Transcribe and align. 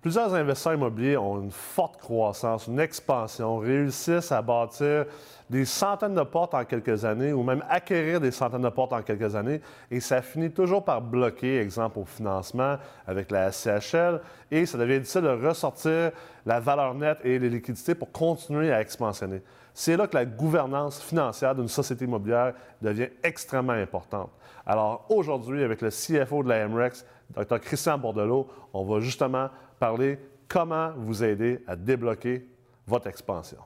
Plusieurs 0.00 0.32
investisseurs 0.32 0.74
immobiliers 0.74 1.16
ont 1.16 1.42
une 1.42 1.50
forte 1.50 1.96
croissance, 1.96 2.68
une 2.68 2.78
expansion, 2.78 3.58
réussissent 3.58 4.30
à 4.30 4.40
bâtir 4.40 5.06
des 5.50 5.64
centaines 5.64 6.14
de 6.14 6.22
portes 6.22 6.54
en 6.54 6.64
quelques 6.64 7.04
années 7.04 7.32
ou 7.32 7.42
même 7.42 7.64
acquérir 7.68 8.20
des 8.20 8.30
centaines 8.30 8.62
de 8.62 8.68
portes 8.68 8.92
en 8.92 9.02
quelques 9.02 9.34
années 9.34 9.60
et 9.90 9.98
ça 9.98 10.22
finit 10.22 10.52
toujours 10.52 10.84
par 10.84 11.02
bloquer, 11.02 11.58
exemple 11.58 11.98
au 11.98 12.04
financement 12.04 12.76
avec 13.08 13.32
la 13.32 13.50
SCHL 13.50 14.20
et 14.52 14.66
ça 14.66 14.78
devient 14.78 15.00
difficile 15.00 15.22
de 15.22 15.46
ressortir 15.46 16.12
la 16.46 16.60
valeur 16.60 16.94
nette 16.94 17.18
et 17.24 17.40
les 17.40 17.50
liquidités 17.50 17.96
pour 17.96 18.12
continuer 18.12 18.72
à 18.72 18.80
expansionner. 18.80 19.42
C'est 19.74 19.96
là 19.96 20.06
que 20.06 20.14
la 20.14 20.26
gouvernance 20.26 21.02
financière 21.02 21.56
d'une 21.56 21.66
société 21.66 22.04
immobilière 22.04 22.54
devient 22.80 23.08
extrêmement 23.24 23.72
importante. 23.72 24.30
Alors 24.64 25.06
aujourd'hui, 25.08 25.64
avec 25.64 25.80
le 25.82 25.88
CFO 25.90 26.44
de 26.44 26.50
la 26.50 26.68
MREX, 26.68 27.04
Dr. 27.30 27.58
Christian 27.60 27.98
Bordelot, 27.98 28.48
on 28.72 28.84
va 28.84 29.00
justement 29.00 29.50
parler 29.78 30.18
comment 30.48 30.92
vous 30.96 31.22
aider 31.22 31.62
à 31.66 31.76
débloquer 31.76 32.46
votre 32.86 33.06
expansion. 33.06 33.58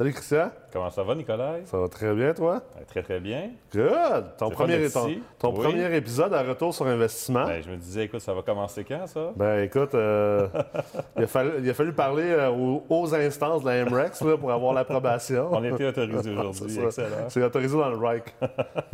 Salut 0.00 0.14
Christian. 0.14 0.50
Comment 0.72 0.88
ça 0.88 1.02
va, 1.02 1.14
Nicolas? 1.14 1.56
Ça 1.66 1.76
va 1.76 1.86
très 1.86 2.14
bien, 2.14 2.32
toi? 2.32 2.62
Très, 2.88 3.02
très 3.02 3.20
bien. 3.20 3.50
Good! 3.70 4.34
Ton, 4.38 4.48
premier, 4.48 4.88
ton, 5.38 5.52
premier, 5.52 5.94
épisode 5.94 6.32
à 6.32 6.42
retour 6.42 6.72
sur 6.72 6.86
investissement. 6.86 7.44
Ben, 7.44 7.62
je 7.62 7.70
me 7.70 7.76
disais, 7.76 8.04
écoute, 8.04 8.22
ça 8.22 8.32
va 8.32 8.40
commencer 8.40 8.82
quand, 8.82 9.06
ça? 9.06 9.32
Ben, 9.36 9.62
écoute, 9.62 9.94
euh, 9.94 10.48
il, 11.18 11.24
a 11.24 11.74
fallu, 11.74 11.92
parler 11.92 12.30
euh, 12.30 12.48
aux, 12.48 13.14
instances 13.14 13.62
de 13.62 13.68
la 13.68 13.84
MREX 13.84 14.24
pour 14.40 14.50
avoir 14.50 14.72
l'approbation. 14.72 15.48
On 15.52 15.62
été 15.62 15.84
autorisé 15.84 16.30
aujourd'hui. 16.34 16.78
Excellent. 16.80 17.28
C'est 17.28 17.42
autorisé 17.42 17.76
dans 17.76 17.90
le 17.90 17.98
RIC. 17.98 18.24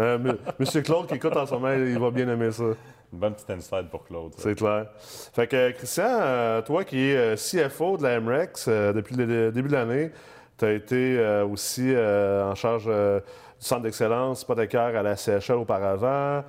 Euh, 0.00 0.18
Monsieur 0.58 0.82
Claude 0.82 1.06
qui 1.06 1.14
écoute 1.14 1.36
en 1.36 1.46
ce 1.46 1.54
moment, 1.54 1.72
il 1.72 2.00
va 2.00 2.10
bien 2.10 2.28
aimer 2.28 2.50
ça. 2.50 2.64
Une 2.64 3.20
bonne 3.20 3.34
petite 3.34 3.50
inside 3.50 3.86
pour 3.92 4.04
Claude. 4.04 4.32
C'est 4.38 4.56
clair. 4.56 4.86
Fait 4.98 5.46
que, 5.46 5.70
Christian, 5.70 6.62
toi 6.66 6.82
qui 6.82 6.98
es 6.98 7.36
CFO 7.36 7.96
de 7.96 8.02
la 8.02 8.18
MREX 8.18 8.68
depuis 8.68 9.14
le 9.14 9.52
début 9.52 9.68
de 9.68 9.74
l'année, 9.74 10.10
tu 10.58 10.64
as 10.64 10.72
été 10.72 11.18
euh, 11.18 11.46
aussi 11.46 11.92
euh, 11.94 12.50
en 12.50 12.54
charge 12.54 12.84
euh, 12.88 13.20
du 13.20 13.66
centre 13.66 13.82
d'excellence 13.82 14.42
hypothécaire 14.42 14.96
à 14.96 15.02
la 15.02 15.16
CHL 15.16 15.56
auparavant. 15.56 16.42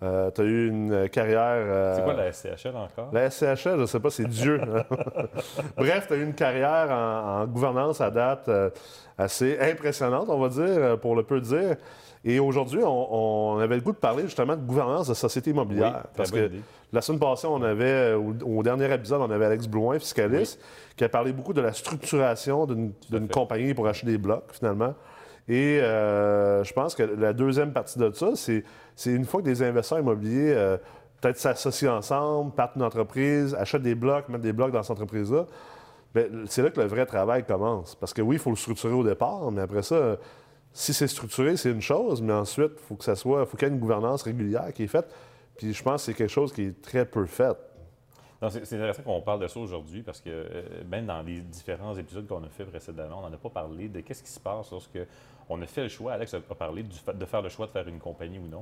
tu 0.00 0.06
as 0.06 0.44
eu 0.44 0.68
une 0.68 1.08
carrière. 1.08 1.94
c'est 1.96 2.04
quoi 2.04 2.14
la 2.14 2.32
SCHL 2.32 2.76
encore? 2.76 3.08
La 3.12 3.30
SCHL, 3.30 3.56
je 3.56 3.80
ne 3.80 3.86
sais 3.86 4.00
pas, 4.00 4.10
c'est 4.10 4.28
Dieu. 4.28 4.60
Bref, 5.76 6.06
tu 6.06 6.12
as 6.12 6.16
eu 6.16 6.22
une 6.22 6.34
carrière 6.34 6.90
en, 6.90 7.46
gouvernance 7.46 8.00
à 8.00 8.10
date 8.10 8.50
assez 9.16 9.58
impressionnante, 9.58 10.28
on 10.28 10.38
va 10.38 10.48
dire, 10.48 10.98
pour 11.00 11.16
le 11.16 11.22
peu 11.22 11.40
dire. 11.40 11.76
Et 12.24 12.38
aujourd'hui, 12.40 12.80
on, 12.82 13.58
avait 13.58 13.76
le 13.76 13.82
goût 13.82 13.92
de 13.92 13.98
parler 13.98 14.22
justement 14.22 14.56
de 14.56 14.62
gouvernance 14.62 15.08
de 15.08 15.14
société 15.14 15.50
immobilière. 15.50 16.04
parce 16.16 16.30
que 16.30 16.50
la 16.92 17.02
semaine 17.02 17.20
passée, 17.20 17.46
on 17.46 17.62
avait, 17.62 18.14
au, 18.14 18.62
dernier 18.62 18.92
épisode, 18.92 19.20
on 19.20 19.30
avait 19.30 19.44
Alex 19.44 19.66
Blouin, 19.66 19.98
fiscaliste, 19.98 20.60
qui 20.96 21.04
a 21.04 21.08
parlé 21.08 21.32
beaucoup 21.32 21.52
de 21.52 21.60
la 21.60 21.72
structuration 21.72 22.66
d'une 22.66 23.28
compagnie 23.28 23.74
pour 23.74 23.86
acheter 23.86 24.06
des 24.06 24.18
blocs, 24.18 24.44
finalement. 24.52 24.94
Et 25.48 25.80
euh, 25.80 26.64
je 26.64 26.72
pense 26.72 26.94
que 26.94 27.02
la 27.02 27.34
deuxième 27.34 27.72
partie 27.72 27.98
de 27.98 28.10
ça, 28.12 28.30
c'est 28.34 29.12
une 29.12 29.26
fois 29.26 29.42
que 29.42 29.46
des 29.46 29.62
investisseurs 29.62 29.98
immobiliers 29.98 30.54
euh, 30.56 30.78
peut-être 31.20 31.38
s'associent 31.38 31.96
ensemble, 31.96 32.52
partent 32.52 32.76
une 32.76 32.82
entreprise, 32.82 33.54
achètent 33.54 33.82
des 33.82 33.94
blocs, 33.94 34.28
mettent 34.30 34.40
des 34.40 34.54
blocs 34.54 34.72
dans 34.72 34.82
cette 34.82 34.92
entreprise-là, 34.92 35.44
ben, 36.14 36.44
c'est 36.46 36.62
là 36.62 36.70
que 36.70 36.80
le 36.80 36.86
vrai 36.86 37.04
travail 37.04 37.44
commence. 37.44 37.94
Parce 37.94 38.14
que 38.14 38.22
oui, 38.22 38.36
il 38.36 38.38
faut 38.38 38.50
le 38.50 38.56
structurer 38.56 38.94
au 38.94 39.04
départ, 39.04 39.50
mais 39.50 39.62
après 39.62 39.82
ça, 39.82 40.16
si 40.76 40.92
c'est 40.92 41.06
structuré, 41.06 41.56
c'est 41.56 41.70
une 41.70 41.80
chose, 41.80 42.20
mais 42.20 42.32
ensuite, 42.32 42.72
il 42.74 42.82
faut 42.86 42.96
que 42.96 43.04
ça 43.04 43.14
soit, 43.14 43.46
faut 43.46 43.56
qu'il 43.56 43.68
y 43.68 43.70
ait 43.70 43.74
une 43.74 43.80
gouvernance 43.80 44.22
régulière 44.22 44.72
qui 44.74 44.82
est 44.82 44.88
faite. 44.88 45.06
Puis 45.56 45.72
je 45.72 45.82
pense 45.82 46.02
que 46.02 46.06
c'est 46.06 46.18
quelque 46.18 46.32
chose 46.32 46.52
qui 46.52 46.62
est 46.62 46.82
très 46.82 47.06
peu 47.06 47.24
fait. 47.26 47.56
C'est 48.50 48.74
intéressant 48.74 49.02
qu'on 49.02 49.22
parle 49.22 49.40
de 49.40 49.46
ça 49.46 49.58
aujourd'hui 49.58 50.02
parce 50.02 50.20
que 50.20 50.28
euh, 50.28 50.62
même 50.86 51.06
dans 51.06 51.22
les 51.22 51.40
différents 51.40 51.96
épisodes 51.96 52.26
qu'on 52.26 52.42
a 52.42 52.48
fait 52.48 52.64
précédemment, 52.64 53.20
on 53.20 53.22
n'en 53.22 53.32
a 53.32 53.38
pas 53.38 53.48
parlé 53.48 53.88
de 53.88 54.00
qu'est-ce 54.00 54.22
qui 54.22 54.30
se 54.30 54.40
passe 54.40 54.70
lorsque 54.70 54.98
on 55.48 55.60
a 55.62 55.66
fait 55.66 55.82
le 55.82 55.88
choix, 55.88 56.12
Alex 56.12 56.34
a 56.34 56.40
parlé 56.54 56.82
du 56.82 56.96
fait 56.96 57.16
de 57.16 57.24
faire 57.24 57.42
le 57.42 57.48
choix 57.48 57.66
de 57.66 57.72
faire 57.72 57.86
une 57.88 57.98
compagnie 57.98 58.38
ou 58.38 58.46
non. 58.46 58.60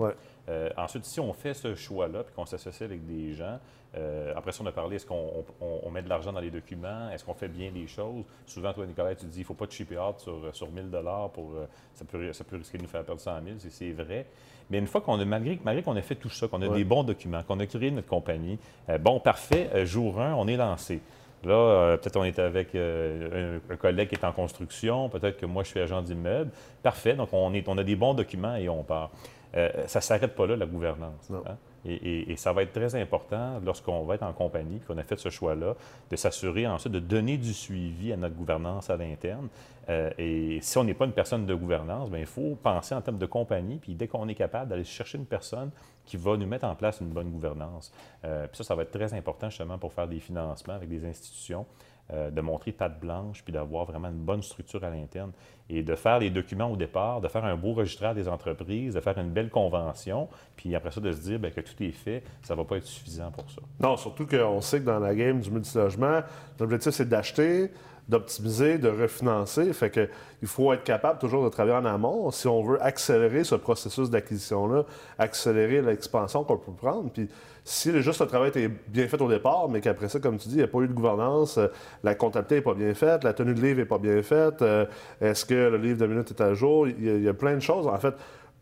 Euh, 0.48 0.70
ensuite, 0.76 1.04
si 1.04 1.20
on 1.20 1.32
fait 1.32 1.54
ce 1.54 1.74
choix-là 1.74 2.24
puis 2.24 2.34
qu'on 2.34 2.46
s'associe 2.46 2.82
avec 2.82 3.06
des 3.06 3.34
gens, 3.34 3.58
euh, 3.94 4.32
après 4.34 4.52
ça, 4.52 4.62
on 4.62 4.66
a 4.66 4.72
parlé, 4.72 4.96
est-ce 4.96 5.06
qu'on 5.06 5.90
met 5.92 6.02
de 6.02 6.08
l'argent 6.08 6.32
dans 6.32 6.40
les 6.40 6.50
documents? 6.50 7.10
Est-ce 7.10 7.24
qu'on 7.24 7.34
fait 7.34 7.48
bien 7.48 7.70
les 7.72 7.86
choses? 7.86 8.24
Souvent, 8.46 8.72
toi, 8.72 8.86
Nicolas, 8.86 9.14
tu 9.14 9.26
dis, 9.26 9.38
il 9.38 9.40
ne 9.40 9.46
faut 9.46 9.54
pas 9.54 9.66
de 9.66 9.72
chipper 9.72 9.98
out 9.98 10.18
sur, 10.18 10.54
sur 10.54 10.70
1000 10.70 10.90
pour... 11.32 11.52
ça, 11.94 12.04
peut, 12.04 12.32
ça 12.32 12.44
peut 12.44 12.56
risquer 12.56 12.78
de 12.78 12.82
nous 12.82 12.88
faire 12.88 13.04
perdre 13.04 13.20
100 13.20 13.32
000, 13.44 13.56
c'est 13.68 13.92
vrai. 13.92 14.26
Mais 14.72 14.78
une 14.78 14.86
fois 14.86 15.02
qu'on 15.02 15.20
a, 15.20 15.24
malgré, 15.26 15.58
malgré 15.62 15.82
qu'on 15.82 15.96
ait 15.96 16.02
fait 16.02 16.14
tout 16.14 16.30
ça, 16.30 16.48
qu'on 16.48 16.62
a 16.62 16.68
des 16.68 16.84
bons 16.84 17.04
documents, 17.04 17.42
qu'on 17.42 17.60
a 17.60 17.66
créé 17.66 17.90
notre 17.90 18.08
compagnie, 18.08 18.58
euh, 18.88 18.96
bon, 18.96 19.20
parfait, 19.20 19.68
euh, 19.74 19.84
jour 19.84 20.18
1, 20.18 20.34
on 20.34 20.48
est 20.48 20.56
lancé. 20.56 21.02
Là, 21.44 21.54
euh, 21.54 21.96
peut-être 21.96 22.16
on 22.16 22.24
est 22.24 22.38
avec 22.38 22.74
un, 22.74 23.76
collègue 23.76 24.08
qui 24.08 24.14
est 24.14 24.24
en 24.24 24.32
construction, 24.32 25.08
peut-être 25.08 25.38
que 25.38 25.46
moi 25.46 25.64
je 25.64 25.70
suis 25.70 25.80
agent 25.80 26.02
d'immeuble. 26.02 26.50
Parfait, 26.82 27.14
donc 27.14 27.28
on, 27.32 27.52
est, 27.54 27.68
on 27.68 27.78
a 27.78 27.84
des 27.84 27.96
bons 27.96 28.14
documents 28.14 28.56
et 28.56 28.68
on 28.68 28.82
part. 28.82 29.10
ça 29.52 29.98
ne 29.98 30.02
s'arrête 30.02 30.34
pas 30.34 30.46
là, 30.46 30.56
la 30.56 30.66
gouvernance. 30.66 31.30
Hein. 31.30 31.56
Et, 31.84 32.36
ça 32.36 32.52
va 32.52 32.62
être 32.62 32.72
très 32.72 32.94
important 32.94 33.60
lorsqu'on 33.64 34.04
va 34.04 34.14
être 34.14 34.22
en 34.22 34.32
compagnie, 34.32 34.80
qu'on 34.80 34.98
a 34.98 35.02
fait 35.02 35.18
ce 35.18 35.30
choix-là, 35.30 35.74
de 36.10 36.16
s'assurer 36.16 36.66
ensuite 36.66 36.92
de 36.92 37.00
donner 37.00 37.36
du 37.38 37.52
suivi 37.52 38.12
à 38.12 38.16
notre 38.16 38.34
gouvernance 38.34 38.88
à 38.88 38.96
l'interne. 38.96 39.48
Euh, 39.88 40.10
et 40.16 40.60
si 40.60 40.78
on 40.78 40.84
n'est 40.84 40.94
pas 40.94 41.06
une 41.06 41.12
personne 41.12 41.44
de 41.44 41.54
gouvernance, 41.54 42.08
bien, 42.08 42.20
il 42.20 42.26
faut 42.26 42.56
penser 42.62 42.94
en 42.94 43.00
termes 43.00 43.18
de 43.18 43.26
compagnie, 43.26 43.78
puis 43.78 43.94
dès 43.94 44.06
qu'on 44.06 44.28
est 44.28 44.34
capable 44.34 44.70
d'aller 44.70 44.84
chercher 44.84 45.18
une 45.18 45.26
personne 45.26 45.70
qui 46.06 46.16
va 46.16 46.36
nous 46.36 46.46
mettre 46.46 46.66
en 46.66 46.74
place 46.74 47.00
une 47.00 47.08
bonne 47.08 47.30
gouvernance. 47.30 47.92
Euh, 48.24 48.46
puis 48.46 48.58
ça, 48.58 48.64
ça 48.64 48.74
va 48.74 48.82
être 48.82 48.92
très 48.92 49.12
important 49.14 49.50
justement 49.50 49.78
pour 49.78 49.92
faire 49.92 50.06
des 50.06 50.20
financements 50.20 50.74
avec 50.74 50.88
des 50.88 51.04
institutions. 51.04 51.66
Euh, 52.10 52.30
de 52.30 52.40
montrer 52.42 52.72
patte 52.72 53.00
blanche, 53.00 53.42
puis 53.42 53.54
d'avoir 53.54 53.86
vraiment 53.86 54.08
une 54.08 54.24
bonne 54.24 54.42
structure 54.42 54.82
à 54.84 54.90
l'interne. 54.90 55.30
Et 55.70 55.82
de 55.82 55.94
faire 55.94 56.18
les 56.18 56.28
documents 56.28 56.70
au 56.70 56.76
départ, 56.76 57.22
de 57.22 57.28
faire 57.28 57.44
un 57.44 57.56
beau 57.56 57.72
registraire 57.72 58.14
des 58.14 58.28
entreprises, 58.28 58.94
de 58.94 59.00
faire 59.00 59.16
une 59.16 59.30
belle 59.30 59.48
convention, 59.48 60.28
puis 60.56 60.74
après 60.74 60.90
ça, 60.90 61.00
de 61.00 61.10
se 61.10 61.20
dire 61.20 61.38
bien, 61.38 61.50
que 61.50 61.60
tout 61.60 61.80
est 61.80 61.92
fait, 61.92 62.22
ça 62.42 62.54
ne 62.54 62.58
va 62.58 62.64
pas 62.64 62.76
être 62.76 62.86
suffisant 62.86 63.30
pour 63.30 63.48
ça. 63.50 63.62
Non, 63.80 63.96
surtout 63.96 64.26
qu'on 64.26 64.60
sait 64.60 64.80
que 64.80 64.84
dans 64.84 64.98
la 64.98 65.14
game 65.14 65.40
du 65.40 65.50
multilogement, 65.50 66.20
l'objectif, 66.58 66.92
c'est 66.92 67.08
d'acheter, 67.08 67.70
d'optimiser, 68.08 68.78
de 68.78 68.88
refinancer. 68.88 69.72
Fait 69.72 69.90
que 69.90 70.08
il 70.42 70.48
faut 70.48 70.72
être 70.72 70.84
capable 70.84 71.18
toujours 71.18 71.44
de 71.44 71.48
travailler 71.48 71.76
en 71.76 71.84
amont 71.84 72.30
si 72.30 72.48
on 72.48 72.62
veut 72.62 72.82
accélérer 72.82 73.44
ce 73.44 73.54
processus 73.54 74.10
d'acquisition-là, 74.10 74.84
accélérer 75.18 75.80
l'expansion 75.80 76.44
qu'on 76.44 76.58
peut 76.58 76.72
prendre. 76.72 77.10
Puis 77.10 77.28
si 77.64 78.02
juste 78.02 78.20
le 78.20 78.26
travail 78.26 78.50
est 78.56 78.68
bien 78.88 79.06
fait 79.06 79.20
au 79.20 79.28
départ, 79.28 79.68
mais 79.68 79.80
qu'après 79.80 80.08
ça, 80.08 80.18
comme 80.18 80.36
tu 80.36 80.48
dis, 80.48 80.54
il 80.54 80.58
n'y 80.58 80.64
a 80.64 80.68
pas 80.68 80.78
eu 80.80 80.88
de 80.88 80.92
gouvernance, 80.92 81.58
euh, 81.58 81.68
la 82.02 82.14
comptabilité 82.14 82.56
n'est 82.56 82.62
pas 82.62 82.74
bien 82.74 82.94
faite, 82.94 83.22
la 83.22 83.32
tenue 83.32 83.54
de 83.54 83.60
livre 83.60 83.78
n'est 83.78 83.84
pas 83.84 83.98
bien 83.98 84.20
faite, 84.22 84.62
euh, 84.62 84.84
est-ce 85.20 85.44
que 85.44 85.54
le 85.54 85.76
livre 85.76 85.98
de 85.98 86.06
minutes 86.06 86.30
est 86.30 86.40
à 86.40 86.54
jour? 86.54 86.88
Il 86.88 87.22
y, 87.22 87.28
a, 87.28 87.34
plein 87.34 87.54
de 87.54 87.60
choses. 87.60 87.86
En 87.86 87.98
fait, 87.98 88.14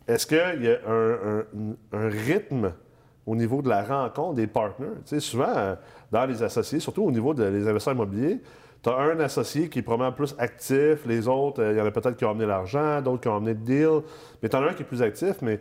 est-ce 0.06 0.26
qu'il 0.26 0.64
y 0.64 0.68
a 0.68 0.78
un, 0.86 2.08
rythme 2.08 2.72
au 3.26 3.36
niveau 3.36 3.62
de 3.62 3.70
la 3.70 3.82
rencontre 3.84 4.34
des 4.34 4.46
partners? 4.46 4.88
Tu 5.06 5.14
sais, 5.14 5.20
souvent, 5.20 5.56
euh, 5.56 5.74
dans 6.12 6.26
les 6.26 6.42
associés, 6.42 6.80
surtout 6.80 7.04
au 7.04 7.10
niveau 7.10 7.32
des 7.32 7.46
investisseurs 7.46 7.94
immobiliers, 7.94 8.40
tu 8.82 8.88
as 8.90 8.96
un 8.96 9.20
associé 9.20 9.68
qui 9.68 9.78
est 9.78 9.82
probablement 9.82 10.12
plus 10.12 10.34
actif, 10.38 11.06
les 11.06 11.28
autres, 11.28 11.62
il 11.62 11.76
y 11.76 11.80
en 11.80 11.86
a 11.86 11.90
peut-être 11.90 12.16
qui 12.16 12.24
ont 12.24 12.30
amené 12.30 12.46
l'argent, 12.46 13.00
d'autres 13.02 13.20
qui 13.20 13.28
ont 13.28 13.36
amené 13.36 13.52
le 13.52 13.60
deal, 13.60 14.02
mais 14.42 14.48
tu 14.48 14.56
en 14.56 14.62
as 14.62 14.70
un 14.70 14.74
qui 14.74 14.82
est 14.82 14.86
plus 14.86 15.02
actif, 15.02 15.36
mais 15.42 15.60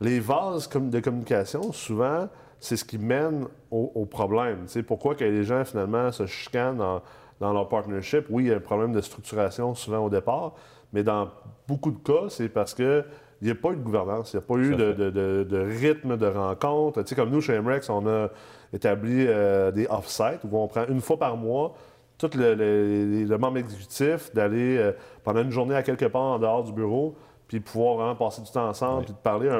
les 0.00 0.20
vases 0.20 0.68
de 0.68 1.00
communication, 1.00 1.72
souvent, 1.72 2.28
c'est 2.60 2.76
ce 2.76 2.84
qui 2.84 2.98
mène 2.98 3.46
au, 3.70 4.04
problème. 4.04 4.66
Tu 4.70 4.82
pourquoi 4.82 5.14
que 5.14 5.24
les 5.24 5.44
gens, 5.44 5.64
finalement, 5.64 6.12
se 6.12 6.26
chicanent 6.26 7.00
dans, 7.40 7.52
leur 7.52 7.68
partnership? 7.68 8.26
Oui, 8.28 8.44
il 8.44 8.48
y 8.48 8.52
a 8.52 8.56
un 8.56 8.60
problème 8.60 8.92
de 8.92 9.00
structuration 9.00 9.74
souvent 9.74 10.04
au 10.04 10.10
départ, 10.10 10.54
mais 10.92 11.02
dans 11.02 11.30
beaucoup 11.66 11.90
de 11.90 11.98
cas, 11.98 12.28
c'est 12.28 12.48
parce 12.48 12.74
que 12.74 13.04
il 13.42 13.46
n'y 13.46 13.52
a 13.52 13.54
pas 13.54 13.70
eu 13.70 13.76
de 13.76 13.82
gouvernance, 13.82 14.34
il 14.34 14.36
n'y 14.36 14.42
a 14.42 14.46
pas 14.46 14.56
eu 14.56 14.76
de, 14.76 15.78
rythme 15.80 16.18
de 16.18 16.26
rencontre. 16.26 17.00
Tu 17.02 17.08
sais, 17.08 17.14
comme 17.14 17.30
nous, 17.30 17.40
chez 17.40 17.58
MREX, 17.58 17.88
on 17.88 18.06
a 18.06 18.28
établi 18.72 19.24
euh, 19.26 19.70
des 19.70 19.86
off-sites 19.88 20.40
où 20.44 20.58
on 20.58 20.68
prend 20.68 20.84
une 20.88 21.00
fois 21.00 21.18
par 21.18 21.38
mois 21.38 21.74
tout 22.18 22.30
le, 22.34 23.36
membre 23.38 23.56
exécutif 23.56 24.34
d'aller 24.34 24.76
euh, 24.76 24.92
pendant 25.24 25.40
une 25.40 25.50
journée 25.50 25.74
à 25.74 25.82
quelque 25.82 26.04
part 26.04 26.20
en 26.20 26.38
dehors 26.38 26.62
du 26.64 26.72
bureau, 26.72 27.16
puis 27.50 27.58
pouvoir 27.58 27.96
vraiment 27.96 28.14
passer 28.14 28.42
du 28.42 28.50
temps 28.52 28.68
ensemble, 28.68 29.06
puis 29.06 29.12
de 29.12 29.18
parler, 29.18 29.50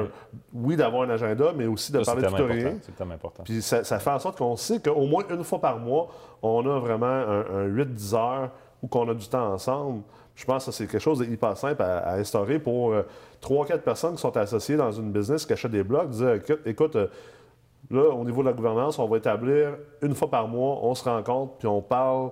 oui, 0.53 0.77
d'avoir 0.77 1.01
un 1.01 1.09
agenda, 1.09 1.51
mais 1.53 1.67
aussi 1.67 1.91
de 1.91 1.99
parler 1.99 2.21
de 2.21 2.27
tout 2.27 2.45
rien. 2.45 2.77
C'est 2.81 3.01
important. 3.01 3.43
Puis 3.43 3.61
ça, 3.61 3.83
fait 3.83 4.09
en 4.09 4.17
sorte 4.17 4.37
qu'on 4.37 4.55
sait 4.55 4.79
qu'au 4.79 5.05
moins 5.07 5.25
une 5.29 5.43
fois 5.43 5.59
par 5.59 5.77
mois, 5.77 6.07
on 6.41 6.65
a 6.65 6.79
vraiment 6.79 7.05
un, 7.05 7.67
8-10 7.67 8.15
heures 8.15 8.49
où 8.81 8.87
qu'on 8.87 9.09
a 9.09 9.13
du 9.13 9.27
temps 9.27 9.51
ensemble. 9.51 10.03
Je 10.35 10.45
pense 10.45 10.67
que 10.67 10.71
c'est 10.71 10.87
quelque 10.87 11.01
chose 11.01 11.19
d'hyper 11.19 11.57
simple 11.57 11.81
à, 11.81 12.13
instaurer 12.13 12.59
pour 12.59 12.93
euh, 12.93 13.03
trois, 13.41 13.65
4 13.65 13.83
personnes 13.83 14.15
qui 14.15 14.21
sont 14.21 14.37
associées 14.37 14.77
dans 14.77 14.93
une 14.93 15.11
business 15.11 15.45
qui 15.45 15.51
achètent 15.51 15.71
des 15.71 15.83
blocs, 15.83 16.11
dire 16.11 16.39
écoute, 16.65 16.95
euh, 16.95 17.07
là, 17.89 18.09
au 18.09 18.23
niveau 18.23 18.41
de 18.41 18.47
la 18.47 18.53
gouvernance, 18.53 18.99
on 18.99 19.07
va 19.09 19.17
établir 19.17 19.75
une 20.01 20.15
fois 20.15 20.29
par 20.29 20.47
mois, 20.47 20.79
on 20.81 20.95
se 20.95 21.03
rencontre, 21.03 21.55
puis 21.59 21.67
on 21.67 21.81
parle 21.81 22.31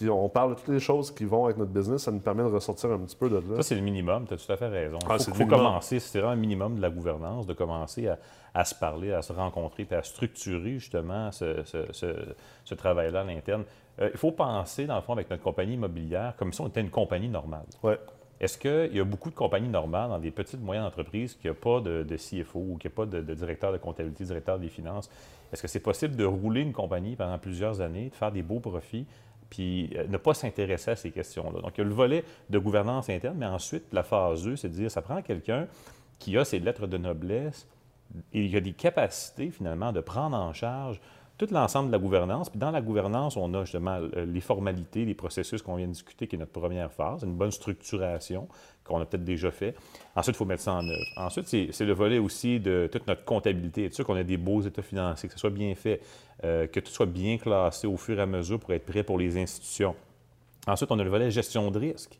Puis 0.00 0.08
on 0.08 0.30
parle 0.30 0.54
de 0.54 0.58
toutes 0.58 0.68
les 0.68 0.80
choses 0.80 1.10
qui 1.14 1.26
vont 1.26 1.44
avec 1.44 1.58
notre 1.58 1.72
business, 1.72 2.04
ça 2.04 2.10
nous 2.10 2.20
permet 2.20 2.42
de 2.42 2.48
ressortir 2.48 2.90
un 2.90 2.98
petit 3.00 3.14
peu 3.16 3.28
de 3.28 3.36
là. 3.36 3.56
Ça, 3.56 3.62
c'est 3.64 3.74
le 3.74 3.82
minimum, 3.82 4.24
tu 4.26 4.32
as 4.32 4.38
tout 4.38 4.50
à 4.50 4.56
fait 4.56 4.68
raison. 4.68 4.96
Il 5.02 5.06
Ah, 5.10 5.18
faut, 5.18 5.30
le 5.38 5.44
commencer, 5.46 5.98
c'est 6.00 6.18
vraiment 6.20 6.32
un 6.32 6.36
minimum 6.36 6.76
de 6.76 6.80
la 6.80 6.88
gouvernance, 6.88 7.46
de 7.46 7.52
commencer 7.52 8.08
à, 8.08 8.18
à 8.54 8.64
se 8.64 8.74
parler, 8.74 9.12
à 9.12 9.20
se 9.20 9.34
rencontrer, 9.34 9.84
puis 9.84 9.94
à 9.96 10.02
structurer 10.02 10.78
justement 10.78 11.30
ce, 11.32 11.62
ce- 11.64 11.92
ce- 11.92 12.34
ce 12.64 12.74
travail-là 12.74 13.20
à 13.20 13.24
l'interne. 13.24 13.64
Euh, 14.00 14.08
il 14.10 14.18
faut 14.18 14.32
penser, 14.32 14.86
dans 14.86 14.96
le 14.96 15.02
fond, 15.02 15.12
avec 15.12 15.28
notre 15.28 15.42
compagnie 15.42 15.74
immobilière, 15.74 16.32
comme 16.38 16.50
si 16.54 16.62
on 16.62 16.68
était 16.68 16.80
une 16.80 16.88
compagnie 16.88 17.28
normale. 17.28 17.66
Ouais. 17.82 17.98
Est-ce 18.40 18.56
qu'il 18.56 18.96
y 18.96 19.00
a 19.00 19.04
beaucoup 19.04 19.28
de 19.28 19.34
compagnies 19.34 19.68
normales 19.68 20.08
dans 20.08 20.18
des 20.18 20.30
petites, 20.30 20.62
moyennes 20.62 20.84
entreprises 20.86 21.34
qui 21.34 21.46
n'ont 21.48 21.52
pas 21.52 21.80
de, 21.80 22.04
de 22.04 22.16
CFO 22.16 22.58
ou 22.70 22.78
qui 22.78 22.86
n'ont 22.88 22.94
pas 22.94 23.04
de, 23.04 23.20
de 23.20 23.34
directeur 23.34 23.70
de 23.70 23.76
comptabilité, 23.76 24.24
directeur 24.24 24.58
des 24.58 24.70
finances? 24.70 25.10
Est-ce 25.52 25.60
que 25.60 25.68
c'est 25.68 25.80
possible 25.80 26.16
de 26.16 26.24
rouler 26.24 26.62
une 26.62 26.72
compagnie 26.72 27.16
pendant 27.16 27.36
plusieurs 27.36 27.82
années, 27.82 28.08
de 28.08 28.14
faire 28.14 28.32
des 28.32 28.40
beaux 28.42 28.60
profits, 28.60 29.04
puis 29.50 29.90
euh, 29.96 30.06
ne 30.06 30.16
pas 30.16 30.32
s'intéresser 30.32 30.92
à 30.92 30.96
ces 30.96 31.10
questions-là? 31.10 31.60
Donc, 31.60 31.72
il 31.76 31.78
y 31.78 31.84
a 31.84 31.84
le 31.84 31.94
volet 31.94 32.24
de 32.48 32.58
gouvernance 32.58 33.10
interne, 33.10 33.36
mais 33.36 33.46
ensuite, 33.46 33.92
la 33.92 34.02
phase 34.02 34.44
2, 34.44 34.56
c'est 34.56 34.68
de 34.68 34.74
dire, 34.74 34.90
ça 34.90 35.02
prend 35.02 35.20
quelqu'un 35.20 35.66
qui 36.18 36.38
a 36.38 36.44
ses 36.44 36.60
lettres 36.60 36.86
de 36.86 36.96
noblesse 36.96 37.66
et 38.32 38.44
il 38.44 38.56
a 38.56 38.60
des 38.60 38.72
capacités, 38.72 39.50
finalement, 39.50 39.92
de 39.92 40.00
prendre 40.00 40.36
en 40.36 40.52
charge 40.52 41.00
tout 41.46 41.54
l'ensemble 41.54 41.88
de 41.88 41.92
la 41.92 41.98
gouvernance. 41.98 42.54
Dans 42.54 42.70
la 42.70 42.82
gouvernance, 42.82 43.34
on 43.38 43.54
a 43.54 43.64
justement 43.64 43.98
euh, 43.98 44.26
les 44.26 44.42
formalités, 44.42 45.06
les 45.06 45.14
processus 45.14 45.62
qu'on 45.62 45.76
vient 45.76 45.86
de 45.86 45.92
discuter, 45.92 46.26
qui 46.26 46.36
est 46.36 46.38
notre 46.38 46.52
première 46.52 46.92
phase, 46.92 47.22
une 47.22 47.32
bonne 47.32 47.50
structuration 47.50 48.46
qu'on 48.84 49.00
a 49.00 49.06
peut-être 49.06 49.24
déjà 49.24 49.50
fait. 49.50 49.74
Ensuite, 50.14 50.36
il 50.36 50.38
faut 50.38 50.44
mettre 50.44 50.62
ça 50.62 50.74
en 50.74 50.86
œuvre. 50.86 51.06
Ensuite, 51.16 51.46
c'est 51.46 51.68
c'est 51.72 51.86
le 51.86 51.94
volet 51.94 52.18
aussi 52.18 52.60
de 52.60 52.90
toute 52.92 53.06
notre 53.06 53.24
comptabilité. 53.24 53.86
Être 53.86 53.94
sûr 53.94 54.04
qu'on 54.04 54.16
a 54.16 54.22
des 54.22 54.36
beaux 54.36 54.60
états 54.60 54.82
financiers, 54.82 55.30
que 55.30 55.34
ce 55.34 55.40
soit 55.40 55.48
bien 55.48 55.74
fait, 55.74 56.02
euh, 56.44 56.66
que 56.66 56.78
tout 56.78 56.92
soit 56.92 57.06
bien 57.06 57.38
classé 57.38 57.86
au 57.86 57.96
fur 57.96 58.18
et 58.18 58.22
à 58.22 58.26
mesure 58.26 58.60
pour 58.60 58.74
être 58.74 58.84
prêt 58.84 59.02
pour 59.02 59.18
les 59.18 59.38
institutions. 59.38 59.94
Ensuite, 60.66 60.92
on 60.92 60.98
a 60.98 61.04
le 61.04 61.10
volet 61.10 61.30
gestion 61.30 61.70
de 61.70 61.78
risque. 61.78 62.18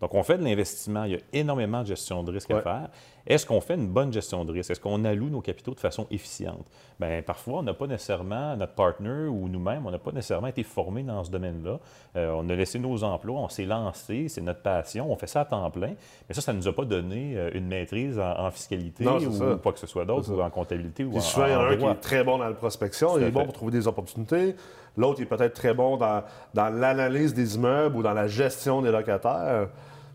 Donc, 0.00 0.14
on 0.14 0.22
fait 0.22 0.38
de 0.38 0.44
l'investissement. 0.44 1.04
Il 1.04 1.12
y 1.12 1.14
a 1.16 1.20
énormément 1.32 1.82
de 1.82 1.86
gestion 1.86 2.22
de 2.22 2.32
risque 2.32 2.50
à 2.50 2.60
faire. 2.60 2.88
Est-ce 3.26 3.44
qu'on 3.46 3.60
fait 3.60 3.74
une 3.74 3.86
bonne 3.88 4.12
gestion 4.12 4.44
de 4.44 4.52
risque? 4.52 4.70
Est-ce 4.70 4.80
qu'on 4.80 5.04
alloue 5.04 5.28
nos 5.28 5.40
capitaux 5.42 5.74
de 5.74 5.80
façon 5.80 6.06
efficiente? 6.10 6.66
Bien, 6.98 7.22
parfois, 7.24 7.58
on 7.60 7.62
n'a 7.62 7.74
pas 7.74 7.86
nécessairement, 7.86 8.56
notre 8.56 8.74
partner 8.74 9.26
ou 9.28 9.48
nous-mêmes, 9.48 9.86
on 9.86 9.90
n'a 9.90 9.98
pas 9.98 10.10
nécessairement 10.10 10.46
été 10.48 10.62
formés 10.62 11.02
dans 11.02 11.22
ce 11.22 11.30
domaine-là. 11.30 11.78
Euh, 12.16 12.32
on 12.36 12.48
a 12.48 12.54
laissé 12.54 12.78
nos 12.78 13.04
emplois, 13.04 13.38
on 13.40 13.48
s'est 13.48 13.66
lancé, 13.66 14.28
c'est 14.28 14.40
notre 14.40 14.62
passion, 14.62 15.10
on 15.12 15.16
fait 15.16 15.26
ça 15.26 15.42
à 15.42 15.44
temps 15.44 15.70
plein. 15.70 15.92
Mais 16.28 16.34
ça, 16.34 16.40
ça 16.40 16.52
ne 16.52 16.58
nous 16.58 16.68
a 16.68 16.72
pas 16.72 16.84
donné 16.84 17.34
euh, 17.36 17.50
une 17.54 17.66
maîtrise 17.68 18.18
en, 18.18 18.46
en 18.46 18.50
fiscalité 18.50 19.04
Non, 19.04 19.18
ou 19.18 19.32
ça. 19.32 19.58
quoi 19.62 19.72
que 19.74 19.78
ce 19.78 19.86
soit 19.86 20.04
d'autre, 20.06 20.32
ou 20.32 20.40
en 20.40 20.50
comptabilité 20.50 21.04
ou 21.04 21.16
en, 21.16 21.20
souvent, 21.20 21.46
il 21.46 21.52
y 21.52 21.54
en 21.54 21.60
a 21.60 21.64
un 21.68 21.76
qui 21.76 21.84
est 21.84 21.94
très 21.96 22.24
bon 22.24 22.38
dans 22.38 22.48
la 22.48 22.54
prospection, 22.54 23.18
il 23.18 23.24
est 23.24 23.30
bon 23.30 23.44
pour 23.44 23.52
trouver 23.52 23.72
des 23.72 23.86
opportunités. 23.86 24.56
L'autre, 24.96 25.20
il 25.20 25.22
est 25.22 25.26
peut-être 25.26 25.54
très 25.54 25.72
bon 25.72 25.96
dans, 25.96 26.24
dans 26.52 26.68
l'analyse 26.68 27.32
des 27.32 27.54
immeubles 27.54 27.96
ou 27.96 28.02
dans 28.02 28.12
la 28.12 28.26
gestion 28.26 28.82
des 28.82 28.90
locataires. 28.90 29.59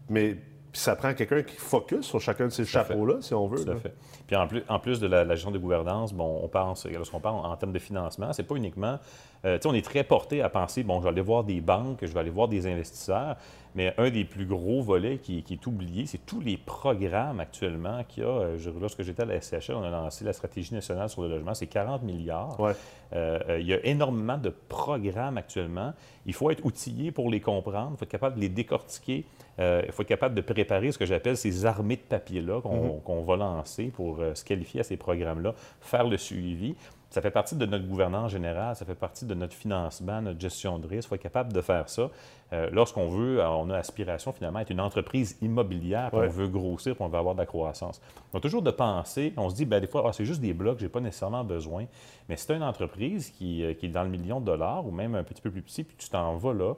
Mais 0.09 0.37
ça 0.73 0.95
prend 0.95 1.13
quelqu'un 1.13 1.41
qui 1.43 1.55
focus 1.55 2.05
sur 2.05 2.19
chacun 2.19 2.45
de 2.45 2.51
ces 2.51 2.65
chapeaux-là, 2.65 3.15
si 3.21 3.33
on 3.33 3.47
veut. 3.47 3.63
Tout 3.63 3.71
à 3.71 3.75
fait. 3.75 3.93
Puis 4.27 4.35
en 4.35 4.47
plus, 4.47 4.63
en 4.69 4.79
plus 4.79 4.99
de 4.99 5.07
la, 5.07 5.23
la 5.23 5.35
gestion 5.35 5.51
de 5.51 5.57
gouvernance, 5.59 6.13
bon, 6.13 6.39
on 6.43 6.47
pense, 6.47 6.85
lorsqu'on 6.87 7.19
parle 7.19 7.45
en, 7.45 7.55
termes 7.57 7.73
de 7.73 7.79
financement, 7.79 8.33
c'est 8.33 8.43
pas 8.43 8.55
uniquement. 8.55 8.97
euh, 9.45 9.57
tu 9.57 9.61
sais, 9.63 9.67
on 9.69 9.73
est 9.73 9.85
très 9.85 10.03
porté 10.03 10.41
à 10.41 10.49
penser, 10.49 10.83
bon, 10.83 10.97
je 10.99 11.03
vais 11.03 11.09
aller 11.09 11.21
voir 11.21 11.43
des 11.43 11.61
banques, 11.61 11.99
je 12.01 12.07
vais 12.11 12.19
aller 12.19 12.29
voir 12.31 12.47
des 12.47 12.65
investisseurs, 12.65 13.35
mais 13.75 13.93
un 13.97 14.09
des 14.09 14.23
plus 14.25 14.45
gros 14.45 14.81
volets 14.81 15.17
qui, 15.17 15.43
qui 15.43 15.53
est 15.53 15.67
oublié, 15.67 16.05
c'est 16.07 16.25
tous 16.25 16.39
les 16.39 16.55
programmes 16.57 17.39
actuellement 17.41 18.03
qu'il 18.07 18.23
y 18.23 18.25
a. 18.25 18.29
Euh, 18.29 18.57
je- 18.57 18.69
lorsque 18.71 19.03
j'étais 19.03 19.23
à 19.23 19.25
la 19.25 19.35
SCHL, 19.41 19.75
on 19.75 19.83
a 19.83 19.89
lancé 19.89 20.23
la 20.25 20.33
stratégie 20.33 20.73
nationale 20.73 21.09
sur 21.09 21.21
le 21.23 21.27
logement, 21.29 21.53
c'est 21.53 21.67
40 21.67 22.01
milliards. 22.03 22.59
Ouais. 22.59 22.71
Euh, 23.13 23.39
euh, 23.49 23.59
il 23.59 23.67
y 23.67 23.73
a 23.73 23.85
énormément 23.85 24.37
de 24.37 24.49
programmes 24.49 25.37
actuellement. 25.37 25.93
Il 26.25 26.33
faut 26.33 26.49
être 26.49 26.65
outillé 26.65 27.11
pour 27.11 27.29
les 27.29 27.39
comprendre. 27.41 27.91
Il 27.93 27.97
faut 27.97 28.05
être 28.05 28.11
capable 28.11 28.37
de 28.37 28.41
les 28.41 28.49
décortiquer. 28.49 29.25
Il 29.57 29.91
faut 29.93 30.01
être 30.01 30.09
capable 30.09 30.35
de 30.35 30.41
préparer 30.41 30.91
ce 30.91 30.97
que 30.97 31.05
j'appelle 31.05 31.37
ces 31.37 31.65
armées 31.65 31.95
de 31.95 32.01
papier-là 32.01 32.59
qu'on 32.61 32.99
qu'on 32.99 33.23
va 33.23 33.37
lancer 33.37 33.85
pour 33.85 34.14
euh, 34.21 34.35
se 34.35 34.43
qualifier 34.45 34.81
à 34.81 34.83
ces 34.83 34.97
programmes-là, 34.97 35.53
faire 35.81 36.07
le 36.07 36.17
suivi. 36.17 36.75
Ça 37.11 37.21
fait 37.21 37.31
partie 37.31 37.55
de 37.55 37.65
notre 37.65 37.85
gouvernance 37.87 38.31
générale, 38.31 38.75
ça 38.75 38.83
fait 38.83 38.95
partie 38.95 39.25
de 39.25 39.33
notre 39.33 39.53
financement, 39.53 40.21
notre 40.21 40.39
gestion 40.39 40.79
de 40.79 40.87
risque. 40.87 41.05
Il 41.05 41.09
faut 41.09 41.15
être 41.15 41.21
capable 41.21 41.53
de 41.53 41.61
faire 41.61 41.87
ça. 41.87 42.09
Euh, 42.51 42.69
Lorsqu'on 42.73 43.07
veut, 43.07 43.39
euh, 43.39 43.47
on 43.49 43.69
a 43.69 43.77
aspiration 43.77 44.33
finalement 44.33 44.59
à 44.59 44.63
être 44.63 44.71
une 44.71 44.81
entreprise 44.81 45.37
immobilière, 45.41 46.09
puis 46.09 46.19
Ouais. 46.19 46.27
on 46.27 46.31
veut 46.31 46.47
grossir, 46.49 46.93
puis 46.95 47.03
on 47.03 47.07
veut 47.07 47.17
avoir 47.17 47.35
de 47.35 47.39
la 47.39 47.45
croissance. 47.45 48.01
Donc, 48.33 48.41
toujours 48.41 48.63
de 48.63 48.71
penser, 48.71 49.33
on 49.37 49.49
se 49.49 49.55
dit, 49.55 49.65
ben, 49.65 49.79
des 49.79 49.87
fois, 49.87 50.03
Ah, 50.05 50.11
c'est 50.13 50.25
juste 50.25 50.41
des 50.41 50.53
blocs, 50.53 50.79
je 50.79 50.83
n'ai 50.85 50.89
pas 50.89 50.99
nécessairement 50.99 51.43
besoin. 51.45 51.85
Mais 52.27 52.35
si 52.35 52.47
tu 52.47 52.51
as 52.51 52.55
une 52.55 52.63
entreprise 52.63 53.29
qui, 53.29 53.63
qui 53.79 53.85
est 53.85 53.89
dans 53.89 54.03
le 54.03 54.09
million 54.09 54.41
de 54.41 54.45
dollars 54.45 54.85
ou 54.85 54.91
même 54.91 55.15
un 55.15 55.23
petit 55.23 55.41
peu 55.41 55.51
plus 55.51 55.61
petit, 55.61 55.83
puis 55.85 55.95
tu 55.97 56.09
t'en 56.09 56.35
vas 56.35 56.53
là, 56.53 56.73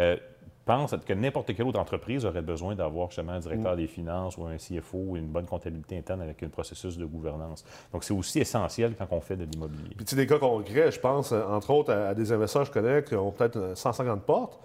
euh, 0.00 0.16
pense 0.64 0.94
que 1.04 1.12
n'importe 1.12 1.54
quelle 1.54 1.66
autre 1.66 1.80
entreprise 1.80 2.24
aurait 2.24 2.42
besoin 2.42 2.74
d'avoir 2.74 3.08
justement 3.10 3.32
un 3.32 3.40
directeur 3.40 3.76
des 3.76 3.86
finances 3.86 4.36
ou 4.36 4.46
un 4.46 4.56
CFO 4.56 4.98
ou 4.98 5.16
une 5.16 5.26
bonne 5.26 5.46
comptabilité 5.46 5.98
interne 5.98 6.22
avec 6.22 6.42
un 6.42 6.48
processus 6.48 6.96
de 6.96 7.04
gouvernance. 7.04 7.64
Donc, 7.92 8.04
c'est 8.04 8.14
aussi 8.14 8.40
essentiel 8.40 8.94
quand 8.96 9.08
on 9.10 9.20
fait 9.20 9.36
de 9.36 9.44
l'immobilier. 9.44 9.94
Puis, 9.96 10.04
tu 10.04 10.10
sais, 10.10 10.16
des 10.16 10.26
cas 10.26 10.38
concrets, 10.38 10.92
je 10.92 11.00
pense, 11.00 11.32
euh, 11.32 11.42
entre 11.44 11.70
autres, 11.70 11.92
à, 11.92 12.08
à 12.08 12.14
des 12.14 12.32
investisseurs 12.32 12.62
que 12.62 12.68
je 12.68 12.72
connais 12.72 13.02
qui 13.02 13.14
ont 13.14 13.32
peut-être 13.32 13.56
euh, 13.56 13.74
150 13.74 14.22
portes. 14.22 14.60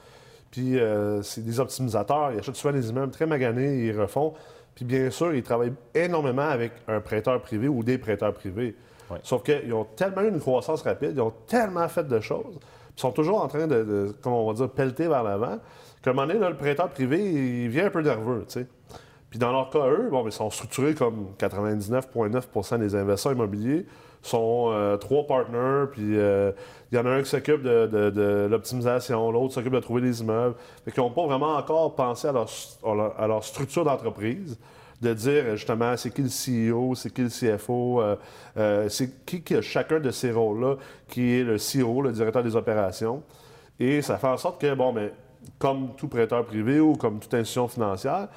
Puis, 0.52 0.80
euh, 0.80 1.22
c'est 1.24 1.44
des 1.44 1.60
optimisateurs. 1.60 2.32
Ils 2.32 2.40
achètent 2.40 2.56
souvent 2.56 2.74
des 2.74 2.90
immeubles 2.90 3.12
très 3.12 3.26
maganés, 3.26 3.88
ils 3.88 4.00
refont. 4.00 4.34
Puis, 4.76 4.86
bien 4.86 5.10
sûr, 5.10 5.34
ils 5.34 5.44
travaillent 5.44 5.74
énormément 5.94 6.48
avec 6.48 6.72
un 6.88 7.02
prêteur 7.02 7.42
privé 7.42 7.68
ou 7.68 7.84
des 7.84 7.98
prêteurs 7.98 8.34
privés. 8.34 8.76
Sauf 9.24 9.44
qu'ils 9.44 9.74
ont 9.74 9.86
tellement 9.96 10.22
eu 10.22 10.30
une 10.30 10.40
croissance 10.40 10.82
rapide, 10.82 11.14
ils 11.16 11.22
ont 11.22 11.34
tellement 11.48 11.88
fait 11.88 12.08
de 12.08 12.20
choses, 12.20 12.60
sont 13.02 13.12
toujours 13.12 13.42
en 13.42 13.48
train 13.48 13.68
de, 13.68 14.14
comment 14.22 14.46
on 14.46 14.48
va 14.48 14.54
dire, 14.54 14.70
pelleter 14.70 15.08
vers 15.08 15.24
l'avant, 15.24 15.60
un 16.06 16.14
moment 16.14 16.28
donné, 16.28 16.40
là, 16.40 16.50
le 16.50 16.56
prêteur 16.56 16.90
privé, 16.90 17.20
il 17.20 17.70
vient 17.70 17.88
un 17.88 17.90
peu 17.90 18.02
nerveux, 18.02 18.46
tu 18.48 18.60
sais. 18.60 18.68
Puis 19.30 19.40
dans 19.40 19.52
leur 19.52 19.70
cas, 19.70 19.88
eux, 19.88 20.08
bon, 20.10 20.22
ben, 20.22 20.30
ils 20.30 20.34
sont 20.34 20.50
structurés 20.50 20.94
comme 20.94 21.28
99,9% 21.38 22.80
des 22.80 22.96
investisseurs 22.96 23.34
immobiliers 23.34 23.86
sont 24.22 24.70
euh, 24.72 24.98
trois 24.98 25.26
partners, 25.26 25.86
puis 25.92 26.18
euh, 26.18 26.52
il 26.92 26.98
y 26.98 27.00
en 27.00 27.06
a 27.06 27.10
un 27.10 27.22
qui 27.22 27.30
s'occupe 27.30 27.62
de, 27.62 28.48
l'optimisation, 28.50 29.32
l'autre 29.32 29.54
s'occupe 29.54 29.74
de 29.74 29.80
trouver 29.80 30.02
des 30.02 30.22
immeubles. 30.22 30.56
Fait 30.84 30.92
qu'ils 30.92 31.04
n'ont 31.04 31.12
pas 31.12 31.26
vraiment 31.26 31.56
encore 31.56 31.96
pensé 31.96 32.28
à 32.28 32.32
leur 33.28 33.44
structure 33.44 33.86
d'entreprise, 33.86 34.58
de 35.02 35.14
dire 35.14 35.44
euh, 35.46 35.56
justement 35.56 35.96
c'est 35.96 36.12
qui 36.12 36.24
le 36.24 36.74
CEO, 36.74 36.96
c'est 36.96 37.14
qui 37.14 37.22
le 37.22 37.30
CFO, 37.30 38.02
euh, 38.02 38.16
euh, 38.58 38.90
c'est 38.90 39.26
qui 39.26 39.42
qui 39.42 39.56
a 39.56 39.62
chacun 39.62 40.00
de 40.00 40.12
ces 40.12 40.32
rôles-là, 40.32 40.76
qui 41.08 41.36
est 41.36 41.44
le 41.44 41.58
CEO, 41.58 42.02
le 42.02 42.12
directeur 42.12 42.44
des 42.44 42.56
opérations. 42.56 43.24
Et 43.80 44.02
ça 44.02 44.18
fait 44.18 44.28
en 44.28 44.38
sorte 44.38 44.60
que, 44.60 44.74
bon, 44.74 44.92
mais 44.92 45.12
comme 45.60 45.96
tout 45.96 46.08
prêteur 46.08 46.46
privé 46.46 46.80
ou 46.80 46.96
comme 46.96 47.20
toute 47.20 47.34
institution 47.34 47.68
financière, 47.68 48.28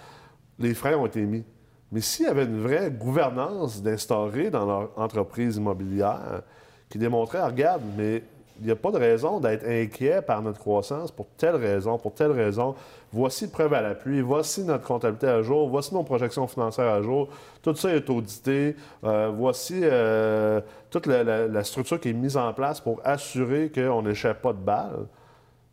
les 0.59 0.75
freins 0.75 0.97
ont 0.97 1.07
été 1.07 1.23
mis. 1.23 1.45
Mais 1.93 2.03
s'il 2.03 2.27
y 2.27 2.29
avait 2.29 2.45
une 2.45 2.61
vraie 2.61 2.91
gouvernance 2.91 3.83
d'instaurer 3.83 4.51
dans 4.51 4.67
leur 4.67 4.91
entreprise 4.97 5.57
immobilière 5.57 6.43
qui 6.89 6.99
démontrait, 6.99 7.39
Ah, 7.41 7.47
regarde, 7.47 7.83
mais 7.97 8.23
il 8.61 8.67
n'y 8.67 8.73
a 8.73 8.77
pas 8.77 8.91
de 8.91 8.99
raison 8.99 9.41
d'être 9.41 9.67
inquiet 9.67 10.23
par 10.23 10.43
notre 10.43 10.59
croissance 10.59 11.11
pour 11.11 11.27
telle 11.37 11.57
raison, 11.57 11.99
pour 11.99 12.13
telle 12.15 12.33
raison. 12.33 12.75
Voici 13.13 13.51
preuve 13.51 13.75
à 13.75 13.81
l'appui, 13.81 14.21
voici 14.21 14.63
notre 14.65 14.85
comptabilité 14.85 15.27
à 15.29 15.43
jour, 15.43 15.69
voici 15.69 15.95
nos 15.95 16.03
projections 16.03 16.47
financières 16.47 16.89
à 16.93 17.03
jour. 17.03 17.29
Tout 17.63 17.75
ça 17.75 17.93
est 17.95 18.09
audité. 18.11 18.77
Euh, 19.05 19.31
voici 19.35 19.81
euh, 19.83 20.61
toute 20.91 21.07
la, 21.07 21.25
la- 21.25 21.47
la 21.49 21.65
structure 21.65 21.99
qui 21.99 22.11
est 22.11 22.13
mise 22.13 22.37
en 22.37 22.53
place 22.53 22.81
pour 22.81 23.01
assurer 23.05 23.71
qu'on 23.75 24.03
n'échappe 24.03 24.43
pas 24.43 24.53
de 24.53 24.59
balles 24.59 25.07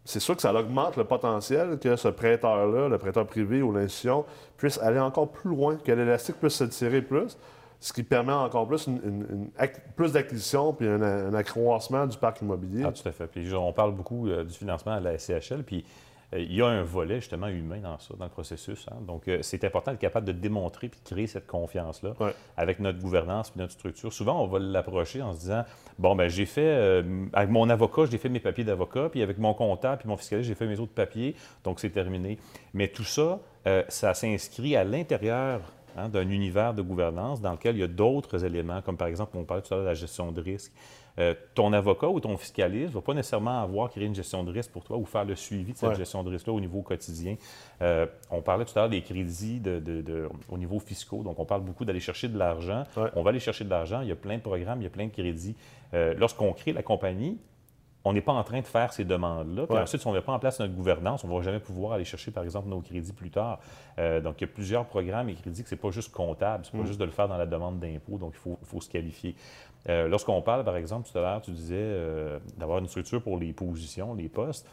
c'est 0.09 0.21
sûr 0.21 0.37
que 0.37 0.41
ça 0.41 0.53
augmente 0.53 0.95
le 0.95 1.03
potentiel 1.03 1.77
que 1.79 1.97
ce 1.97 2.07
prêteur-là, 2.07 2.87
le 2.87 2.97
prêteur 2.97 3.25
privé 3.27 3.61
ou 3.61 3.73
l'institution, 3.73 4.23
puisse 4.55 4.79
aller 4.81 5.01
encore 5.01 5.27
plus 5.27 5.49
loin, 5.49 5.75
que 5.83 5.91
l'élastique 5.91 6.37
puisse 6.39 6.53
se 6.53 6.63
tirer 6.63 7.01
plus, 7.01 7.37
ce 7.79 7.93
qui 7.93 8.03
permet 8.03 8.33
encore 8.33 8.67
plus, 8.67 8.87
une- 8.87 9.01
une- 9.03 9.27
une 9.29 9.47
ac- 9.59 9.79
plus 9.95 10.11
d'acquisition 10.13 10.73
puis 10.73 10.87
un, 10.87 11.01
un 11.01 11.33
accroissement 11.33 12.05
du 12.07 12.17
parc 12.17 12.41
immobilier. 12.41 12.83
Ah, 12.85 12.91
tout 12.91 13.07
à 13.07 13.11
fait. 13.11 13.27
Puis 13.27 13.53
on 13.53 13.71
parle 13.73 13.93
beaucoup 13.93 14.27
euh, 14.27 14.43
du 14.43 14.53
financement 14.53 14.93
à 14.93 14.99
la 14.99 15.17
SCHL, 15.17 15.63
puis 15.63 15.85
euh, 16.33 16.39
il 16.39 16.53
y 16.55 16.61
a 16.61 16.65
un 16.67 16.81
volet 16.83 17.21
justement 17.21 17.47
humain 17.47 17.77
dans 17.79 17.97
ça, 17.99 18.13
dans 18.17 18.25
le 18.25 18.31
processus. 18.31 18.85
hein. 18.91 18.95
Donc, 19.05 19.27
euh, 19.27 19.39
c'est 19.43 19.63
important 19.63 19.91
d'être 19.91 20.01
capable 20.01 20.25
de 20.25 20.31
démontrer 20.33 20.89
puis 20.89 20.99
de 21.03 21.07
créer 21.09 21.27
cette 21.27 21.45
confiance-là 21.47 22.13
Ouais. 22.19 22.33
avec 22.57 22.79
notre 22.79 22.99
gouvernance 22.99 23.51
puis 23.51 23.59
notre 23.61 23.73
structure. 23.73 24.11
Souvent, 24.11 24.41
on 24.43 24.47
va 24.47 24.59
l'approcher 24.59 25.21
en 25.21 25.33
se 25.33 25.39
disant 25.41 25.63
Bon, 25.99 26.15
ben 26.15 26.27
j'ai 26.29 26.45
fait, 26.47 27.03
avec 27.33 27.49
mon 27.49 27.69
avocat, 27.69 28.05
j'ai 28.09 28.17
fait 28.17 28.29
mes 28.29 28.39
papiers 28.41 28.63
d'avocat, 28.65 29.07
puis 29.09 29.21
avec 29.21 29.37
mon 29.37 29.53
comptable 29.53 29.99
puis 29.99 30.09
mon 30.09 30.17
fiscaliste, 30.17 30.49
j'ai 30.49 30.55
fait 30.55 30.67
mes 30.67 30.79
autres 30.79 30.93
papiers, 30.93 31.35
donc 31.63 31.79
c'est 31.79 31.91
terminé. 31.91 32.37
Mais 32.73 32.87
tout 32.89 33.03
ça, 33.05 33.39
ça 33.87 34.13
s'inscrit 34.13 34.75
à 34.75 34.83
l'intérieur 34.83 35.61
hein, 35.97 36.07
d'un 36.09 36.29
univers 36.29 36.73
de 36.73 36.81
gouvernance 36.81 37.41
dans 37.41 37.51
lequel 37.51 37.75
il 37.75 37.79
y 37.79 37.83
a 37.83 37.87
d'autres 37.87 38.45
éléments, 38.45 38.81
comme 38.81 38.95
par 38.97 39.07
exemple, 39.07 39.35
on 39.37 39.43
parlait 39.43 39.63
tout 39.63 39.73
à 39.73 39.77
l'heure 39.77 39.85
de 39.85 39.89
la 39.89 39.95
gestion 39.95 40.31
de 40.31 40.41
risque. 40.41 40.71
Euh, 41.19 41.33
ton 41.55 41.73
avocat 41.73 42.07
ou 42.09 42.19
ton 42.19 42.37
fiscaliste 42.37 42.89
ne 42.89 42.93
va 42.93 43.01
pas 43.01 43.15
nécessairement 43.15 43.59
avoir 43.63 43.89
créé 43.89 44.05
une 44.05 44.13
gestion 44.13 44.43
de 44.43 44.51
risque 44.51 44.69
pour 44.71 44.83
toi 44.83 44.97
ou 44.97 45.05
faire 45.05 45.25
le 45.25 45.35
suivi 45.35 45.73
de 45.73 45.77
cette 45.77 45.89
Ouais. 45.89 45.95
gestion 45.95 46.21
de 46.23 46.29
risque-là 46.29 46.53
au 46.53 46.59
niveau 46.59 46.83
quotidien. 46.83 47.35
Euh, 47.81 48.05
on 48.29 48.43
parlait 48.43 48.65
tout 48.65 48.77
à 48.77 48.81
l'heure 48.81 48.89
des 48.89 49.01
crédits 49.01 49.59
de, 49.59 49.79
de- 49.79 50.01
de- 50.01 50.29
au 50.49 50.59
niveau 50.59 50.77
fiscaux, 50.77 51.23
donc 51.23 51.39
on 51.39 51.45
parle 51.45 51.61
beaucoup 51.63 51.85
d'aller 51.85 51.99
chercher 51.99 52.27
de 52.27 52.37
l'argent. 52.37 52.83
Ouais. 52.95 53.09
On 53.15 53.23
va 53.23 53.31
aller 53.31 53.39
chercher 53.39 53.63
de 53.65 53.69
l'argent, 53.71 54.01
il 54.01 54.09
y 54.09 54.11
a 54.11 54.15
plein 54.15 54.37
de 54.37 54.41
programmes, 54.43 54.79
il 54.81 54.83
y 54.83 54.87
a 54.87 54.91
plein 54.91 55.07
de 55.07 55.11
crédits. 55.11 55.55
Euh, 55.95 56.13
Lorsqu'on 56.19 56.53
crée 56.53 56.71
la 56.71 56.83
compagnie, 56.83 57.39
on 58.07 58.13
n'est 58.13 58.21
pas 58.21 58.33
en 58.33 58.43
train 58.43 58.61
de 58.61 58.65
faire 58.67 58.93
ces 58.93 59.03
demandes-là. 59.05 59.65
Puis 59.67 59.75
Ouais. 59.75 59.81
ensuite, 59.81 60.01
si 60.01 60.07
on 60.07 60.11
ne 60.11 60.17
met 60.17 60.21
pas 60.23 60.31
en 60.33 60.39
place 60.39 60.59
notre 60.59 60.73
gouvernance, 60.73 61.23
on 61.23 61.27
ne 61.27 61.33
va 61.35 61.41
jamais 61.41 61.59
pouvoir 61.59 61.93
aller 61.93 62.05
chercher, 62.05 62.31
par 62.31 62.43
exemple, 62.43 62.69
nos 62.69 62.81
crédits 62.81 63.13
plus 63.13 63.29
tard. 63.29 63.59
Euh, 63.99 64.19
donc, 64.21 64.35
il 64.39 64.41
y 64.41 64.49
a 64.49 64.53
plusieurs 64.53 64.85
programmes 64.85 65.29
et 65.29 65.35
crédits 65.35 65.63
que 65.63 65.69
ce 65.69 65.75
n'est 65.75 65.81
pas 65.81 65.91
juste 65.91 66.11
comptable, 66.11 66.65
c'est 66.65 66.77
pas 66.77 66.85
juste 66.85 66.99
de 66.99 67.05
le 67.05 67.11
faire 67.11 67.27
dans 67.27 67.37
la 67.37 67.45
demande 67.45 67.79
d'impôt, 67.79 68.17
donc 68.17 68.33
il 68.35 68.55
faut, 68.65 68.81
se 68.81 68.89
qualifier. 68.89 69.35
Euh, 69.89 70.07
Lorsqu'on 70.07 70.41
parle, 70.41 70.63
par 70.63 70.75
exemple, 70.75 71.09
tout 71.11 71.17
à 71.17 71.21
l'heure, 71.21 71.41
tu 71.41 71.51
disais 71.51 71.75
euh, 71.77 72.39
d'avoir 72.57 72.79
une 72.79 72.87
structure 72.87 73.21
pour 73.21 73.37
les 73.37 73.53
positions, 73.53 74.13
les 74.15 74.29
postes. 74.29 74.67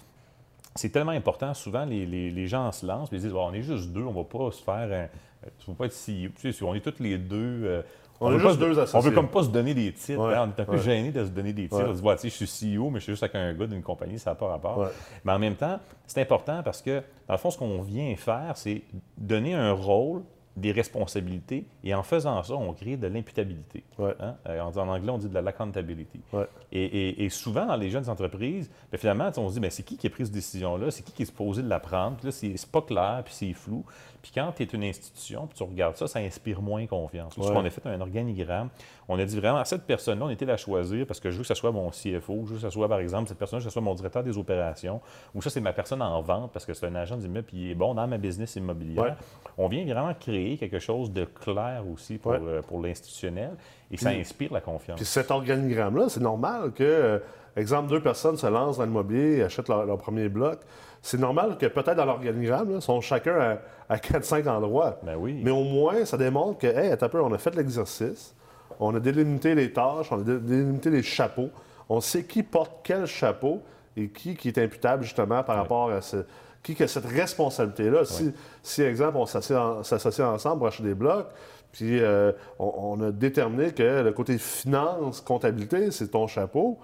C'est 0.77 0.91
tellement 0.91 1.13
important. 1.13 1.55
Souvent, 1.55 1.85
les, 1.85 2.05
les- 2.05 2.31
les 2.33 2.47
gens 2.49 2.73
se 2.73 2.85
lancent 2.85 3.13
et 3.13 3.17
ils 3.17 3.23
disent 3.23 3.33
on 3.33 3.53
est 3.53 3.63
juste 3.63 3.93
deux, 3.93 4.03
on 4.03 4.11
ne 4.13 4.17
va 4.17 4.25
pas 4.25 4.51
se 4.51 4.63
faire 4.63 4.75
un. 4.93 5.49
Tu 5.59 5.71
ne 5.71 5.77
pas 5.77 5.87
être 5.87 5.93
CEO. 5.95 6.31
Tu 6.35 6.41
sais, 6.41 6.53
si 6.53 6.65
on 6.65 6.75
est 6.75 6.81
tous 6.81 7.01
les 7.03 7.17
deux. 7.19 7.85
On 8.21 8.33
est 8.33 8.43
pas 8.43 8.49
juste 8.49 8.61
deux 8.61 8.79
On 8.79 8.83
associés. 8.83 9.11
veut 9.11 9.15
comme 9.15 9.29
pas 9.29 9.43
se 9.43 9.49
donner 9.49 9.75
des 9.75 9.93
titres. 9.93 10.21
Ouais, 10.21 10.35
hein. 10.35 10.51
On 10.55 10.57
est 10.59 10.63
un 10.63 10.65
peu 10.65 10.73
ouais. 10.73 10.83
gêné 10.83 11.11
de 11.11 11.25
se 11.25 11.31
donner 11.31 11.53
des 11.53 11.65
titres. 11.65 11.77
Ouais. 11.79 11.85
On 11.89 11.95
se 11.95 12.01
dit, 12.01 12.07
Ouais, 12.07 12.17
je 12.23 12.29
suis 12.45 12.77
CEO, 12.77 12.91
mais 12.91 13.01
je 13.01 13.05
suis 13.05 13.13
juste 13.13 13.23
avec 13.23 13.35
un 13.35 13.53
gars 13.53 13.67
d'une 13.67 13.83
compagnie, 13.83 14.19
ça 14.19 14.31
n'a 14.31 14.37
pas 14.37 14.49
rapport. 14.49 14.89
Mais 15.25 15.33
en 15.33 15.39
même 15.39 15.57
temps, 15.57 15.79
c'est 16.07 16.21
important 16.21 16.63
parce 16.63 16.81
que, 16.81 17.03
dans 17.27 17.35
le 17.35 17.39
fond, 17.39 17.51
ce 17.51 17.59
qu'on 17.59 17.83
vient 17.83 18.15
faire, 18.17 18.57
c'est 18.57 18.83
donner 19.19 19.55
un 19.55 19.73
rôle, 19.73 20.23
des 20.57 20.71
responsabilités, 20.73 21.65
et 21.83 21.95
en 21.95 22.03
faisant 22.05 22.43
ça, 22.45 22.55
on 22.55 22.73
crée 22.73 22.97
de 22.97 23.07
l'imputabilité. 23.09 23.83
Ouais. 23.99 24.15
Hein? 24.21 24.37
Euh, 24.49 24.61
En, 24.61 24.77
en 24.77 24.89
anglais, 24.89 25.11
on 25.11 25.19
dit 25.19 25.29
de 25.29 25.35
la 25.35 25.43
l'accountability. 25.43 26.21
Ouais. 26.33 26.47
Et, 26.71 26.85
et- 26.85 27.25
et 27.25 27.29
souvent, 27.29 27.67
dans 27.67 27.77
les 27.77 27.91
jeunes 27.91 28.09
entreprises, 28.09 28.71
ben, 28.93 28.99
finalement, 28.99 29.31
on 29.37 29.49
se 29.51 29.59
dit, 29.59 29.67
c'est 29.71 29.83
qui 29.83 29.97
qui 29.97 30.07
a 30.07 30.11
pris 30.11 30.25
cette 30.27 30.35
décision-là? 30.35 30.91
C'est 30.93 31.03
qui 31.03 31.13
qui 31.13 31.23
est 31.23 31.27
supposé 31.27 31.63
de 31.63 31.69
la 31.69 31.81
prendre? 31.81 32.17
Puis 32.19 32.27
là, 32.27 32.33
c'est 32.33 32.71
pas 32.71 32.83
clair, 32.83 33.23
puis 33.25 33.35
c'est 33.35 33.53
flou. 33.53 33.85
Puis 34.23 34.31
quand 34.35 34.53
tu 34.57 34.63
es 34.63 34.67
une 34.67 34.85
institution, 34.85 35.47
puis 35.47 35.57
tu 35.59 35.63
regardes 35.65 35.97
ça, 35.97 36.07
ça 36.07 36.19
inspire 36.21 36.63
moins 36.63 36.87
confiance. 36.87 37.37
Ouais. 37.37 37.47
On 37.51 37.65
a 37.65 37.69
fait 37.71 37.87
un 37.87 38.01
organigramme. 38.01 38.69
On 39.09 39.19
a 39.19 39.25
dit 39.25 39.39
vraiment, 39.39 39.63
cette 39.65 39.83
personne-là, 39.83 40.25
on 40.27 40.31
était 40.31 40.47
la 40.47 40.57
choisir 40.57 41.07
parce 41.07 41.21
que 41.21 41.31
je 41.31 41.37
veux 41.37 41.43
que 41.43 41.49
ce 41.49 41.55
soit 41.55 41.73
mon 41.73 41.91
CFO, 41.91 42.43
je 42.47 42.51
veux 42.51 42.55
que 42.57 42.61
ce 42.63 42.71
soit, 42.71 42.89
par 42.89 43.01
exemple, 43.01 43.29
cette 43.29 43.39
personne, 43.39 43.59
que 43.59 43.65
ce 43.65 43.71
soit 43.71 43.83
mon 43.83 43.95
directeur 43.95 44.23
des 44.23 44.39
opérations, 44.39 45.01
ou 45.35 45.43
ça, 45.43 45.51
c'est 45.51 45.61
ma 45.61 45.73
personne 45.75 46.01
en 46.01 46.21
vente 46.23 46.53
parce 46.53 46.65
que 46.65 46.73
c'est 46.73 46.87
un 46.87 46.95
agent 46.95 47.17
d'immeuble, 47.19 47.47
puis 47.47 47.57
il 47.59 47.71
est 47.73 47.75
bon 47.75 47.95
dans 47.95 48.07
ma 48.07 48.17
business 48.19 48.57
immobilière. 48.57 49.05
Ouais. 49.05 49.13
On 49.59 49.69
vient 49.69 49.85
vraiment 49.85 50.15
créer 50.15 50.57
quelque 50.57 50.79
chose 50.79 51.13
de 51.13 51.25
clair 51.25 51.83
aussi 51.93 52.19
pour, 52.19 52.33
Ouais. 52.33 52.39
euh, 52.43 52.63
pour 52.63 52.81
l'institutionnel 52.83 53.51
et 53.91 53.97
ça 53.97 54.09
inspire 54.11 54.53
la 54.53 54.61
confiance. 54.61 54.97
Puis 54.97 55.05
cet 55.07 55.31
organigramme-là, 55.31 56.09
c'est 56.09 56.21
normal 56.23 56.73
que, 56.73 56.83
euh, 56.83 57.19
exemple, 57.57 57.91
deux 57.91 58.01
personnes 58.03 58.37
se 58.39 58.47
lancent 58.47 58.79
dans 58.79 58.85
l'immobilier, 58.85 59.43
achètent 59.43 59.69
leur, 59.69 59.85
leur 59.85 59.99
premier 59.99 60.29
bloc. 60.29 60.61
C'est 61.03 61.19
normal 61.21 61.59
que 61.59 61.67
peut-être 61.67 61.97
dans 61.97 62.07
l'organigramme, 62.07 62.71
ils 62.77 62.81
sont 62.81 63.03
chacun 63.03 63.39
à, 63.39 63.59
à 63.91 63.97
4-5 63.99 64.49
endroits. 64.49 64.99
Ben 65.03 65.17
oui. 65.17 65.39
Mais 65.45 65.51
au 65.51 65.63
moins, 65.63 66.07
ça 66.07 66.17
démontre 66.17 66.59
que, 66.59 66.67
hey, 66.67 66.93
un 66.93 67.09
peu, 67.09 67.21
on 67.21 67.31
a 67.33 67.37
fait 67.39 67.55
l'exercice, 67.55 68.35
on 68.81 68.95
a 68.95 69.01
délimité 69.01 69.55
les 69.55 69.73
tâches, 69.73 70.11
on 70.11 70.21
a 70.21 70.23
dé- 70.23 70.39
délimité 70.39 70.91
les 70.91 71.03
chapeaux, 71.03 71.51
on 71.89 72.01
sait 72.01 72.25
qui 72.25 72.43
porte 72.43 72.73
quel 72.83 73.07
chapeau 73.07 73.61
et 73.97 74.09
qui, 74.09 74.35
qui 74.37 74.49
est 74.49 74.59
imputable 74.59 75.03
justement 75.05 75.43
par 75.43 75.57
rapport 75.57 75.91
à 75.91 76.01
ce. 76.01 76.19
Qui 76.63 76.83
a 76.83 76.89
cette 76.89 77.05
responsabilité-là. 77.05 78.07
Si, 78.07 78.33
si, 78.63 78.81
exemple, 78.81 79.19
on 79.19 79.25
en- 79.25 79.83
s'associe 79.83 80.27
ensemble 80.27 80.59
pour 80.59 80.69
acheter 80.69 80.83
des 80.85 80.95
blocs, 80.95 81.27
puis 81.73 82.01
euh, 82.01 82.33
on, 82.59 82.73
on 82.99 83.01
a 83.03 83.11
déterminé 83.11 83.73
que 83.73 84.01
le 84.03 84.13
côté 84.13 84.39
finance, 84.39 85.21
comptabilité, 85.21 85.91
c'est 85.91 86.09
ton 86.09 86.27
chapeau. 86.27 86.79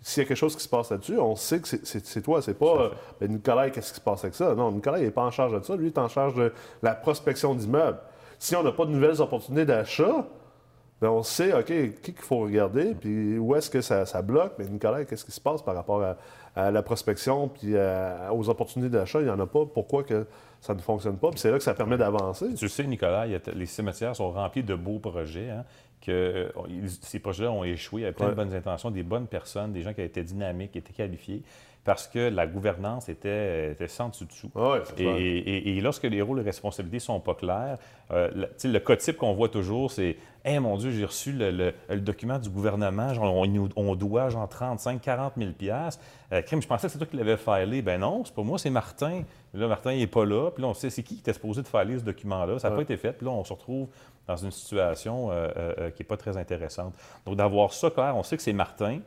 S'il 0.00 0.22
y 0.22 0.24
a 0.24 0.28
quelque 0.28 0.38
chose 0.38 0.56
qui 0.56 0.62
se 0.62 0.68
passe 0.70 0.90
là-dessus, 0.90 1.18
on 1.18 1.36
sait 1.36 1.60
que 1.60 1.68
c'est 1.68 2.22
toi. 2.22 2.40
C'est 2.40 2.54
pas 2.58 2.80
euh, 2.80 2.88
ben, 3.20 3.30
Nicolas, 3.30 3.68
qu'est-ce 3.68 3.90
qui 3.90 3.96
se 3.96 4.00
passe 4.00 4.24
avec 4.24 4.34
ça? 4.34 4.54
Non, 4.54 4.72
Nicolas, 4.72 4.98
il 5.00 5.04
n'est 5.04 5.10
pas 5.10 5.24
en 5.24 5.30
charge 5.30 5.52
de 5.52 5.62
ça. 5.62 5.76
Lui, 5.76 5.88
il 5.88 5.92
est 5.92 5.98
en 5.98 6.08
charge 6.08 6.34
de 6.34 6.50
la 6.82 6.94
prospection 6.94 7.54
d'immeubles. 7.54 7.98
Si 8.38 8.56
on 8.56 8.62
n'a 8.62 8.72
pas 8.72 8.86
de 8.86 8.90
nouvelles 8.92 9.20
opportunités 9.20 9.66
d'achat, 9.66 10.24
ben, 11.00 11.10
on 11.10 11.22
sait, 11.22 11.52
OK, 11.52 11.66
qui 11.66 12.12
qu'il 12.12 12.14
faut 12.22 12.38
regarder, 12.40 12.94
puis 12.94 13.38
où 13.38 13.54
est-ce 13.54 13.68
que 13.70 13.80
ça, 13.80 14.06
ça 14.06 14.22
bloque? 14.22 14.54
Mais 14.58 14.66
Nicolas, 14.66 15.04
qu'est-ce 15.04 15.24
qui 15.24 15.32
se 15.32 15.40
passe 15.40 15.62
par 15.62 15.74
rapport 15.74 16.02
à, 16.02 16.16
à 16.54 16.70
la 16.70 16.82
prospection, 16.82 17.48
puis 17.48 17.76
à- 17.76 18.30
aux 18.32 18.48
opportunités 18.48 18.90
d'achat? 18.90 19.20
Il 19.20 19.24
n'y 19.26 19.30
en 19.30 19.38
a 19.40 19.46
pas. 19.46 19.66
Pourquoi 19.66 20.04
que 20.04 20.26
ça 20.60 20.74
ne 20.74 20.80
fonctionne 20.80 21.18
pas? 21.18 21.30
Puis 21.30 21.40
c'est 21.40 21.50
là 21.50 21.58
que 21.58 21.62
ça 21.64 21.74
permet 21.74 21.98
d'avancer. 21.98 22.54
Tu 22.54 22.68
sais, 22.68 22.84
Nicolas, 22.84 23.26
il 23.26 23.32
y 23.32 23.34
a 23.34 23.40
t- 23.40 23.52
les 23.52 23.66
cimetières 23.66 24.16
sont 24.16 24.30
remplis 24.30 24.62
de 24.62 24.74
beaux 24.74 24.98
projets. 24.98 25.50
hein, 25.50 25.64
que 26.02 26.12
euh, 26.12 26.48
ils- 26.68 26.90
ces 26.90 27.18
projets-là 27.18 27.50
ont 27.50 27.64
échoué 27.64 28.04
avec 28.04 28.16
plein 28.16 28.26
de 28.28 28.34
bonnes 28.34 28.54
intentions, 28.54 28.90
des 28.90 29.02
bonnes 29.02 29.26
personnes, 29.26 29.72
des 29.72 29.82
gens 29.82 29.92
qui 29.94 30.02
étaient 30.02 30.22
dynamiques, 30.22 30.72
qui 30.72 30.78
étaient 30.78 30.92
qualifiés, 30.92 31.42
parce 31.86 32.06
que 32.08 32.18
la 32.18 32.46
gouvernance 32.46 33.08
était, 33.08 33.72
était 33.72 33.88
sans 33.88 34.10
dessus-dessous. 34.10 34.50
Ah 34.54 34.70
ouais, 34.72 34.78
Et, 34.98 35.02
clair. 35.04 35.16
et- 35.16 35.76
et 35.78 35.80
lorsque 35.80 36.02
les 36.02 36.20
rôles 36.20 36.40
et 36.40 36.42
responsabilités 36.42 36.98
sont 36.98 37.20
pas 37.20 37.34
clairs, 37.34 37.78
euh, 38.10 38.46
sais, 38.58 38.68
le 38.68 38.78
cas 38.80 38.96
type 38.96 39.16
qu'on 39.16 39.32
voit 39.32 39.48
toujours, 39.48 39.90
c'est 39.90 40.16
Hey, 40.44 40.60
mon 40.60 40.76
Dieu, 40.76 40.92
j'ai 40.92 41.04
reçu 41.04 41.32
le, 41.32 41.50
le- 41.50 41.74
le 41.88 42.00
document 42.00 42.38
du 42.38 42.48
gouvernement, 42.50 43.12
genre, 43.12 43.34
on, 43.76 43.96
doit 43.96 44.28
genre 44.28 44.48
35, 44.48 45.00
40 45.00 45.32
000 45.36 45.50
piastres. 45.50 46.00
Euh, 46.32 46.40
Crime, 46.40 46.62
je 46.62 46.68
pensais 46.68 46.86
que 46.86 46.92
c'est 46.92 46.98
toi 46.98 47.06
qui 47.08 47.16
l'avais 47.16 47.36
filé. 47.36 47.82
Ben 47.82 47.98
non, 48.00 48.24
c'est 48.24 48.32
pas 48.32 48.42
moi, 48.44 48.56
c'est 48.56 48.70
Martin. 48.70 49.22
Là, 49.54 49.66
Martin, 49.66 49.92
il 49.92 49.98
n'est 49.98 50.06
pas 50.06 50.24
là. 50.24 50.50
Puis 50.52 50.62
là, 50.62 50.68
on 50.68 50.74
sait 50.74 50.88
c'est 50.90 51.02
qui 51.02 51.14
qui 51.14 51.20
était 51.20 51.32
supposé 51.32 51.62
de 51.62 51.66
filer 51.66 51.98
ce 51.98 52.04
document-là. 52.04 52.60
Ça 52.60 52.68
n'a 52.68 52.76
Ouais. 52.76 52.84
pas 52.84 52.92
été 52.92 52.96
fait. 52.96 53.12
Puis 53.12 53.26
là, 53.26 53.32
on 53.32 53.42
se 53.42 53.52
retrouve 53.52 53.88
dans 54.28 54.36
une 54.36 54.52
situation 54.52 55.32
euh, 55.32 55.48
euh, 55.56 55.74
euh, 55.78 55.90
qui 55.90 56.02
n'est 56.02 56.06
pas 56.06 56.16
très 56.16 56.36
intéressante. 56.36 56.94
Donc, 57.24 57.34
d'avoir 57.34 57.72
ça 57.72 57.90
clair, 57.90 58.14
on 58.16 58.22
sait 58.22 58.36
que 58.36 58.42
c'est 58.44 58.52
Martin. 58.52 59.00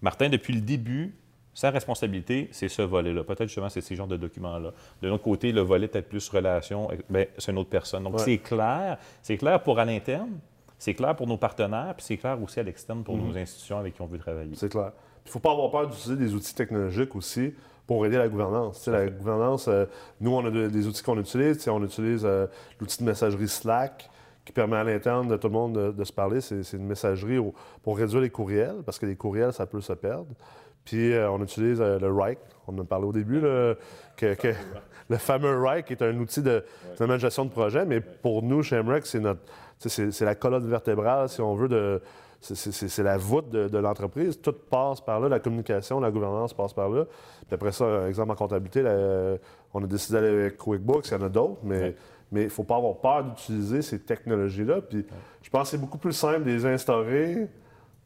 Martin, 0.00 0.30
depuis 0.30 0.54
le 0.54 0.60
début, 0.62 1.14
sa 1.54 1.70
responsabilité, 1.70 2.48
c'est 2.52 2.68
ce 2.68 2.82
volet-là. 2.82 3.22
Peut-être 3.24 3.44
justement, 3.46 3.68
c'est 3.68 3.80
ces 3.80 3.94
genres 3.96 4.08
de 4.08 4.16
documents-là. 4.16 4.72
De 5.00 5.08
l'autre 5.08 5.22
côté, 5.22 5.52
le 5.52 5.60
volet 5.60 5.86
peut-être 5.88 6.08
plus 6.08 6.28
relation, 6.28 6.90
euh, 6.90 6.96
ben, 7.08 7.26
c'est 7.38 7.52
une 7.52 7.58
autre 7.58 7.70
personne. 7.70 8.02
Donc, 8.02 8.14
Ouais. 8.14 8.22
c'est 8.24 8.38
clair. 8.38 8.98
C'est 9.22 9.36
clair 9.36 9.62
pour 9.62 9.78
à 9.78 9.84
l'interne, 9.84 10.30
c'est 10.78 10.94
clair 10.94 11.14
pour 11.14 11.26
nos 11.26 11.36
partenaires, 11.36 11.94
puis 11.96 12.04
c'est 12.04 12.16
clair 12.16 12.36
aussi 12.42 12.58
à 12.60 12.62
l'externe 12.64 13.04
pour 13.04 13.16
Mhm. 13.16 13.28
nos 13.28 13.36
institutions 13.38 13.78
avec 13.78 13.94
qui 13.94 14.02
on 14.02 14.06
veut 14.06 14.18
travailler. 14.18 14.54
C'est 14.56 14.68
clair. 14.68 14.90
Il 15.24 15.28
ne 15.28 15.32
faut 15.32 15.38
pas 15.38 15.52
avoir 15.52 15.70
peur 15.70 15.86
d'utiliser 15.86 16.16
des 16.16 16.34
outils 16.34 16.54
technologiques 16.54 17.14
aussi 17.16 17.54
pour 17.86 18.04
aider 18.04 18.18
la 18.18 18.28
gouvernance. 18.28 18.86
La 18.88 19.06
gouvernance, 19.08 19.68
euh, 19.68 19.86
nous, 20.20 20.32
on 20.34 20.44
a 20.44 20.50
de- 20.50 20.68
des 20.68 20.86
outils 20.86 21.02
qu'on 21.02 21.18
utilise. 21.18 21.66
On 21.68 21.82
utilise 21.84 22.24
euh, 22.24 22.46
l'outil 22.80 22.98
de 22.98 23.04
messagerie 23.08 23.48
Slack 23.48 24.10
qui 24.44 24.52
permet 24.52 24.76
à 24.76 24.84
l'interne 24.84 25.28
de 25.28 25.36
tout 25.36 25.46
le 25.46 25.52
monde 25.54 25.72
de, 25.74 25.92
de 25.92 26.04
se 26.04 26.12
parler. 26.12 26.40
C'est 26.42 26.62
c'est 26.62 26.76
une 26.76 26.84
messagerie 26.86 27.38
au- 27.38 27.54
pour 27.82 27.96
réduire 27.96 28.20
les 28.20 28.28
courriels, 28.28 28.82
parce 28.84 28.98
que 28.98 29.06
les 29.06 29.16
courriels, 29.16 29.52
ça 29.54 29.64
peut 29.64 29.80
se 29.80 29.92
perdre. 29.94 30.26
Puis 30.84 31.12
euh, 31.12 31.30
on 31.30 31.42
utilise 31.42 31.80
euh, 31.80 31.98
le 31.98 32.08
Write. 32.10 32.38
On 32.66 32.74
en 32.78 32.82
a 32.82 32.84
parlé 32.84 33.06
au 33.06 33.12
début, 33.12 33.40
là, 33.40 33.74
que, 34.16 34.34
que- 34.34 34.54
le 35.10 35.16
fameux 35.18 35.62
qui 35.86 35.92
est 35.92 36.02
un 36.02 36.16
outil 36.18 36.40
de, 36.42 36.64
gestion 37.18 37.44
de 37.44 37.50
projet. 37.50 37.84
Mais 37.84 38.00
pour 38.00 38.42
nous, 38.42 38.62
chez 38.62 38.82
MREC, 38.82 39.04
c'est 39.06 39.20
notre, 39.20 39.40
c'est 39.78 40.20
la 40.22 40.34
colonne 40.34 40.66
vertébrale, 40.68 41.28
si 41.28 41.40
on 41.42 41.54
veut, 41.54 41.68
de, 41.68 42.00
c'est- 42.40 43.02
la 43.02 43.16
voûte 43.18 43.50
de, 43.50 43.68
de 43.68 43.78
l'entreprise. 43.78 44.40
Tout 44.40 44.52
passe 44.70 45.00
par 45.00 45.20
là. 45.20 45.28
La 45.28 45.40
communication, 45.40 46.00
la 46.00 46.10
gouvernance 46.10 46.54
passe 46.54 46.72
par 46.72 46.88
là. 46.88 47.04
Puis 47.46 47.54
après 47.54 47.72
ça, 47.72 48.08
exemple 48.08 48.32
en 48.32 48.36
comptabilité, 48.36 48.82
la- 48.82 49.36
on 49.74 49.82
a 49.84 49.86
décidé 49.86 50.20
d'aller 50.20 50.28
avec 50.38 50.56
QuickBooks. 50.56 51.08
Il 51.08 51.12
y 51.12 51.16
en 51.16 51.22
a 51.22 51.28
d'autres, 51.28 51.58
mais 51.62 51.78
Ouais. 51.80 51.96
mais 52.32 52.40
il 52.42 52.44
ne 52.46 52.50
faut 52.50 52.64
pas 52.64 52.76
avoir 52.76 52.96
peur 52.96 53.24
d'utiliser 53.24 53.82
ces 53.82 53.98
technologies-là. 54.00 54.80
Puis 54.82 55.04
je 55.42 55.50
pense 55.50 55.62
que 55.64 55.68
c'est 55.76 55.80
beaucoup 55.80 55.98
plus 55.98 56.12
simple 56.12 56.44
de 56.44 56.50
les 56.50 56.64
instaurer 56.66 57.46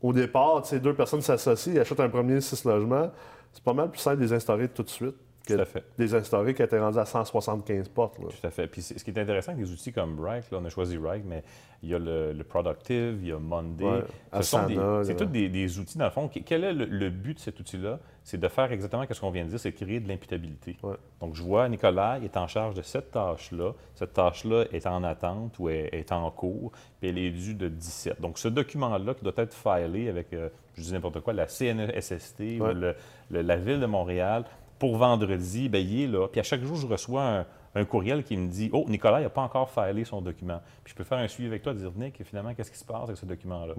au 0.02 0.12
départ. 0.12 0.64
Sais, 0.66 0.80
deux 0.80 0.94
personnes 0.94 1.20
s'associent, 1.20 1.80
achètent 1.80 2.00
un 2.00 2.08
premier 2.08 2.40
six 2.40 2.64
logements. 2.64 3.10
C'est 3.52 3.64
pas 3.64 3.72
mal 3.72 3.90
plus 3.90 4.00
simple 4.00 4.18
de 4.18 4.22
les 4.22 4.32
instaurer 4.32 4.68
tout 4.68 4.82
de 4.82 4.90
suite 4.90 5.16
que 5.48 5.54
Tout 5.54 5.60
à 5.60 5.64
fait. 5.64 5.80
de 5.98 6.04
les 6.04 6.14
instaurer 6.14 6.54
qui 6.54 6.62
étaient 6.62 6.78
rendus 6.78 6.98
à 6.98 7.04
175 7.04 7.88
portes. 7.88 8.18
là. 8.18 8.26
Tout 8.28 8.46
à 8.46 8.50
fait. 8.50 8.66
Puis 8.66 8.82
ce 8.82 8.94
qui 9.02 9.10
est 9.10 9.18
intéressant 9.18 9.52
avec 9.52 9.64
des 9.64 9.72
outils 9.72 9.92
comme 9.92 10.14
Bright, 10.16 10.50
là, 10.50 10.58
on 10.60 10.64
a 10.64 10.68
choisi 10.70 10.96
Bright, 10.98 11.24
mais 11.26 11.42
il 11.82 11.88
y 11.90 11.94
a 11.94 11.98
le, 11.98 12.32
le 12.32 12.44
Productive, 12.44 13.18
il 13.22 13.28
y 13.28 13.32
a 13.32 13.38
Monday. 13.38 13.84
Ouais, 13.84 14.04
Ce 14.34 14.42
sont 14.42 14.58
Asana, 14.58 14.98
des-. 15.00 15.04
C'est 15.04 15.16
tous 15.16 15.24
des, 15.26 15.48
des 15.48 15.78
outils, 15.78 15.96
dans 15.98 16.04
le 16.06 16.10
fond. 16.10 16.28
Quel 16.28 16.64
est 16.64 16.72
le, 16.72 16.84
le 16.84 17.10
but 17.10 17.34
de 17.34 17.38
cet 17.40 17.58
outil-là? 17.60 17.98
C'est 18.24 18.38
de 18.38 18.48
faire 18.48 18.70
exactement 18.72 19.04
ce 19.10 19.18
qu'on 19.18 19.30
vient 19.30 19.44
de 19.44 19.48
dire, 19.48 19.58
c'est 19.60 19.70
de 19.70 19.76
créer 19.76 20.00
de 20.00 20.08
l'imputabilité. 20.08 20.76
Ouais. 20.82 20.96
Donc, 21.20 21.34
je 21.34 21.42
vois 21.42 21.66
Nicolas 21.68 22.18
il 22.18 22.24
est 22.26 22.36
en 22.36 22.46
charge 22.46 22.74
de 22.74 22.82
cette 22.82 23.10
tâche-là. 23.12 23.72
Cette 23.94 24.12
tâche-là 24.12 24.64
est 24.72 24.86
en 24.86 25.02
attente 25.02 25.58
ou 25.58 25.70
est, 25.70 25.88
est 25.92 26.12
en 26.12 26.30
cours, 26.30 26.72
puis 27.00 27.08
elle 27.08 27.16
est 27.18 27.30
due 27.30 27.54
de 27.54 27.68
17. 27.68 28.20
Donc, 28.20 28.38
ce 28.38 28.48
document-là 28.48 29.14
qui 29.14 29.24
doit 29.24 29.32
être 29.38 29.54
filé 29.54 30.10
avec, 30.10 30.32
euh, 30.34 30.50
je 30.74 30.82
dis 30.82 30.92
n'importe 30.92 31.20
quoi, 31.20 31.32
la 31.32 31.46
CNESST 31.46 32.38
Ouais. 32.40 32.60
ou 32.60 32.64
le- 32.74 32.94
le- 33.30 33.42
la 33.42 33.56
Ville 33.56 33.80
de 33.80 33.86
Montréal, 33.86 34.44
pour 34.78 34.96
vendredi, 34.96 35.68
bien, 35.68 35.80
il 35.80 36.02
est 36.02 36.06
là. 36.06 36.28
Puis 36.28 36.40
à 36.40 36.44
chaque 36.44 36.62
jour, 36.62 36.76
je 36.76 36.86
reçois 36.86 37.44
un, 37.74 37.84
courriel 37.84 38.24
qui 38.24 38.36
me 38.36 38.48
dit 38.48 38.70
Oh, 38.72 38.84
Nicolas, 38.88 39.20
il 39.20 39.24
n'a 39.24 39.30
pas 39.30 39.42
encore 39.42 39.70
filé 39.70 40.04
son 40.04 40.20
document. 40.20 40.60
Puis 40.82 40.92
je 40.92 40.96
peux 40.96 41.04
faire 41.04 41.18
un 41.18 41.28
suivi 41.28 41.48
avec 41.48 41.62
toi, 41.62 41.74
dire 41.74 41.92
Nick, 41.94 42.22
finalement, 42.24 42.54
qu'est-ce 42.54 42.70
qui 42.70 42.78
se 42.78 42.84
passe 42.84 43.04
avec 43.04 43.16
ce 43.16 43.26
document-là? 43.26 43.74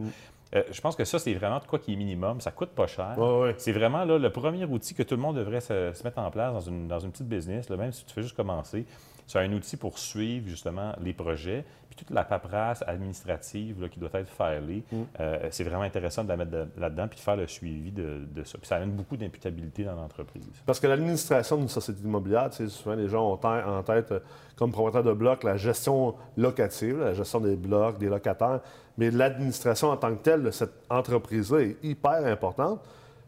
Euh, 0.56 0.64
Je 0.72 0.82
pense 0.82 0.96
que 0.96 1.06
ça, 1.06 1.20
c'est 1.20 1.34
vraiment 1.34 1.60
de 1.60 1.66
quoi 1.66 1.78
qui 1.80 1.94
est 1.94 1.96
minimum. 1.96 2.42
Ça 2.42 2.52
coûte 2.52 2.70
pas 2.70 2.88
cher. 2.88 3.14
Ouais, 3.18 3.40
ouais. 3.42 3.56
C'est 3.58 3.72
vraiment 3.72 4.04
là, 4.06 4.18
le 4.18 4.30
premier 4.32 4.66
outil 4.66 4.94
que 4.96 5.04
tout 5.04 5.16
le 5.16 5.22
monde 5.22 5.36
devrait 5.36 5.62
se, 5.62 5.92
se 5.94 6.04
mettre 6.04 6.20
en 6.20 6.32
place 6.32 6.54
dans 6.54 6.60
une, 6.62 6.88
dans 6.88 7.00
une 7.00 7.12
petite 7.12 7.28
business, 7.28 7.70
là, 7.70 7.78
même 7.78 7.92
si 7.92 8.04
tu 8.06 8.14
fais 8.14 8.22
juste 8.24 8.36
commencer. 8.36 8.86
C'est 9.28 9.38
un 9.38 9.54
outil 9.54 9.78
pour 9.78 10.00
suivre 10.00 10.48
justement 10.48 10.94
les 11.02 11.14
projets, 11.14 11.64
puis 11.88 11.96
toute 11.96 12.10
la 12.10 12.24
paperasse 12.24 12.84
administrative 12.88 13.80
là, 13.80 13.88
qui 13.88 14.00
doit 14.00 14.10
être 14.16 14.28
filée. 14.28 14.84
Euh, 15.20 15.48
c'est 15.52 15.64
vraiment 15.64 15.84
intéressant 15.84 16.24
de 16.24 16.30
la 16.30 16.38
mettre 16.38 16.50
de- 16.50 16.68
là-dedans 16.78 17.08
puis 17.08 17.18
de 17.18 17.22
faire 17.22 17.36
le 17.36 17.46
suivi 17.46 17.92
de, 17.92 18.22
de 18.34 18.44
ça. 18.44 18.58
Puis 18.58 18.66
ça 18.68 18.78
amène 18.78 18.94
beaucoup 18.94 19.18
d'imputabilité 19.18 19.84
dans 19.84 19.94
l'entreprise. 19.94 20.50
Parce 20.66 20.80
que 20.80 20.88
l'administration 20.88 21.58
d'une 21.58 21.68
société 21.68 22.02
immobilière, 22.04 22.50
tu 22.50 22.58
sais, 22.58 22.70
souvent 22.70 22.96
les 22.96 23.08
gens 23.08 23.24
ont 23.34 23.40
en 23.46 23.84
tête, 23.84 24.12
euh, 24.14 24.20
comme 24.56 24.72
propriétaire 24.72 25.04
de 25.04 25.14
bloc, 25.14 25.44
la 25.44 25.58
gestion 25.58 26.16
locative, 26.36 27.00
la 27.00 27.14
gestion 27.14 27.40
des 27.40 27.56
blocs, 27.56 28.00
des 28.00 28.10
locataires. 28.10 28.62
Mais 29.00 29.10
l'administration 29.10 29.90
en 29.90 29.98
tant 29.98 30.12
que 30.12 30.22
telle 30.22 30.44
de 30.44 30.52
cette 30.52 30.74
entreprise-là 30.90 31.62
est 31.62 31.78
hyper 31.84 32.26
importante 32.26 32.82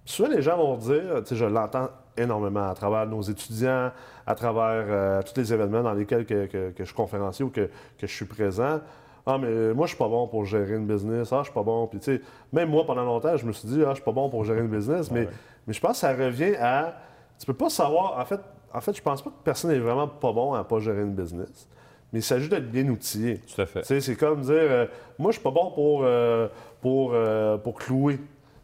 souvent, 0.05 0.29
les 0.29 0.41
gens 0.41 0.57
vont 0.57 0.75
dire, 0.75 1.01
tu 1.19 1.27
sais, 1.27 1.35
je 1.35 1.45
l'entends 1.45 1.89
énormément 2.17 2.67
à 2.69 2.73
travers 2.73 3.05
nos 3.07 3.21
étudiants, 3.21 3.91
à 4.27 4.35
travers 4.35 4.85
euh, 4.89 5.21
tous 5.21 5.39
les 5.39 5.53
événements 5.53 5.81
dans 5.83 5.93
lesquels 5.93 6.25
que, 6.25 6.47
que- 6.47 6.71
que 6.71 6.79
je 6.79 6.83
suis 6.83 6.95
conférencier 6.95 7.45
ou 7.45 7.49
que, 7.49 7.69
que 7.97 8.05
je 8.07 8.13
suis 8.13 8.25
présent. 8.25 8.81
Ah, 9.25 9.37
mais 9.37 9.73
moi, 9.73 9.85
je 9.85 9.91
suis 9.91 9.97
pas 9.97 10.09
bon 10.09 10.27
pour 10.27 10.43
gérer 10.45 10.73
une 10.75 10.87
business. 10.87 11.31
Ah, 11.31 11.37
je 11.39 11.43
suis 11.45 11.53
pas 11.53 11.63
bon. 11.63 11.87
Puis, 11.87 11.99
tu 11.99 12.05
sais, 12.17 12.21
même 12.51 12.69
moi, 12.69 12.83
pendant 12.85 13.05
longtemps, 13.05 13.37
je 13.37 13.45
me 13.45 13.51
suis 13.53 13.67
dit, 13.69 13.81
ah, 13.85 13.89
je 13.91 13.95
suis 13.95 14.03
pas 14.03 14.11
bon 14.11 14.29
pour 14.29 14.43
gérer 14.43 14.59
une 14.59 14.67
business. 14.67 15.09
mais, 15.11 15.21
ouais. 15.21 15.29
mais 15.67 15.73
je 15.73 15.79
pense 15.79 15.91
que 15.93 15.97
ça 15.99 16.11
revient 16.13 16.55
à. 16.59 16.95
Tu 17.39 17.45
peux 17.45 17.53
pas 17.53 17.69
savoir. 17.69 18.19
En 18.19 18.25
fait, 18.25 18.41
en 18.73 18.81
fait 18.81 18.95
je 18.97 19.01
pense 19.01 19.21
pas 19.21 19.29
que 19.29 19.35
personne 19.43 19.71
n'est 19.71 19.79
vraiment 19.79 20.07
pas 20.07 20.33
bon 20.33 20.53
à 20.53 20.63
pas 20.63 20.79
gérer 20.79 21.01
une 21.03 21.13
business. 21.13 21.67
Mais 22.11 22.19
il 22.19 22.23
s'agit 22.23 22.49
d'être 22.49 22.69
bien 22.69 22.87
outillé. 22.89 23.39
Tout 23.39 23.61
à 23.61 23.65
fait. 23.65 24.01
C'est 24.01 24.15
comme 24.15 24.41
dire, 24.41 24.53
euh, 24.55 24.85
moi, 25.17 25.31
je 25.31 25.37
suis 25.37 25.43
pas 25.43 25.51
bon 25.51 25.71
pour, 25.71 26.01
euh, 26.03 26.47
pour, 26.81 27.11
euh, 27.13 27.57
pour 27.57 27.75
clouer. 27.75 28.19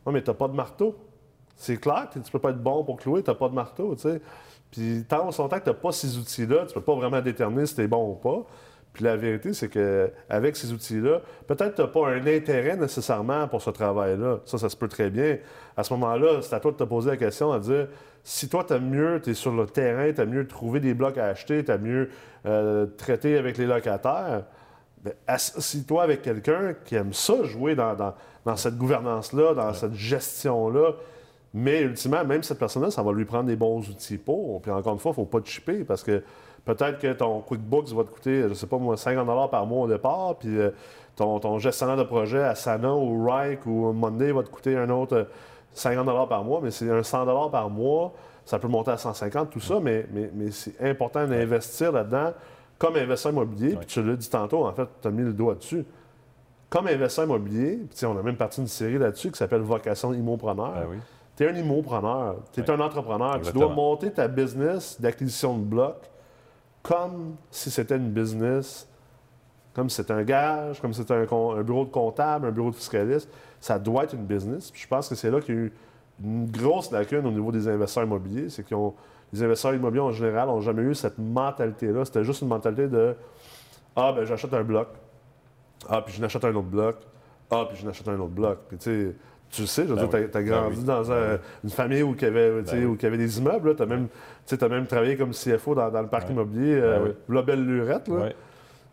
Non, 0.05 0.11
mais 0.11 0.21
t'as 0.21 0.33
pas 0.33 0.47
de 0.47 0.53
marteau. 0.53 0.95
C'est 1.55 1.77
clair 1.77 2.09
que 2.13 2.19
tu 2.19 2.31
peux 2.31 2.39
pas 2.39 2.51
être 2.51 2.61
bon 2.61 2.83
pour 2.83 2.97
clouer, 2.97 3.23
t'as 3.23 3.33
pas 3.33 3.49
de 3.49 3.53
marteau, 3.53 3.95
tu 3.95 4.01
sais. 4.01 4.21
Puis 4.69 5.05
tant 5.07 5.31
son 5.31 5.47
temps 5.47 5.59
que 5.59 5.65
t'as 5.65 5.73
pas 5.73 5.91
ces 5.91 6.17
outils-là, 6.17 6.65
tu 6.67 6.73
peux 6.73 6.81
pas 6.81 6.93
vraiment 6.93 7.21
déterminer 7.21 7.65
si 7.65 7.75
t'es 7.75 7.87
bon 7.87 8.11
ou 8.11 8.15
pas. 8.15 8.45
Puis 8.97 9.05
la 9.05 9.15
vérité, 9.15 9.53
c'est 9.53 9.67
que 9.69 10.09
avec 10.27 10.55
ces 10.55 10.73
outils-là, 10.73 11.21
peut-être 11.45 11.75
que 11.75 11.83
tu 11.83 11.87
pas 11.87 12.07
un 12.07 12.25
intérêt 12.25 12.75
nécessairement 12.75 13.47
pour 13.47 13.61
ce 13.61 13.69
travail-là. 13.69 14.39
Ça, 14.45 14.57
ça 14.57 14.69
se 14.69 14.75
peut 14.75 14.87
très 14.87 15.11
bien. 15.11 15.37
À 15.77 15.83
ce 15.83 15.93
moment-là, 15.93 16.41
c'est 16.41 16.55
à 16.55 16.59
toi 16.59 16.71
de 16.71 16.77
te 16.77 16.83
poser 16.83 17.11
la 17.11 17.17
question 17.17 17.51
à 17.51 17.59
dire 17.59 17.89
si 18.23 18.49
toi, 18.49 18.63
tu 18.67 18.73
aimes 18.73 18.89
mieux, 18.89 19.21
tu 19.23 19.29
es 19.29 19.33
sur 19.35 19.51
le 19.51 19.67
terrain, 19.67 20.11
tu 20.11 20.19
aimes 20.19 20.31
mieux 20.31 20.47
trouver 20.47 20.79
des 20.79 20.95
blocs 20.95 21.19
à 21.19 21.25
acheter, 21.27 21.63
tu 21.63 21.69
aimes 21.71 21.81
mieux 21.83 22.09
euh, 22.47 22.87
traiter 22.97 23.37
avec 23.37 23.59
les 23.59 23.67
locataires, 23.67 24.45
ben, 25.03 25.13
associe-toi 25.27 26.01
avec 26.01 26.23
quelqu'un 26.23 26.73
qui 26.83 26.95
aime 26.95 27.13
ça, 27.13 27.43
jouer 27.43 27.75
dans, 27.75 27.93
dans- 27.93 28.15
dans 28.45 28.55
cette 28.55 28.77
gouvernance-là, 28.77 29.53
dans 29.53 29.73
cette 29.73 29.93
gestion-là. 29.93 30.93
Mais 31.53 31.81
ultimement, 31.83 32.25
même 32.25 32.41
cette 32.41 32.57
personne-là, 32.59 32.89
ça 32.89 33.03
va 33.03 33.13
lui 33.13 33.25
prendre 33.25 33.45
des 33.45 33.55
bons 33.55 33.87
outils 33.89 34.17
pour. 34.17 34.59
Puis 34.63 34.71
encore 34.71 34.93
une 34.93 34.99
fois, 34.99 35.11
il 35.11 35.19
ne 35.19 35.25
faut 35.25 35.25
pas 35.25 35.39
te 35.41 35.47
chipper 35.47 35.83
parce 35.83 36.03
que 36.03 36.23
peut-être 36.67 36.99
que 36.99 37.11
ton 37.13 37.39
QuickBooks 37.41 37.89
va 37.93 38.03
te 38.03 38.09
coûter, 38.09 38.43
je 38.43 38.47
ne 38.49 38.53
sais 38.53 38.67
pas 38.67 38.77
moi, 38.77 38.95
50 38.97 39.49
par 39.49 39.65
mois 39.65 39.85
au 39.85 39.87
départ, 39.87 40.35
puis 40.35 40.55
euh, 40.59 40.69
ton, 41.15 41.39
ton 41.39 41.57
gestionnaire 41.57 41.97
de 41.97 42.03
projet 42.03 42.43
à 42.43 42.53
Sana 42.53 42.93
ou 42.93 43.25
Rike 43.25 43.65
ou 43.65 43.91
Monday 43.93 44.31
va 44.31 44.43
te 44.43 44.49
coûter 44.49 44.77
un 44.77 44.89
autre 44.89 45.15
euh, 45.15 45.23
50 45.73 46.29
par 46.29 46.43
mois, 46.43 46.59
mais 46.61 46.71
c'est 46.71 46.89
un 46.91 47.01
100 47.03 47.49
par 47.49 47.69
mois. 47.69 48.13
Ça 48.45 48.59
peut 48.59 48.67
monter 48.67 48.91
à 48.91 48.97
150, 48.97 49.49
tout 49.49 49.59
ça, 49.59 49.79
mais, 49.81 50.05
mais, 50.11 50.29
mais 50.33 50.51
c'est 50.51 50.79
important 50.81 51.27
d'investir 51.27 51.91
là-dedans 51.91 52.31
comme 52.77 52.95
investisseur 52.95 53.31
immobilier. 53.33 53.75
Puis 53.75 53.85
tu 53.87 54.03
l'as 54.03 54.15
dit 54.15 54.29
tantôt, 54.29 54.65
en 54.65 54.71
fait, 54.73 54.87
tu 55.01 55.07
as 55.07 55.11
mis 55.11 55.23
le 55.23 55.33
doigt 55.33 55.55
dessus. 55.55 55.83
Comme 56.69 56.87
investisseur 56.87 57.25
immobilier, 57.25 57.75
puis 57.77 57.87
tu 57.89 57.97
sais, 57.97 58.05
on 58.05 58.17
a 58.17 58.21
même 58.21 58.37
parti 58.37 58.61
d'une 58.61 58.67
série 58.67 58.97
là-dessus 58.97 59.31
qui 59.31 59.37
s'appelle 59.37 59.61
Vocation 59.61 60.13
Immopreneur. 60.13 60.73
Ben 60.73 60.87
oui. 60.89 60.97
Tu 61.35 61.43
es 61.43 61.49
un 61.49 61.55
immopreneur, 61.55 62.37
tu 62.51 62.61
es 62.61 62.69
Oui. 62.69 62.75
un 62.75 62.79
entrepreneur. 62.79 63.39
Tu 63.41 63.51
dois 63.51 63.69
monter 63.69 64.11
ta 64.11 64.27
business 64.27 64.99
d'acquisition 64.99 65.57
de 65.57 65.63
blocs 65.63 66.09
comme 66.87 67.35
si 67.51 67.69
c'était 67.69 67.97
une 67.97 68.11
business, 68.11 68.87
comme 69.73 69.89
si 69.89 69.97
c'était 69.97 70.13
un 70.13 70.23
gage, 70.23 70.79
comme 70.79 70.93
si 70.93 71.01
c'était 71.01 71.15
un, 71.15 71.63
bureau 71.63 71.83
de 71.83 71.89
comptable, 71.89 72.47
un 72.47 72.51
bureau 72.51 72.69
de 72.71 72.75
fiscaliste. 72.75 73.29
Ça 73.59 73.77
doit 73.77 74.05
être 74.05 74.13
une 74.13 74.25
business. 74.25 74.71
Puis 74.71 74.83
je 74.83 74.87
pense 74.87 75.09
que 75.09 75.15
c'est 75.15 75.29
là 75.29 75.41
qu'il 75.41 75.53
y 75.53 75.57
a 75.57 75.61
eu 75.63 75.73
une 76.23 76.49
grosse 76.49 76.89
lacune 76.91 77.25
au 77.25 77.31
niveau 77.31 77.51
des 77.51 77.67
investisseurs 77.67 78.05
immobiliers. 78.05 78.49
C'est 78.49 78.65
les 79.33 79.43
investisseurs 79.43 79.75
immobiliers 79.75 80.01
en 80.01 80.11
général 80.11 80.47
n'ont 80.47 80.61
jamais 80.61 80.83
eu 80.83 80.95
cette 80.95 81.17
mentalité-là. 81.17 82.05
C'était 82.05 82.23
juste 82.23 82.41
une 82.41 82.47
mentalité 82.47 82.87
de 82.87 83.15
Ah, 83.93 84.13
ben 84.13 84.23
j'achète 84.23 84.53
un 84.53 84.63
bloc. 84.63 84.87
Ah, 85.89 86.01
puis 86.01 86.15
je 86.15 86.21
n'achète 86.21 86.45
un 86.45 86.55
autre 86.55 86.69
bloc. 86.69 86.95
Ah, 87.51 87.65
puis 87.67 87.77
je 87.77 87.85
n'achète 87.85 88.07
un 88.07 88.19
autre 88.19 88.33
bloc. 88.33 88.59
Puis 88.69 88.77
tu 88.77 88.83
sais, 88.85 89.15
tu 89.51 89.61
le 89.61 89.67
sais, 89.67 89.83
je 89.83 89.89
veux 89.89 89.95
Ben 89.95 90.01
dire, 90.01 90.09
t'as- 90.09 90.27
t'as 90.27 90.39
Ben 90.41 90.47
grandi 90.47 90.83
dans 90.83 91.11
un- 91.11 91.15
Ben 91.33 91.39
une 91.63 91.69
famille 91.69 92.03
où 92.03 92.13
il 92.15 92.21
y 92.21 92.25
avait, 92.25 92.63
tu 92.63 92.69
sais, 92.69 92.75
Ben 92.75 92.79
oui. 92.81 92.85
où 92.91 92.95
il 92.99 93.03
y 93.03 93.05
avait 93.05 93.17
des 93.17 93.37
immeubles. 93.39 93.75
Tu 93.75 93.81
as 93.83 93.85
même, 93.85 94.07
tu 94.07 94.13
sais, 94.45 94.57
t'as 94.57 94.67
même 94.69 94.85
travaillé 94.85 95.15
comme 95.15 95.31
CFO 95.31 95.75
dans, 95.75 95.89
dans 95.89 96.01
le 96.01 96.07
parc 96.07 96.29
immobilier, 96.29 96.75
euh, 96.81 96.99
oui. 97.29 97.35
la 97.35 97.41
belle 97.41 97.65
lurette. 97.65 98.07
Là. 98.07 98.29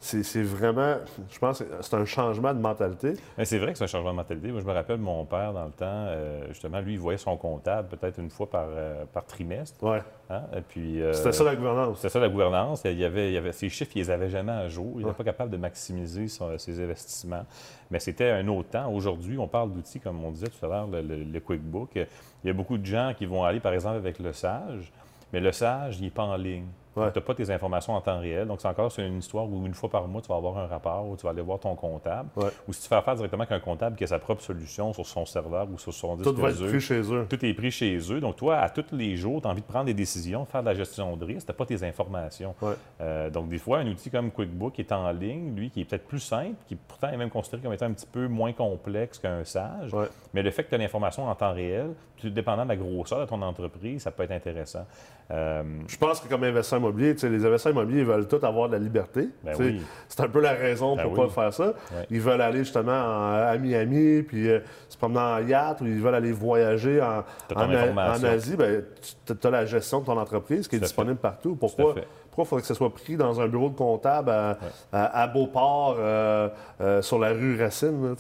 C'est 0.01 0.43
vraiment, 0.43 0.97
je 1.31 1.39
pense, 1.39 1.63
c'est 1.81 1.95
un 1.95 2.05
changement 2.05 2.53
de 2.53 2.59
mentalité. 2.61 3.15
C'est 3.43 3.59
vrai 3.59 3.73
que 3.73 3.79
c'est 3.79 3.85
un 3.85 3.87
changement 3.87 4.11
de 4.11 4.17
mentalité. 4.17 4.53
Moi, 4.53 4.61
je 4.61 4.67
me 4.67 4.73
rappelle 4.73 4.99
mon 4.99 5.25
père, 5.25 5.55
dans 5.55 5.65
le 5.65 5.71
temps, 5.71 5.87
euh, 5.87 6.47
justement, 6.49 6.81
lui, 6.81 6.93
il 6.95 6.99
voyait 6.99 7.17
son 7.17 7.39
comptable 7.39 7.89
peut-être 7.89 8.19
une 8.21 8.29
fois 8.29 8.51
par, 8.51 8.67
euh, 8.69 9.05
par 9.13 9.25
trimestre. 9.25 9.83
Ouais. 9.83 10.03
hein, 10.29 10.43
Et 10.55 10.61
puis, 10.61 11.01
euh, 11.01 11.15
C'était 11.15 11.33
ça 11.33 11.43
la 11.45 11.57
gouvernance. 11.57 11.97
C'était 11.97 12.11
ça 12.11 12.21
la 12.21 12.29
gouvernance. 12.29 12.83
Il 12.85 12.99
y 12.99 13.05
avait, 13.05 13.29
il 13.31 13.35
y 13.35 13.39
avait, 13.39 13.53
ces 13.53 13.71
chiffres, 13.71 13.93
il 13.95 14.01
les 14.01 14.11
avait 14.11 14.29
jamais 14.29 14.53
à 14.53 14.69
jour. 14.69 14.89
Il 14.95 14.97
n'était 14.99 15.09
Ouais. 15.09 15.15
pas 15.15 15.25
capable 15.25 15.51
de 15.51 15.57
maximiser 15.57 16.29
son- 16.29 16.59
ses 16.59 16.83
investissements. 16.83 17.47
Mais 17.91 17.99
c'était 17.99 18.29
un 18.31 18.47
autre 18.49 18.69
temps. 18.69 18.93
Aujourd'hui, 18.93 19.39
on 19.39 19.49
parle 19.49 19.73
d'outils, 19.73 20.01
comme 20.01 20.23
on 20.23 20.31
disait 20.33 20.49
tout 20.49 20.67
à 20.67 20.69
l'heure, 20.69 20.87
le, 20.87 21.01
le- 21.01 21.25
le 21.25 21.41
QuickBook. 21.41 21.91
Il 21.95 22.07
y 22.47 22.51
a 22.51 22.53
beaucoup 22.53 22.77
de 22.77 22.85
gens 22.85 23.15
qui 23.17 23.25
vont 23.25 23.43
aller, 23.45 23.61
par 23.61 23.73
exemple, 23.73 23.97
avec 23.97 24.19
le 24.19 24.35
Sage. 24.35 24.93
Mais 25.33 25.41
le 25.41 25.51
Sage, 25.51 25.97
il 25.99 26.05
n'est 26.05 26.11
pas 26.11 26.25
en 26.25 26.37
ligne. 26.37 26.67
Ouais. 26.97 27.11
Tu 27.13 27.19
n'as 27.19 27.25
pas 27.25 27.35
tes 27.35 27.51
informations 27.51 27.95
en 27.95 28.01
temps 28.01 28.21
réel. 28.21 28.47
Donc, 28.47 28.61
c'est 28.61 28.69
encore 28.69 28.93
une 28.99 29.19
histoire 29.19 29.47
où 29.47 29.67
une 29.67 29.75
fois 29.75 29.89
par 29.91 30.07
mois, 30.07 30.23
tu 30.23 30.29
vas 30.29 30.37
avoir 30.37 30.59
un 30.59 30.67
rapport 30.67 31.07
où 31.09 31.17
tu 31.17 31.25
vas 31.25 31.31
aller 31.31 31.43
voir 31.43 31.59
ton 31.59 31.75
comptable. 31.75 32.29
Ouais. 32.37 32.51
Ou 32.69 32.73
si 32.73 32.83
tu 32.83 32.89
fais 32.89 32.95
affaire 32.95 33.15
directement 33.17 33.43
avec 33.45 33.53
un 33.53 33.61
comptable 33.61 33.97
qui 33.97 34.05
a 34.05 34.07
sa 34.07 34.19
propre 34.19 34.43
solution 34.43 34.93
sur 34.93 35.07
son 35.07 35.27
serveur 35.27 35.67
ou 35.73 35.79
sur 35.79 35.93
son 35.93 36.17
disque 36.17 36.29
Tout 36.35 36.41
va 36.41 36.51
être 36.51 36.67
pris 36.67 36.81
chez 36.81 37.01
eux. 37.13 37.27
tout 37.29 37.45
est 37.45 37.55
pris 37.55 37.71
chez 37.71 37.99
eux. 38.13 38.21
Donc, 38.21 38.37
toi, 38.37 38.57
à 38.59 38.69
tous 38.71 38.85
les 38.95 39.17
jours, 39.17 39.41
tu 39.43 39.49
as 39.49 39.51
envie 39.51 39.63
de 39.63 39.67
prendre 39.67 39.87
des 39.87 39.95
décisions, 39.95 40.45
faire 40.45 40.61
de 40.63 40.67
la 40.69 40.75
gestion 40.75 41.17
de 41.17 41.25
risque, 41.25 41.47
tu 41.47 41.53
n'as 41.53 41.57
pas 41.57 41.67
tes 41.67 41.83
informations. 41.85 42.55
Ouais. 42.63 42.75
Euh, 43.01 43.31
donc, 43.31 43.49
des 43.49 43.59
fois, 43.59 43.79
un 43.79 43.87
outil 43.87 44.11
comme 44.11 44.31
QuickBook 44.31 44.79
est 44.79 44.93
en 44.93 45.11
ligne, 45.11 45.55
lui, 45.55 45.71
qui 45.71 45.81
est 45.81 45.85
peut-être 45.85 46.07
plus 46.07 46.21
simple, 46.21 46.55
qui 46.67 46.77
pourtant 46.77 47.09
est 47.11 47.17
même 47.17 47.31
considéré 47.31 47.63
comme 47.63 47.73
étant 47.73 47.87
un 47.87 47.93
petit 47.93 48.07
peu 48.07 48.29
moins 48.29 48.53
complexe 48.53 49.19
qu'un 49.19 49.45
Sage. 49.45 49.91
Mais 50.33 50.43
le 50.43 50.51
fait 50.51 50.65
que 50.65 50.69
tu 50.71 50.75
as 50.75 50.79
l'information 50.79 51.29
en 51.29 51.35
temps 51.35 51.53
réel, 51.53 51.91
tout 52.17 52.31
dépendant 52.31 52.65
de 52.65 52.69
la 52.69 52.77
grosseur 52.77 53.21
de 53.21 53.27
ton 53.27 53.41
entreprise, 53.43 54.03
ça 54.03 54.11
peut 54.11 54.23
être 54.23 54.31
intéressant. 54.31 54.87
Euh, 55.31 55.63
Je 55.87 55.97
pense 55.97 56.21
que 56.21 56.29
comme 56.29 56.45
investisseur 56.45 56.81
immobilier, 56.85 57.15
les 57.15 57.45
investisseurs 57.47 57.73
immobiliers 57.73 58.01
ils 58.01 58.07
veulent 58.07 58.29
tous 58.29 58.45
avoir 58.45 58.69
de 58.69 58.75
la 58.75 58.79
liberté. 58.79 59.29
Ben 59.43 59.55
oui. 59.59 59.81
C'est 60.09 60.21
un 60.21 60.29
peu 60.29 60.41
la 60.41 60.53
raison 60.53 60.97
Ben 60.97 61.05
pour 61.05 61.13
oui. 61.13 61.19
pas 61.27 61.29
faire 61.43 61.53
ça. 61.53 61.67
Ouais. 61.67 62.07
Ils 62.11 62.21
veulent 62.21 62.41
aller 62.41 62.59
justement 62.61 62.93
en- 62.93 63.35
à 63.53 63.57
Miami, 63.59 64.23
puis 64.23 64.49
euh, 64.51 64.61
se 64.89 64.97
promener 64.97 65.21
en 65.21 65.39
yacht, 65.47 65.81
ou 65.81 65.87
ils 65.87 66.01
veulent 66.01 66.15
aller 66.15 66.33
voyager 66.33 67.01
en, 67.03 67.25
en, 67.55 67.97
en 67.97 68.25
Asie. 68.25 68.57
Ben, 68.57 68.85
tu 69.27 69.47
as 69.47 69.51
la 69.51 69.65
gestion 69.67 70.01
de 70.01 70.07
ton 70.07 70.19
entreprise 70.19 70.69
qui 70.69 70.77
est 70.77 70.81
disponible 70.81 71.17
partout. 71.17 71.51
Tout 71.51 71.57
Pourquoi. 71.57 71.95
Pourquoi 72.35 72.45
il 72.45 72.49
faudrait 72.49 72.63
que 72.63 72.67
ce 72.69 72.75
soit 72.75 72.93
pris 72.93 73.17
dans 73.17 73.41
un 73.41 73.47
bureau 73.47 73.69
de 73.69 73.77
comptable 73.77 74.31
à, 74.31 74.59
à- 74.93 75.23
à 75.23 75.27
Beauport, 75.29 75.97
euh, 75.99 76.49
euh, 76.81 77.01
sur 77.01 77.19
la 77.21 77.29
rue 77.29 77.61
Racine? 77.63 78.17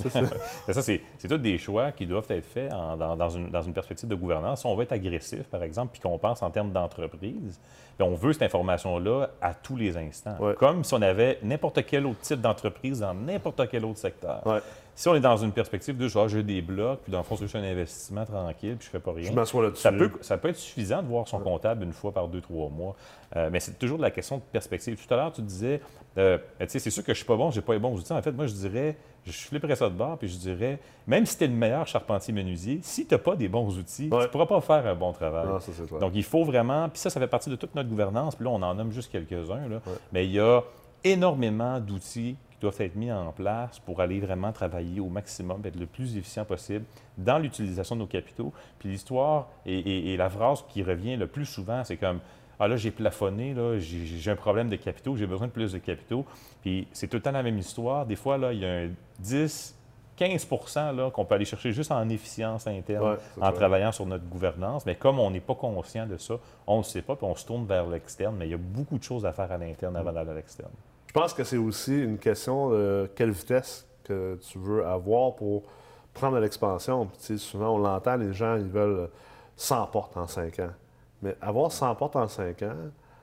là, 0.68 0.72
ça, 0.72 0.82
c'est 0.82 1.00
tous 1.28 1.36
des 1.38 1.58
choix 1.58 1.90
qui 1.90 2.06
doivent 2.06 2.26
être 2.30 2.46
faits 2.46 2.72
en- 2.72 2.96
dans, 2.96 3.16
dans 3.16 3.28
une, 3.30 3.50
dans 3.50 3.62
une 3.62 3.72
perspective 3.72 4.08
de 4.08 4.14
gouvernance. 4.14 4.60
Si 4.60 4.66
on 4.66 4.76
veut 4.76 4.84
être 4.84 4.92
agressif, 4.92 5.42
par 5.44 5.62
exemple, 5.64 5.90
puis 5.92 6.00
qu'on 6.00 6.16
pense 6.18 6.42
en 6.42 6.50
termes 6.50 6.70
d'entreprise, 6.70 7.58
bien, 7.98 8.06
on 8.06 8.14
veut 8.14 8.32
cette 8.32 8.42
information-là 8.42 9.30
à 9.42 9.52
tous 9.52 9.76
les 9.76 9.96
instants. 9.96 10.36
Ouais. 10.38 10.54
Comme 10.54 10.84
si 10.84 10.94
on 10.94 11.02
avait 11.02 11.38
n'importe 11.42 11.84
quel 11.84 12.06
autre 12.06 12.20
type 12.20 12.40
d'entreprise 12.40 13.00
dans 13.00 13.14
n'importe 13.14 13.68
quel 13.68 13.84
autre 13.84 13.98
secteur. 13.98 14.46
Ouais. 14.46 14.60
Si 14.96 15.08
on 15.08 15.14
est 15.14 15.20
dans 15.20 15.36
une 15.36 15.50
perspective 15.50 15.96
de 15.96 16.06
genre, 16.06 16.28
j'ai 16.28 16.42
des 16.42 16.62
blocs, 16.62 17.00
puis 17.02 17.10
dans 17.10 17.18
le 17.18 17.24
fond, 17.24 17.36
c'est 17.36 17.44
juste 17.44 17.56
un 17.56 17.64
investissement 17.64 18.24
tranquille, 18.24 18.76
puis 18.76 18.86
je 18.86 18.90
fais 18.90 19.00
pas 19.00 19.12
rien. 19.12 19.28
Je 19.28 19.32
m'assois 19.32 19.64
là-dessus. 19.64 19.82
Ça 19.82 19.90
peut, 19.90 20.10
ça 20.20 20.38
peut 20.38 20.48
être 20.48 20.56
suffisant 20.56 21.02
de 21.02 21.08
voir 21.08 21.26
son 21.26 21.40
comptable 21.40 21.82
une 21.82 21.92
fois 21.92 22.12
par 22.12 22.28
deux, 22.28 22.40
trois 22.40 22.68
mois. 22.68 22.94
Euh, 23.34 23.48
mais 23.50 23.58
c'est 23.58 23.76
toujours 23.78 23.98
de 23.98 24.02
la 24.02 24.12
question 24.12 24.36
de 24.36 24.42
perspective. 24.52 24.96
Tout 24.96 25.12
à 25.12 25.16
l'heure, 25.16 25.32
tu 25.32 25.42
disais, 25.42 25.80
euh, 26.16 26.38
tu 26.60 26.68
sais, 26.68 26.78
c'est 26.78 26.90
sûr 26.90 27.02
que 27.02 27.12
je 27.12 27.18
suis 27.18 27.26
pas 27.26 27.36
bon, 27.36 27.50
j'ai 27.50 27.60
pas 27.60 27.72
les 27.72 27.80
bons 27.80 27.98
outils. 27.98 28.12
En 28.12 28.22
fait, 28.22 28.30
moi, 28.30 28.46
je 28.46 28.52
dirais, 28.52 28.96
je 29.26 29.32
flipperais 29.32 29.74
ça 29.74 29.88
de 29.88 29.94
bord, 29.94 30.16
puis 30.16 30.28
je 30.28 30.36
dirais, 30.36 30.78
même 31.08 31.26
si 31.26 31.36
tu 31.36 31.44
es 31.44 31.46
le 31.48 31.54
meilleur 31.54 31.86
charpentier 31.88 32.32
menuisier, 32.32 32.78
si 32.82 33.04
tu 33.04 33.14
n'as 33.14 33.18
pas 33.18 33.34
des 33.34 33.48
bons 33.48 33.76
outils, 33.76 34.08
tu 34.08 34.16
ne 34.16 34.26
pourras 34.26 34.46
pas 34.46 34.60
faire 34.60 34.86
un 34.86 34.94
bon 34.94 35.12
travail. 35.12 35.48
Non, 35.48 35.58
ça. 35.58 35.72
Donc, 35.98 36.12
il 36.14 36.24
faut 36.24 36.44
vraiment, 36.44 36.88
puis 36.88 37.00
ça, 37.00 37.10
ça 37.10 37.18
fait 37.18 37.26
partie 37.26 37.50
de 37.50 37.56
toute 37.56 37.74
notre 37.74 37.88
gouvernance, 37.88 38.36
puis 38.36 38.44
là, 38.44 38.50
on 38.52 38.62
en 38.62 38.74
nomme 38.74 38.92
juste 38.92 39.10
quelques-uns, 39.10 39.68
là. 39.68 39.80
mais 40.12 40.26
il 40.26 40.32
y 40.32 40.40
a 40.40 40.62
énormément 41.02 41.80
d'outils 41.80 42.36
qui 42.54 42.60
doivent 42.60 42.80
être 42.80 42.94
mis 42.96 43.10
en 43.12 43.30
place 43.32 43.78
pour 43.80 44.00
aller 44.00 44.20
vraiment 44.20 44.52
travailler 44.52 45.00
au 45.00 45.08
maximum, 45.08 45.60
être 45.64 45.78
le 45.78 45.86
plus 45.86 46.16
efficient 46.16 46.44
possible 46.44 46.84
dans 47.18 47.38
l'utilisation 47.38 47.96
de 47.96 48.00
nos 48.00 48.06
capitaux. 48.06 48.52
Puis 48.78 48.88
l'histoire 48.88 49.48
et, 49.66 49.78
et- 49.78 50.12
et 50.14 50.16
la 50.16 50.30
phrase 50.30 50.64
qui 50.68 50.82
revient 50.82 51.16
le 51.16 51.26
plus 51.26 51.46
souvent, 51.46 51.84
c'est 51.84 51.96
comme 51.96 52.20
Ah 52.60 52.68
là, 52.68 52.76
j'ai 52.76 52.92
plafonné, 52.92 53.52
là, 53.52 53.78
j'ai 53.80 54.30
un 54.30 54.36
problème 54.36 54.68
de 54.68 54.76
capitaux, 54.76 55.16
j'ai 55.16 55.26
besoin 55.26 55.48
de 55.48 55.52
plus 55.52 55.72
de 55.72 55.78
capitaux. 55.78 56.24
Puis 56.62 56.86
c'est 56.92 57.08
tout 57.08 57.16
le 57.16 57.22
temps 57.22 57.32
la 57.32 57.42
même 57.42 57.58
histoire. 57.58 58.06
Des 58.06 58.14
fois, 58.14 58.38
là, 58.38 58.52
il 58.52 58.60
y 58.60 58.64
a 58.64 58.70
un 58.84 58.90
10, 59.18 59.76
15 60.16 60.48
là, 60.94 61.10
qu'on 61.10 61.24
peut 61.24 61.34
aller 61.34 61.44
chercher 61.44 61.72
juste 61.72 61.90
en 61.90 62.08
efficience 62.08 62.68
interne 62.68 63.04
Ouais, 63.04 63.16
en 63.40 63.50
travaillant 63.52 63.90
sur 63.90 64.06
notre 64.06 64.24
gouvernance. 64.26 64.86
Mais 64.86 64.94
comme 64.94 65.18
on 65.18 65.30
n'est 65.32 65.40
pas 65.40 65.56
conscient 65.56 66.06
de 66.06 66.16
ça, 66.16 66.34
on 66.68 66.74
ne 66.74 66.78
le 66.78 66.84
sait 66.84 67.02
pas, 67.02 67.16
puis 67.16 67.26
on 67.26 67.34
se 67.34 67.44
tourne 67.44 67.66
vers 67.66 67.88
l'externe. 67.88 68.36
Mais 68.38 68.46
il 68.46 68.50
y 68.52 68.54
a 68.54 68.58
beaucoup 68.58 68.98
de 68.98 69.02
choses 69.02 69.26
à 69.26 69.32
faire 69.32 69.50
à 69.50 69.58
l'interne 69.58 69.96
avant 69.96 70.12
d'aller 70.12 70.30
à 70.30 70.34
l'externe. 70.34 70.70
Je 71.14 71.20
pense 71.20 71.32
que 71.32 71.44
c'est 71.44 71.58
aussi 71.58 71.96
une 71.96 72.18
question 72.18 72.70
de 72.70 73.08
quelle 73.14 73.30
vitesse 73.30 73.86
que 74.02 74.36
tu 74.50 74.58
veux 74.58 74.84
avoir 74.84 75.36
pour 75.36 75.62
prendre 76.12 76.40
l'expansion. 76.40 77.08
Souvent, 77.36 77.76
on 77.76 77.78
l'entend, 77.78 78.16
les 78.16 78.32
gens, 78.32 78.56
ils 78.56 78.66
veulent 78.66 79.08
100 79.54 79.86
portes 79.92 80.16
en 80.16 80.26
5 80.26 80.58
ans. 80.58 80.72
Mais 81.22 81.36
avoir 81.40 81.70
100 81.70 81.94
portes 81.94 82.16
en 82.16 82.26
5 82.26 82.62
ans, 82.64 82.74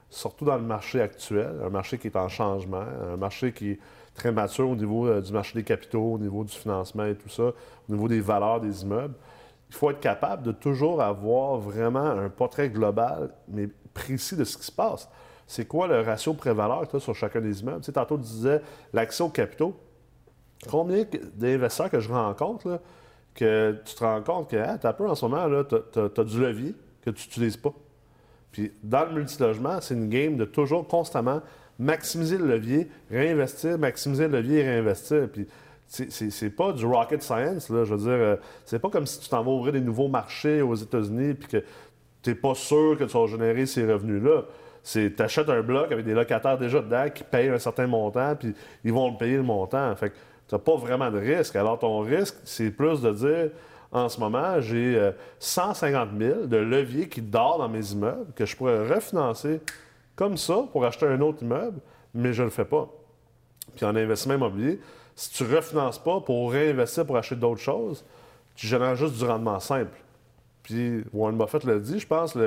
surtout 0.10 0.46
dans 0.46 0.56
le 0.56 0.62
marché 0.62 1.02
actuel, 1.02 1.54
un 1.66 1.70
marché 1.70 1.98
qui 1.98 2.08
est 2.08 2.16
en 2.16 2.30
changement, 2.30 2.86
un 3.12 3.18
marché 3.18 3.52
qui 3.52 3.72
est 3.72 3.80
très 4.16 4.32
mature 4.32 4.70
au 4.70 4.76
niveau 4.78 5.08
euh, 5.08 5.20
du 5.20 5.34
marché 5.34 5.56
des 5.56 5.66
capitaux, 5.66 6.14
au 6.14 6.18
niveau 6.18 6.46
du 6.46 6.54
financement 6.54 7.04
et 7.04 7.16
tout 7.16 7.28
ça, 7.28 7.44
au 7.44 7.54
niveau 7.90 8.08
des 8.08 8.22
valeurs 8.22 8.62
des 8.62 8.84
immeubles, 8.84 9.16
il 9.70 9.76
faut 9.76 9.92
être 9.92 10.00
capable 10.00 10.44
de 10.44 10.54
toujours 10.54 11.02
avoir 11.02 11.58
vraiment 11.58 12.06
un 12.06 12.30
portrait 12.30 12.70
global, 12.70 13.34
mais 13.50 13.68
précis 13.94 14.38
de 14.38 14.46
ce 14.46 14.58
qui 14.58 14.66
se 14.66 14.72
passe. 14.72 15.10
C'est 15.52 15.66
quoi 15.66 15.86
le 15.86 16.00
ratio 16.00 16.34
pré-valeur 16.34 16.88
sur 17.02 17.14
chacun 17.14 17.42
des 17.42 17.60
immeubles? 17.60 17.82
Tantôt, 17.82 18.16
tu 18.16 18.24
disais 18.24 18.62
l'accès 18.94 19.22
aux 19.22 19.28
capitaux. 19.28 19.76
Combien 20.70 21.04
d'investisseurs 21.34 21.90
que 21.90 22.00
je 22.00 22.10
rencontre, 22.10 22.80
que 23.36 23.76
tu 23.84 23.94
te 23.94 24.02
rends 24.02 24.22
compte 24.22 24.50
que 24.50 24.56
hein, 24.56 24.78
tu 24.80 24.88
as 24.88 24.94
peu 24.94 25.10
en 25.10 25.14
ce 25.14 25.26
moment, 25.26 25.46
tu 25.66 25.76
as, 26.00 26.24
du 26.24 26.40
levier 26.40 26.74
que 27.02 27.10
tu 27.10 27.28
n'utilises 27.28 27.58
pas. 27.58 27.74
Puis 28.54 28.72
dans 28.82 29.04
le 29.04 29.12
multilogement, 29.12 29.82
c'est 29.82 29.94
une 29.94 30.08
game 30.08 30.38
de 30.38 30.46
toujours 30.46 30.88
constamment 30.88 31.42
maximiser 31.78 32.38
le 32.38 32.48
levier, 32.48 32.90
réinvestir, 33.10 33.78
maximiser 33.78 34.30
le 34.30 34.40
levier 34.40 34.60
et 34.60 34.64
réinvestir. 34.64 35.28
Puis 35.34 35.48
c'est 35.90 36.56
pas 36.56 36.72
du 36.72 36.86
rocket 36.86 37.22
science. 37.22 37.68
Je 37.68 37.74
veux 37.74 37.98
dire, 37.98 38.08
euh, 38.08 38.36
c'est 38.64 38.80
pas 38.80 38.90
comme 38.90 39.06
si 39.06 39.20
tu 39.20 39.28
t'en 39.28 39.46
ouvrir 39.46 39.74
des 39.74 39.82
nouveaux 39.82 40.08
marchés 40.08 40.62
aux 40.62 40.76
États-Unis 40.76 41.34
puis 41.34 41.50
que 41.50 41.64
tu 42.22 42.30
n'es 42.30 42.36
pas 42.38 42.56
sûr 42.56 42.96
que 42.98 43.04
tu 43.04 43.18
vas 43.18 43.28
générer 43.28 43.66
ces 43.66 43.86
revenus-là. 43.86 44.46
C'est 44.84 45.16
tu 45.16 45.22
achètes 45.22 45.50
un 45.50 45.62
bloc 45.62 45.92
avec 45.92 46.06
des 46.06 46.14
locataires 46.14 46.58
déjà 46.58 46.82
dedans 46.82 47.08
qui 47.14 47.24
payent 47.24 47.50
un 47.50 47.60
certain 47.60 47.88
montant, 47.88 48.36
puis 48.36 48.54
ils 48.84 48.94
vont 48.94 49.12
le 49.12 49.18
payer 49.18 49.38
le 49.38 49.44
montant. 49.44 49.96
Fait 49.96 50.10
que 50.10 50.16
tu 50.48 50.56
n'as 50.56 50.60
pas 50.60 50.76
vraiment 50.76 51.12
de 51.12 51.20
risque. 51.20 51.56
Alors, 51.56 51.78
ton 51.80 52.00
risque, 52.00 52.36
c'est 52.44 52.72
plus 52.72 53.02
de 53.02 53.12
dire 53.12 53.50
en 53.92 54.08
ce 54.08 54.20
moment, 54.20 54.62
j'ai 54.62 55.12
150 55.40 56.10
euh, 56.14 56.34
000 56.36 56.46
de 56.48 56.58
levier 56.58 57.10
qui 57.10 57.22
dort 57.22 57.58
dans 57.58 57.68
mes 57.68 57.92
immeubles 57.92 58.32
que 58.34 58.46
je 58.46 58.56
pourrais 58.56 58.88
refinancer 58.88 59.60
comme 60.16 60.38
ça 60.38 60.66
pour 60.72 60.86
acheter 60.86 61.06
un 61.06 61.20
autre 61.22 61.44
immeuble, 61.44 61.80
mais 62.14 62.32
je 62.32 62.42
ne 62.42 62.46
le 62.46 62.52
fais 62.52 62.66
pas. 62.66 62.90
Puis 63.76 63.86
en 63.86 63.96
investissement 63.96 64.36
immobilier, 64.36 64.80
si 65.16 65.32
tu 65.32 65.44
ne 65.44 65.56
refinances 65.56 66.02
pas 66.02 66.22
pour 66.22 66.52
réinvestir 66.52 67.06
pour 67.06 67.18
acheter 67.18 67.36
d'autres 67.36 67.62
choses, 67.62 68.06
tu 68.56 68.66
génères 68.66 68.96
juste 68.96 69.18
du 69.18 69.26
rendement 69.26 69.60
simple. 69.60 69.98
Puis 70.64 71.04
Warren 71.14 71.38
Buffett 71.38 71.64
l'a 71.66 71.80
dit, 71.80 72.00
je 72.00 72.08
pense, 72.08 72.38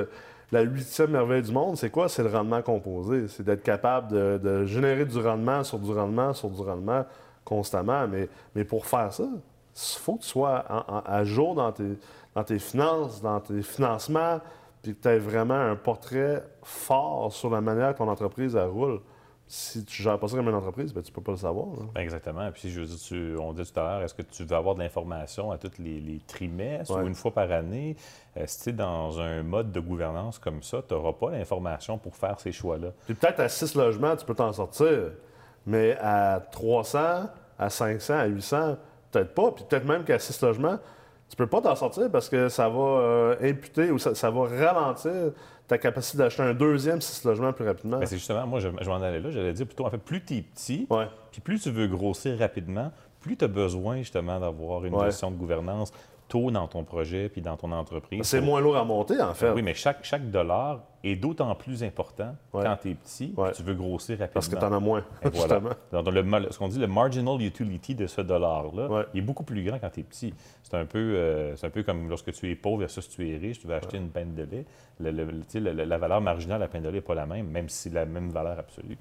la 0.51 0.61
huitième 0.61 1.11
merveille 1.11 1.41
du 1.41 1.51
monde, 1.51 1.77
c'est 1.77 1.89
quoi? 1.89 2.07
C'est 2.07 2.23
le 2.23 2.29
rendement 2.29 2.61
composé. 2.61 3.27
C'est 3.27 3.43
d'être 3.43 3.63
capable 3.63 4.11
de, 4.39 4.65
générer 4.65 5.05
du 5.05 5.19
rendement 5.19 5.63
sur 5.63 5.79
du 5.79 5.91
rendement 5.91 6.33
sur 6.33 6.49
du 6.49 6.61
rendement 6.61 7.05
constamment. 7.43 8.07
Mais, 8.53 8.63
pour 8.63 8.85
faire 8.85 9.11
ça, 9.11 9.23
il 9.23 9.99
faut 9.99 10.15
que 10.15 10.21
tu 10.21 10.29
sois 10.29 10.63
à 11.05 11.23
jour 11.23 11.55
dans 11.55 11.71
tes, 11.71 12.59
finances, 12.59 13.21
dans 13.21 13.39
tes 13.39 13.61
financements, 13.61 14.39
puis 14.81 14.95
que 14.95 15.01
tu 15.01 15.07
aies 15.09 15.19
vraiment 15.19 15.59
un 15.59 15.75
portrait 15.75 16.43
fort 16.63 17.33
sur 17.33 17.49
la 17.49 17.61
manière 17.61 17.93
que 17.93 17.97
ton 17.97 18.07
entreprise 18.07 18.55
roule 18.55 19.01
si 19.47 19.85
tu 19.85 20.01
ne 20.01 20.03
gères 20.05 20.19
pas 20.19 20.27
ça 20.27 20.37
comme 20.37 20.47
une 20.49 20.55
entreprise, 20.55 20.91
ben, 20.91 21.03
tu 21.03 21.11
ne 21.11 21.15
peux 21.15 21.21
pas 21.21 21.33
le 21.33 21.37
savoir. 21.37 21.67
Ben, 21.93 22.01
exactement. 22.01 22.49
Puis, 22.51 22.71
je 22.71 22.81
veux 22.81 22.87
dire, 22.87 23.41
on 23.43 23.53
dit 23.53 23.61
tout 23.63 23.79
à 23.79 23.83
l'heure, 23.83 24.01
est-ce 24.01 24.15
que 24.15 24.23
tu 24.23 24.43
veux 24.43 24.55
avoir 24.55 24.73
de 24.73 24.79
l'information 24.79 25.51
à 25.51 25.57
tous 25.57 25.77
les, 25.77 26.19
trimestres 26.25 26.95
ou 26.95 27.05
une 27.05 27.13
fois 27.13 27.31
par 27.31 27.51
année? 27.51 27.95
Euh, 28.37 28.43
si 28.47 28.63
tu 28.63 28.69
es 28.69 28.73
dans 28.73 29.19
un 29.19 29.43
mode 29.43 29.71
de 29.71 29.79
gouvernance 29.79 30.39
comme 30.39 30.63
ça, 30.63 30.81
tu 30.87 30.95
n'auras 30.95 31.13
pas 31.13 31.29
l'information 31.29 31.99
pour 31.99 32.15
faire 32.15 32.39
ces 32.39 32.51
choix-là. 32.51 32.89
Puis 33.05 33.13
peut-être 33.13 33.39
à 33.39 33.49
6 33.49 33.75
logements, 33.75 34.15
tu 34.15 34.25
peux 34.25 34.33
t'en 34.35 34.51
sortir, 34.51 35.11
mais 35.67 35.95
à 36.01 36.41
300, 36.51 37.29
à 37.59 37.69
500, 37.69 38.13
à 38.13 38.25
800, 38.25 38.77
peut-être 39.11 39.33
pas. 39.35 39.51
Puis 39.51 39.63
peut-être 39.69 39.85
même 39.85 40.03
qu'à 40.03 40.17
6 40.17 40.41
logements, 40.41 40.79
tu 41.29 41.35
peux 41.35 41.47
pas 41.47 41.61
t'en 41.61 41.75
sortir 41.75 42.09
parce 42.11 42.29
que 42.29 42.49
ça 42.49 42.69
va 42.69 42.79
euh, 42.79 43.35
imputer 43.41 43.91
ou 43.91 43.97
ça 43.97 44.29
va 44.29 44.41
ralentir 44.47 45.31
ta 45.67 45.77
capacité 45.77 46.19
d'acheter 46.19 46.43
un 46.43 46.53
deuxième 46.53 47.01
six 47.01 47.23
logements 47.25 47.51
plus 47.51 47.65
rapidement. 47.65 47.99
c'est 48.03 48.17
justement, 48.17 48.45
moi, 48.45 48.59
je, 48.59 48.69
m'en 48.69 49.01
allais 49.01 49.19
là. 49.19 49.31
J'allais 49.31 49.53
dire 49.53 49.65
plutôt, 49.65 49.85
en 49.85 49.89
fait, 49.89 49.97
plus 49.97 50.23
tu 50.23 50.37
es 50.37 50.41
petit, 50.41 50.87
puis 51.31 51.41
plus 51.41 51.59
tu 51.59 51.71
veux 51.71 51.87
grossir 51.87 52.37
rapidement, 52.37 52.91
plus 53.19 53.35
tu 53.35 53.45
as 53.45 53.47
besoin 53.47 53.97
justement 53.97 54.39
d'avoir 54.39 54.85
une 54.85 54.99
gestion 54.99 55.31
de 55.31 55.35
gouvernance 55.35 55.91
tôt 56.27 56.51
dans 56.51 56.67
ton 56.67 56.83
projet 56.83 57.29
puis 57.29 57.41
dans 57.41 57.57
ton 57.57 57.71
entreprise. 57.71 58.23
C'est 58.23 58.41
moins 58.41 58.61
lourd 58.61 58.77
à 58.77 58.83
monter, 58.83 59.21
en 59.21 59.33
fait. 59.33 59.51
Oui, 59.51 59.61
mais 59.61 59.73
chaque, 59.73 60.03
chaque 60.03 60.29
dollar 60.29 60.81
est 61.03 61.15
d'autant 61.15 61.53
plus 61.55 61.83
important 61.83 62.35
quand 62.51 62.77
tu 62.81 62.91
es 62.91 62.93
petit 62.95 63.33
et 63.37 63.51
tu 63.51 63.63
veux 63.63 63.75
grossir 63.75 64.17
rapidement. 64.17 64.33
Parce 64.33 64.49
que 64.49 64.55
tu 64.55 64.63
en 64.63 64.73
as 64.73 64.79
moins, 64.79 65.03
justement. 65.33 65.69
le, 65.91 66.51
ce 66.51 66.57
qu'on 66.57 66.67
dit, 66.67 66.79
le 66.79 66.87
marginal 66.87 67.41
utility 67.41 67.95
de 67.95 68.07
ce 68.07 68.21
dollar-là, 68.21 69.05
il 69.13 69.19
est 69.19 69.21
beaucoup 69.21 69.43
plus 69.43 69.63
grand 69.63 69.77
quand 69.79 69.89
tu 69.89 69.99
es 69.99 70.03
petit. 70.03 70.33
C'est 70.63 70.75
un, 70.75 70.85
peu, 70.85 71.13
euh, 71.15 71.55
un 71.61 71.69
peu 71.69 71.83
comme 71.83 72.09
lorsque 72.09 72.31
tu 72.31 72.49
es 72.49 72.55
pauvre 72.55 72.79
versus 72.79 73.07
tu 73.07 73.29
es 73.29 73.37
riche, 73.37 73.59
tu 73.59 73.67
veux 73.67 73.75
acheter 73.75 73.97
une 73.97 74.09
peine 74.09 74.33
de 74.33 74.43
lait. 74.43 74.65
la 74.99 75.97
valeur 75.97 76.21
marginale 76.21 76.57
de 76.57 76.63
la 76.63 76.67
peine 76.67 76.81
de 76.81 76.89
lait 76.89 76.95
n'est 76.95 77.01
pas 77.01 77.13
la 77.13 77.27
même, 77.27 77.47
même 77.47 77.69
si 77.69 77.83
c'est 77.83 77.93
la 77.93 78.05
même 78.05 78.29
valeur 78.29 78.57
absolue. 78.57 78.97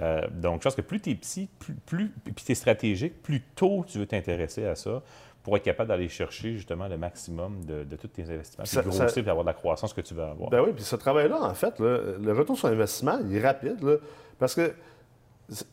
Euh, 0.00 0.28
donc, 0.30 0.60
je 0.60 0.64
pense 0.64 0.76
que 0.76 0.82
plus 0.82 1.00
tu 1.00 1.10
es 1.10 1.14
petit, 1.16 1.48
plus, 1.58 1.74
plus 1.74 2.12
puis 2.24 2.34
tu 2.44 2.52
es 2.52 2.54
stratégique, 2.54 3.20
plus 3.20 3.40
tôt 3.40 3.84
tu 3.86 3.98
veux 3.98 4.06
t'intéresser 4.06 4.64
à 4.64 4.76
ça 4.76 5.02
pour 5.48 5.56
être 5.56 5.62
capable 5.62 5.88
d'aller 5.88 6.10
chercher 6.10 6.52
justement 6.52 6.88
le 6.88 6.98
maximum 6.98 7.64
de, 7.64 7.96
tous 7.96 8.08
tes 8.08 8.24
investissements, 8.24 8.64
puis 8.64 8.90
grossir, 8.90 9.06
puis 9.06 9.30
avoir 9.30 9.44
de 9.44 9.48
la 9.48 9.54
croissance 9.54 9.94
que 9.94 10.02
tu 10.02 10.12
veux 10.12 10.22
avoir. 10.22 10.50
Ben 10.50 10.60
oui, 10.60 10.72
puis 10.74 10.84
ce 10.84 10.94
travail-là, 10.94 11.40
en 11.40 11.54
fait, 11.54 11.78
le 11.78 12.32
retour 12.32 12.58
sur 12.58 12.68
investissement, 12.68 13.18
il 13.24 13.34
est 13.34 13.40
rapide, 13.40 13.98
parce 14.38 14.54
que 14.54 14.74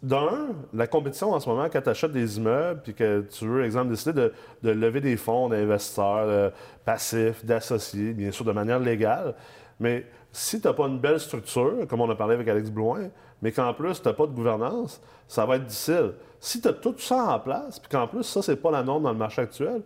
d'un, 0.02 0.48
la 0.74 0.88
compétition 0.88 1.34
en 1.34 1.42
ce 1.42 1.50
moment, 1.50 1.68
quand 1.70 1.82
tu 1.82 1.90
achètes 1.90 2.14
des 2.14 2.38
immeubles, 2.38 2.84
puis 2.84 2.94
que 2.94 3.26
tu 3.30 3.46
veux, 3.46 3.66
exemple, 3.66 3.90
décider 3.90 4.14
de, 4.14 4.72
lever 4.72 5.02
des 5.02 5.18
fonds 5.18 5.50
d'investisseurs 5.50 6.30
euh, 6.30 6.50
passifs, 6.86 7.44
d'associés, 7.44 8.14
bien 8.14 8.32
sûr, 8.32 8.46
de 8.46 8.54
manière 8.54 8.80
légale, 8.80 9.36
mais 9.82 10.06
si 10.32 10.62
tu 10.62 10.68
n'as 10.68 10.74
pas 10.74 10.88
une 10.88 11.00
belle 11.00 11.20
structure, 11.20 11.86
comme 11.90 12.00
on 12.00 12.10
a 12.10 12.16
parlé 12.16 12.36
avec 12.36 12.48
Alex 12.48 12.70
Blouin, 12.70 13.10
mais 13.42 13.52
qu'en 13.52 13.74
plus, 13.74 14.02
tu 14.02 14.08
n'as 14.08 14.14
pas 14.14 14.28
de 14.28 14.34
gouvernance, 14.34 15.02
ça 15.28 15.46
va 15.46 15.58
être 15.58 15.66
difficile. 15.66 16.14
Si 16.40 16.62
tu 16.62 16.68
as 16.68 16.74
tout 16.74 16.96
ça 16.98 17.36
en 17.36 17.40
place, 17.40 17.80
puis 17.80 17.90
qu'en 17.90 18.08
plus, 18.08 18.24
ça, 18.24 18.42
c'est 18.42 18.56
pas 18.56 18.72
la 18.72 18.84
norme 18.84 19.04
dans 19.04 19.12
le 19.12 19.18
marché 19.18 19.42
actuel, 19.42 19.82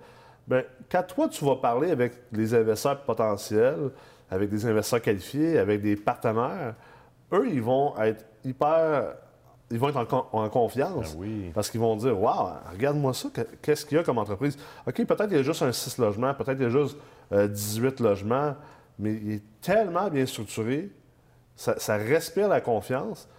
bien, 0.47 0.63
quand 0.91 1.03
toi, 1.03 1.27
tu 1.27 1.45
vas 1.45 1.55
parler 1.55 1.91
avec 1.91 2.13
les 2.31 2.53
investisseurs 2.53 3.01
potentiels, 3.01 3.91
avec 4.29 4.49
des 4.49 4.65
investisseurs 4.65 5.01
qualifiés, 5.01 5.57
avec 5.57 5.81
des 5.81 5.95
partenaires, 5.95 6.75
eux, 7.31 7.47
ils 7.49 7.61
vont 7.61 7.97
être 7.97 8.25
hyper. 8.43 9.15
Ils 9.71 9.77
vont 9.77 9.89
être 9.89 10.27
en, 10.33 10.49
confiance. 10.49 11.15
Ben 11.15 11.51
parce 11.53 11.69
qu'ils 11.69 11.79
vont 11.79 11.95
dire 11.95 12.19
Waouh, 12.19 12.53
regarde-moi 12.71 13.13
ça, 13.13 13.29
qu'est-ce 13.61 13.85
qu'il 13.85 13.97
y 13.97 14.01
a 14.01 14.03
comme 14.03 14.17
entreprise 14.17 14.57
OK, 14.87 14.95
peut-être 14.95 15.27
qu'il 15.27 15.37
y 15.37 15.39
a 15.39 15.43
juste 15.43 15.61
un 15.61 15.71
6 15.71 15.99
logements, 15.99 16.33
peut-être 16.33 16.57
qu'il 16.57 16.63
y 16.63 16.65
a 16.65 16.69
juste 16.69 16.97
18 17.31 18.01
euh, 18.01 18.03
logements, 18.03 18.55
mais 18.97 19.13
il 19.13 19.31
est 19.33 19.43
tellement 19.61 20.09
bien 20.09 20.25
structuré, 20.25 20.89
ça, 21.55 21.77
ça 21.77 21.97
respire 21.97 22.47
la 22.47 22.61
confiance. 22.61 23.29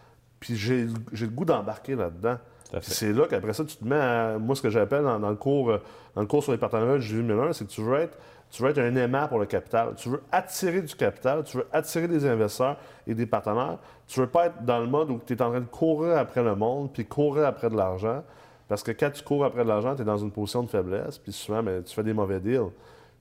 Puis 0.41 0.57
j'ai 0.57 0.87
le 0.87 1.27
goût 1.29 1.45
d'embarquer 1.45 1.95
là-dedans. 1.95 2.39
C'est 2.81 3.13
là 3.13 3.27
qu'après 3.29 3.53
ça, 3.53 3.65
tu 3.65 3.77
te 3.77 3.85
mets 3.85 3.97
à. 3.97 4.39
Moi, 4.39 4.55
ce 4.55 4.63
que 4.63 4.71
j'appelle 4.71 5.03
dans, 5.03 5.19
le 5.19 5.37
cours, 5.37 5.71
euh, 5.71 5.79
dans 6.15 6.21
le 6.21 6.27
cours 6.27 6.43
sur 6.43 6.53
les 6.53 6.59
partenariats 6.59 6.95
de 6.95 7.01
Jules 7.01 7.25
Miller, 7.25 7.55
c'est 7.55 7.67
que 7.67 7.71
tu 7.71 7.83
veux 7.83 7.99
être. 7.99 8.17
Tu 8.51 8.63
veux 8.63 8.71
être 8.71 8.79
un 8.79 8.97
aimant 8.97 9.29
pour 9.29 9.39
le 9.39 9.47
capital. 9.47 9.95
Tu 9.97 10.09
veux 10.09 10.23
attirer 10.33 10.83
du 10.83 10.95
capital, 10.97 11.45
tu 11.45 11.59
veux 11.59 11.67
attirer 11.73 12.09
des 12.09 12.27
investisseurs 12.27 12.77
et 13.07 13.15
des 13.15 13.27
partenaires. 13.27 13.79
Tu 14.09 14.19
veux 14.19 14.27
pas 14.27 14.47
être 14.47 14.65
dans 14.65 14.81
le 14.81 14.89
mode 14.89 15.11
où 15.11 15.21
tu 15.25 15.35
es 15.35 15.43
en 15.43 15.51
train 15.51 15.61
de 15.61 15.67
courir 15.67 16.17
après 16.19 16.43
le 16.43 16.57
monde 16.57 16.91
puis 16.93 17.05
courir 17.05 17.47
après 17.47 17.71
de 17.71 17.77
l'argent. 17.77 18.25
Parce 18.67 18.83
que 18.83 18.91
quand 18.91 19.11
tu 19.11 19.23
cours 19.23 19.45
après 19.45 19.63
de 19.63 19.69
l'argent, 19.69 19.95
tu 19.95 20.03
es 20.03 20.05
dans 20.05 20.17
une 20.17 20.33
position 20.33 20.65
de 20.65 20.69
faiblesse, 20.69 21.19
puis 21.19 21.33
souvent, 21.33 21.63
ben, 21.63 21.83
tu 21.83 21.95
fais 21.95 22.03
des 22.03 22.13
mauvais 22.13 22.41
deals. 22.41 22.71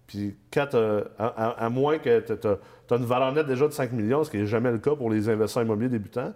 Puis 0.07 0.35
quand, 0.51 0.75
à, 1.19 1.69
moins 1.69 1.99
que 1.99 2.19
tu 2.19 2.47
as, 2.47 2.95
une 2.95 3.05
valeur 3.05 3.31
nette 3.31 3.45
déjà 3.45 3.67
de 3.67 3.73
5 3.73 3.91
millions, 3.91 4.23
ce 4.23 4.31
qui 4.31 4.37
n'est 4.37 4.47
jamais 4.47 4.71
le 4.71 4.79
cas 4.79 4.95
pour 4.95 5.11
les 5.11 5.29
investisseurs 5.29 5.61
immobiliers 5.61 5.89
débutants, 5.89 6.33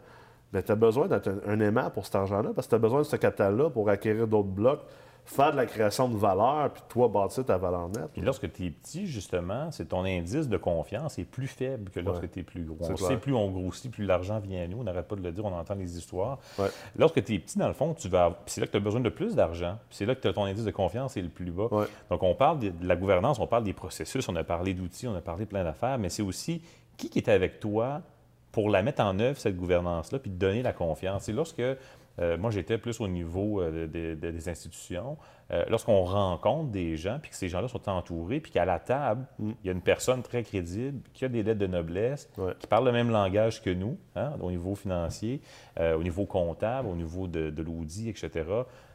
tu 0.61 0.71
as 0.71 0.75
besoin 0.75 1.07
d'être 1.07 1.29
un, 1.47 1.59
aimant 1.59 1.89
pour 1.89 2.05
cet 2.05 2.15
argent-là, 2.15 2.51
parce 2.55 2.67
que 2.67 2.71
tu 2.71 2.75
as 2.75 2.79
besoin 2.79 2.99
de 2.99 3.05
ce 3.05 3.15
capital-là 3.15 3.69
pour 3.69 3.89
acquérir 3.89 4.27
d'autres 4.27 4.49
blocs, 4.49 4.81
faire 5.25 5.51
de 5.51 5.57
la 5.57 5.65
création 5.65 6.09
de 6.09 6.17
valeur, 6.17 6.71
puis 6.71 6.83
toi, 6.89 7.07
bâtir 7.07 7.45
ta 7.45 7.57
valeur 7.57 7.87
nette. 7.89 8.09
Puis 8.13 8.21
lorsque 8.21 8.51
tu 8.51 8.65
es 8.65 8.69
petit, 8.69 9.07
justement, 9.07 9.71
c'est 9.71 9.85
ton 9.85 10.03
indice 10.03 10.49
de 10.49 10.57
confiance 10.57 11.17
est 11.17 11.23
plus 11.23 11.47
faible 11.47 11.89
que 11.91 11.99
lorsque 11.99 12.29
tu 12.29 12.39
es 12.39 12.43
plus 12.43 12.63
gros. 12.63 12.77
On 12.81 12.95
sait, 12.97 13.17
plus 13.17 13.33
on 13.33 13.49
grossit, 13.49 13.91
plus 13.91 14.05
l'argent 14.05 14.39
vient 14.39 14.63
à 14.63 14.67
nous. 14.67 14.79
On 14.79 14.83
n'arrête 14.83 15.07
pas 15.07 15.15
de 15.15 15.21
le 15.21 15.31
dire, 15.31 15.45
on 15.45 15.53
entend 15.53 15.75
les 15.75 15.97
histoires. 15.97 16.39
Lorsque 16.97 17.23
tu 17.23 17.35
es 17.35 17.39
petit, 17.39 17.57
dans 17.57 17.67
le 17.67 17.73
fond, 17.73 17.93
tu 17.93 18.09
vas 18.09 18.37
c'est 18.45 18.61
là 18.61 18.67
que 18.67 18.71
tu 18.71 18.77
as 18.77 18.81
besoin 18.81 19.01
de 19.01 19.09
plus 19.09 19.35
d'argent. 19.35 19.77
C'est 19.89 20.05
là 20.05 20.15
que 20.15 20.27
ton 20.27 20.43
indice 20.43 20.65
de 20.65 20.71
confiance 20.71 21.15
est 21.17 21.21
le 21.21 21.29
plus 21.29 21.51
bas. 21.51 21.69
Donc, 22.09 22.23
on 22.23 22.35
parle 22.35 22.59
de, 22.59 22.71
la 22.81 22.95
gouvernance, 22.95 23.39
on 23.39 23.47
parle 23.47 23.63
des 23.63 23.73
processus, 23.73 24.27
on 24.27 24.35
a 24.35 24.43
parlé 24.43 24.73
d'outils, 24.73 25.07
on 25.07 25.15
a 25.15 25.21
parlé 25.21 25.45
plein 25.45 25.63
d'affaires, 25.63 25.97
mais 25.97 26.09
c'est 26.09 26.21
aussi 26.21 26.61
qui 26.97 27.09
qui 27.09 27.19
est 27.19 27.29
avec 27.29 27.59
toi 27.59 28.01
pour 28.53 28.69
la 28.69 28.83
mettre 28.83 29.01
en 29.01 29.19
œuvre, 29.19 29.37
cette 29.37 29.57
gouvernance-là, 29.57 30.19
puis 30.19 30.31
donner 30.31 30.61
la 30.61 30.73
confiance. 30.73 31.27
Et 31.27 31.33
lorsque, 31.33 31.59
euh, 31.59 32.37
moi 32.37 32.51
j'étais 32.51 32.77
plus 32.77 33.01
au 33.01 33.07
niveau 33.07 33.61
euh, 33.61 33.87
des 33.87 34.47
institutions, 34.47 35.17
euh, 35.51 35.65
lorsqu'on 35.69 36.03
rencontre 36.03 36.69
des 36.69 36.95
gens, 36.95 37.17
puis 37.19 37.31
que 37.31 37.35
ces 37.35 37.49
gens-là 37.49 37.67
sont 37.67 37.89
entourés, 37.89 38.39
puis 38.39 38.51
qu'à 38.51 38.63
la 38.63 38.77
table, 38.77 39.25
mm. 39.39 39.51
il 39.63 39.67
y 39.67 39.69
a 39.69 39.73
une 39.73 39.81
personne 39.81 40.21
très 40.21 40.43
crédible, 40.43 41.01
qui 41.13 41.25
a 41.25 41.29
des 41.29 41.41
lettres 41.41 41.59
de 41.59 41.67
noblesse, 41.67 42.29
qui 42.59 42.67
parle 42.67 42.85
le 42.85 42.91
même 42.91 43.09
langage 43.09 43.63
que 43.63 43.71
nous, 43.71 43.97
hein, 44.15 44.33
au 44.39 44.51
niveau 44.51 44.75
financier, 44.75 45.41
au 45.79 46.03
niveau 46.03 46.25
comptable, 46.25 46.87
au 46.87 46.95
niveau 46.95 47.27
de, 47.27 47.49
de 47.49 47.63
l'audit, 47.63 48.09
etc., 48.09 48.45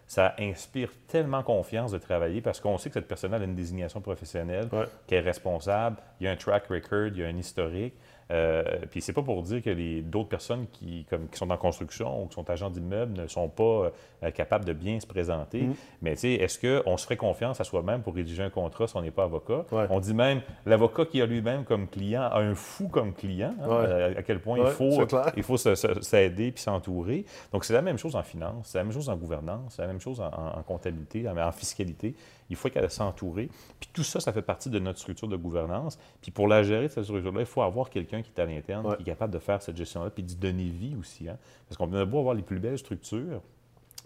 ça 0.07 0.35
inspire 0.39 0.91
tellement 1.07 1.43
confiance 1.43 1.93
de 1.93 1.99
travailler 1.99 2.41
parce 2.41 2.61
qu'on 2.61 2.79
sait 2.79 2.89
que 2.89 2.95
cette 2.95 3.09
personne 3.09 3.35
a 3.35 3.39
une 3.39 3.55
désignation 3.55 4.01
professionnelle, 4.01 4.69
qu'elle 5.07 5.19
est 5.19 5.21
responsable, 5.29 5.99
il 6.19 6.25
y 6.25 6.29
a 6.29 6.31
un 6.31 6.37
track 6.37 6.69
record, 6.69 7.09
il 7.09 7.19
y 7.19 7.25
a 7.25 7.27
un 7.27 7.37
historique. 7.37 7.95
Euh, 8.31 8.63
puis 8.91 9.01
c'est 9.01 9.15
pas 9.15 9.23
pour 9.23 9.43
dire 9.43 9.63
que 9.63 9.71
les 9.71 10.03
d'autres 10.03 10.29
personnes 10.29 10.67
qui, 10.73 11.07
comme, 11.09 11.29
qui 11.29 11.39
sont 11.39 11.51
en 11.51 11.57
construction 11.57 12.23
ou 12.23 12.27
qui 12.27 12.35
sont 12.35 12.49
agents 12.51 12.69
d'immeubles 12.69 13.19
ne 13.23 13.27
sont 13.27 13.49
pas 13.49 13.91
euh, 14.23 14.31
capables 14.31 14.67
de 14.67 14.75
bien 14.75 15.01
se 15.01 15.07
présenter. 15.07 15.63
Mm. 15.63 15.75
Mais 16.03 16.13
tu 16.15 16.21
sais, 16.21 16.33
est-ce 16.35 16.59
qu'on 16.83 16.97
se 16.99 17.05
ferait 17.05 17.17
confiance 17.17 17.61
à 17.61 17.65
soi-même 17.65 18.03
pour 18.03 18.15
rédiger 18.15 18.43
un 18.43 18.51
contrat 18.51 18.87
si 18.87 18.97
on 18.97 19.03
n'est 19.03 19.11
pas 19.11 19.25
avocat? 19.25 19.65
Ouais. 19.73 19.87
On 19.89 19.99
dit 20.01 20.13
même, 20.13 20.43
l'avocat 20.67 21.07
qui 21.07 21.23
a 21.23 21.27
lui-même 21.27 21.65
comme 21.65 21.89
client 21.89 22.23
a 22.23 22.39
un 22.41 22.55
fou 22.55 22.89
comme 22.89 23.15
client, 23.15 23.55
hein, 23.63 23.67
Ouais. 23.69 24.03
à, 24.17 24.19
à 24.19 24.23
quel 24.23 24.41
point 24.41 24.59
Ouais, 24.59 24.67
il 24.69 24.73
faut, 24.73 25.07
il 25.37 25.43
faut 25.43 25.57
s'aider 25.57 26.53
puis 26.53 26.63
s'entourer. 26.63 27.25
Donc 27.53 27.65
c'est 27.65 27.73
la 27.75 27.83
même 27.83 27.99
chose 27.99 28.15
en 28.17 28.23
finance, 28.23 28.69
c'est 28.69 28.79
la 28.79 28.85
même 28.85 28.93
chose 28.93 29.09
en 29.09 29.17
gouvernance, 29.17 29.75
c'est 29.77 29.83
la 29.83 29.89
même 29.89 30.01
chose 30.01 30.21
en, 30.21 30.27
en- 30.27 30.59
en 30.59 30.63
comptabilité, 30.63 31.29
en, 31.29 31.37
en 31.39 31.53
fiscalité. 31.53 32.15
Il 32.51 32.57
faut 32.57 32.69
qu'elle 32.71 32.91
s'entourer. 32.91 33.49
Puis 33.79 33.91
tout 33.93 34.03
ça, 34.05 34.21
ça 34.21 34.33
fait 34.33 34.43
partie 34.43 34.71
de 34.71 34.79
notre 34.79 34.99
structure 34.99 35.29
de 35.29 35.37
gouvernance. 35.37 35.99
Puis 36.23 36.31
pour 36.31 36.49
la 36.49 36.63
gérer, 36.63 36.89
cette 36.89 37.05
structure-là, 37.05 37.41
il 37.41 37.47
faut 37.47 37.63
avoir 37.63 37.91
quelqu'un 37.91 38.23
qui 38.23 38.31
est 38.35 38.41
à 38.41 38.47
l'interne, 38.47 38.87
Ouais. 38.87 38.97
qui 38.97 39.03
est 39.03 39.07
capable 39.07 39.33
de 39.33 39.39
faire 39.39 39.61
cette 39.63 39.77
gestion-là, 39.77 40.11
puis 40.11 40.23
d'y 40.23 40.37
donner 40.37 40.65
vie 40.65 40.97
aussi. 40.99 41.29
hein. 41.29 41.37
Parce 41.69 41.77
qu'on 41.77 41.93
a 41.95 42.05
beau 42.05 42.19
avoir 42.21 42.35
les 42.35 42.43
plus 42.43 42.59
belles 42.59 42.79
structures, 42.79 43.43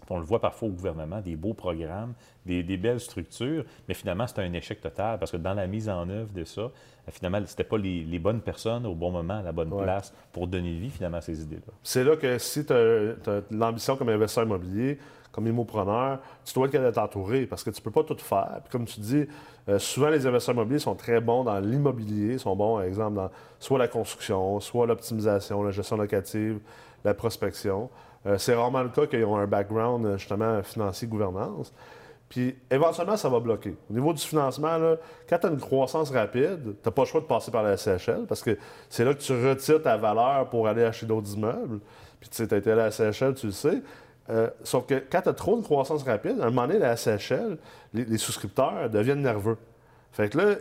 on 0.09 0.17
le 0.19 0.25
voit 0.25 0.41
parfois 0.41 0.67
au 0.67 0.71
gouvernement, 0.71 1.21
des 1.21 1.37
beaux 1.37 1.53
programmes, 1.53 2.13
des, 2.45 2.61
des 2.61 2.75
belles 2.75 2.99
structures, 2.99 3.63
mais 3.87 3.93
finalement, 3.93 4.27
c'est 4.27 4.39
un 4.39 4.51
échec 4.51 4.81
total 4.81 5.17
parce 5.17 5.31
que 5.31 5.37
dans 5.37 5.53
la 5.53 5.65
mise 5.65 5.87
en 5.87 6.09
œuvre 6.09 6.33
de 6.33 6.43
ça, 6.43 6.61
euh, 6.61 6.71
finalement, 7.09 7.37
ce 7.45 7.51
n'était 7.53 7.63
pas 7.63 7.77
les, 7.77 8.03
les 8.03 8.19
bonnes 8.19 8.41
personnes 8.41 8.85
au 8.85 8.95
bon 8.95 9.11
moment, 9.11 9.35
à 9.39 9.41
la 9.41 9.53
bonne 9.53 9.71
Ouais. 9.71 9.83
place 9.83 10.13
pour 10.33 10.47
donner 10.47 10.73
vie 10.73 10.89
finalement 10.89 11.17
à 11.17 11.21
ces 11.21 11.41
idées-là. 11.41 11.71
C'est 11.83 12.03
là 12.03 12.17
que 12.17 12.37
si 12.37 12.65
tu 12.65 12.73
as, 12.73 13.13
l'ambition 13.49 13.95
comme 13.95 14.09
investisseur 14.09 14.43
immobilier, 14.43 14.99
comme 15.33 15.47
immopreneur, 15.47 16.19
tu 16.45 16.53
dois 16.53 16.67
être 16.67 16.91
t'entourer 16.91 17.47
parce 17.47 17.63
que 17.63 17.71
tu 17.71 17.81
ne 17.81 17.83
peux 17.83 17.91
pas 17.91 18.03
tout 18.03 18.15
faire. 18.17 18.59
Puis 18.63 18.71
comme 18.71 18.85
tu 18.85 18.99
dis, 18.99 19.25
euh, 19.67 19.79
souvent 19.79 20.09
les 20.09 20.27
investisseurs 20.27 20.53
immobiliers 20.53 20.79
sont 20.79 20.93
très 20.93 21.19
bons 21.19 21.43
dans 21.43 21.59
l'immobilier, 21.59 22.37
sont 22.37 22.55
bons, 22.55 22.75
par 22.75 22.83
exemple, 22.83 23.15
dans 23.15 23.31
soit 23.59 23.79
la 23.79 23.87
construction, 23.87 24.59
soit 24.59 24.85
l'optimisation, 24.85 25.63
la 25.63 25.71
gestion 25.71 25.97
locative, 25.97 26.59
la 27.03 27.15
prospection. 27.15 27.89
Euh, 28.27 28.37
c'est 28.37 28.53
rarement 28.53 28.83
le 28.83 28.89
cas 28.89 29.07
qu'ils 29.07 29.25
ont 29.25 29.35
un 29.35 29.47
background 29.47 30.05
euh, 30.05 30.17
justement 30.17 30.61
financier, 30.61 31.07
gouvernance. 31.07 31.73
Puis 32.29 32.55
éventuellement, 32.69 33.17
ça 33.17 33.27
va 33.27 33.39
bloquer. 33.39 33.75
Au 33.89 33.93
niveau 33.93 34.13
du 34.13 34.21
financement, 34.21 34.77
quand 35.27 35.37
tu 35.39 35.47
as 35.47 35.49
une 35.49 35.59
croissance 35.59 36.11
rapide, 36.11 36.59
tu 36.63 36.75
n'as 36.85 36.91
pas 36.91 37.01
le 37.03 37.07
choix 37.07 37.21
de 37.21 37.25
passer 37.25 37.51
par 37.51 37.63
la 37.63 37.75
SCHL 37.75 38.25
parce 38.27 38.41
que 38.41 38.57
c'est 38.89 39.03
là 39.05 39.13
que 39.13 39.19
tu 39.19 39.33
retires 39.33 39.81
ta 39.81 39.97
valeur 39.97 40.49
pour 40.49 40.67
aller 40.67 40.83
acheter 40.83 41.05
d'autres 41.05 41.33
immeubles. 41.35 41.79
Puis 42.19 42.29
tu 42.29 42.37
sais, 42.37 42.47
tu 42.47 42.55
as 42.55 42.57
été 42.57 42.71
à 42.71 42.75
la 42.75 42.91
SCHL, 42.91 43.35
tu 43.35 43.47
le 43.47 43.51
sais. 43.51 43.81
Euh, 44.29 44.49
sauf 44.63 44.85
que 44.85 45.03
quand 45.11 45.21
tu 45.21 45.29
as 45.29 45.33
trop 45.33 45.57
de 45.57 45.63
croissance 45.63 46.03
rapide, 46.03 46.39
à 46.39 46.45
un 46.45 46.49
moment 46.49 46.67
donné, 46.67 46.79
la 46.79 46.95
SCHL, 46.95 47.57
les, 47.93 48.05
les 48.05 48.17
souscripteurs 48.17 48.89
deviennent 48.89 49.21
nerveux. 49.21 49.57
Fait 50.13 50.29
que 50.29 50.37
là, 50.37 50.55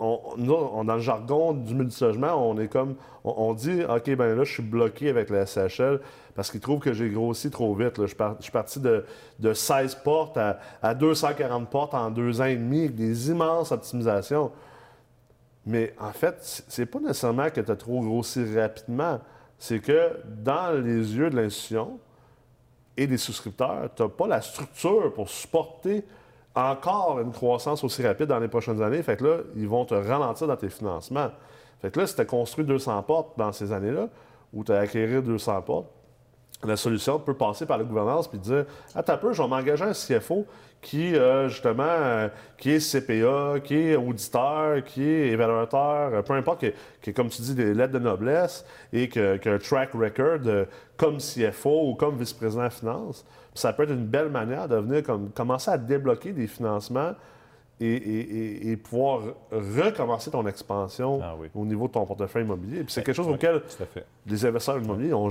dans 0.00 0.94
le 0.94 1.00
jargon 1.00 1.52
du 1.52 1.74
multilogement, 1.74 2.34
on 2.34 2.58
est 2.58 2.68
comme, 2.68 2.96
on, 3.24 3.52
dit, 3.52 3.82
OK, 3.84 4.14
ben 4.14 4.34
là, 4.34 4.44
je 4.44 4.52
suis 4.52 4.62
bloqué 4.62 5.10
avec 5.10 5.28
la 5.28 5.44
SCHL 5.44 6.00
parce 6.34 6.50
qu'ils 6.50 6.60
trouvent 6.60 6.80
que 6.80 6.94
j'ai 6.94 7.10
grossi 7.10 7.50
trop 7.50 7.74
vite. 7.74 8.00
Je, 8.00 8.06
suis 8.40 8.52
parti 8.52 8.80
de, 8.80 9.04
de 9.38 9.52
16 9.52 9.96
portes 9.96 10.38
à, 10.38 10.58
à 10.82 10.94
240 10.94 11.68
portes 11.68 11.94
en 11.94 12.10
deux 12.10 12.40
ans 12.40 12.46
et 12.46 12.56
demi, 12.56 12.80
avec 12.80 12.94
des 12.94 13.30
immenses 13.30 13.72
optimisations. 13.72 14.50
Mais 15.66 15.94
en 16.00 16.12
fait, 16.12 16.64
c'est 16.68 16.86
pas 16.86 17.00
nécessairement 17.00 17.50
que 17.50 17.60
tu 17.60 17.70
as 17.70 17.76
trop 17.76 18.00
grossi 18.00 18.56
rapidement. 18.56 19.20
C'est 19.58 19.80
que 19.80 20.12
dans 20.24 20.72
les 20.82 21.14
yeux 21.14 21.28
de 21.28 21.36
l'institution 21.36 21.98
et 23.00 23.06
des 23.06 23.16
souscripteurs, 23.16 23.88
tu 23.96 24.02
n'as 24.02 24.08
pas 24.10 24.26
la 24.26 24.42
structure 24.42 25.12
pour 25.14 25.30
supporter 25.30 26.04
encore 26.54 27.18
une 27.20 27.32
croissance 27.32 27.82
aussi 27.82 28.06
rapide 28.06 28.26
dans 28.26 28.38
les 28.38 28.48
prochaines 28.48 28.82
années. 28.82 29.02
Fait 29.02 29.16
que 29.16 29.24
là, 29.24 29.36
ils 29.56 29.66
vont 29.66 29.86
te 29.86 29.94
ralentir 29.94 30.46
dans 30.46 30.56
tes 30.56 30.68
financements. 30.68 31.30
Fait 31.80 31.90
que 31.90 31.98
là, 31.98 32.06
si 32.06 32.14
tu 32.14 32.20
as 32.20 32.26
construit 32.26 32.64
200 32.66 33.02
portes 33.04 33.38
dans 33.38 33.52
ces 33.52 33.72
années-là, 33.72 34.08
ou 34.52 34.64
tu 34.64 34.72
as 34.72 34.80
acquérir 34.80 35.22
200 35.22 35.62
portes, 35.62 35.88
la 36.64 36.76
solution 36.76 37.18
peut 37.18 37.34
passer 37.34 37.66
par 37.66 37.78
la 37.78 37.84
gouvernance 37.84 38.28
puis 38.28 38.38
dire 38.38 38.64
Attends 38.94 39.14
un 39.14 39.16
peu, 39.16 39.32
je 39.32 39.42
vais 39.42 39.48
m'engager 39.48 39.84
un 39.84 39.92
CFO 39.92 40.46
qui, 40.80 41.14
euh, 41.14 41.48
justement, 41.48 41.84
euh, 41.86 42.28
qui 42.56 42.70
est 42.70 42.80
CPA, 42.80 43.60
qui 43.62 43.74
est 43.74 43.96
auditeur, 43.96 44.82
qui 44.84 45.02
est 45.02 45.28
évaluateur, 45.28 46.14
euh, 46.14 46.22
peu 46.22 46.32
importe, 46.34 46.60
qui, 46.60 46.72
qui 47.02 47.12
comme 47.12 47.28
tu 47.28 47.42
dis, 47.42 47.54
des 47.54 47.74
lettres 47.74 47.92
de 47.92 47.98
noblesse 47.98 48.64
et 48.92 49.08
qui 49.08 49.20
a 49.20 49.34
un 49.34 49.58
track 49.58 49.90
record 49.92 50.66
comme 50.96 51.18
CFO 51.18 51.90
ou 51.90 51.94
comme 51.94 52.16
vice-président 52.16 52.64
de 52.64 52.72
finance. 52.72 53.24
Puis 53.52 53.60
ça 53.60 53.72
peut 53.72 53.82
être 53.82 53.92
une 53.92 54.06
belle 54.06 54.30
manière 54.30 54.68
de 54.68 54.76
venir 54.76 55.02
comme, 55.02 55.30
commencer 55.30 55.70
à 55.70 55.78
débloquer 55.78 56.32
des 56.32 56.46
financements 56.46 57.12
et, 57.80 57.86
et- 57.86 58.20
et- 58.66 58.70
et 58.72 58.76
pouvoir 58.76 59.22
recommencer 59.50 60.30
ton 60.30 60.46
expansion 60.46 61.20
Ah 61.22 61.34
oui. 61.38 61.48
au 61.54 61.64
niveau 61.64 61.86
de 61.88 61.92
ton 61.92 62.04
portefeuille 62.06 62.44
immobilier. 62.44 62.84
Puis 62.84 62.92
c'est 62.92 63.02
quelque 63.02 63.16
chose 63.16 63.26
Oui, 63.28 63.34
auquel 63.34 63.62
les 64.26 64.44
investisseurs 64.46 64.82
immobiliers, 64.82 65.14
on- 65.14 65.28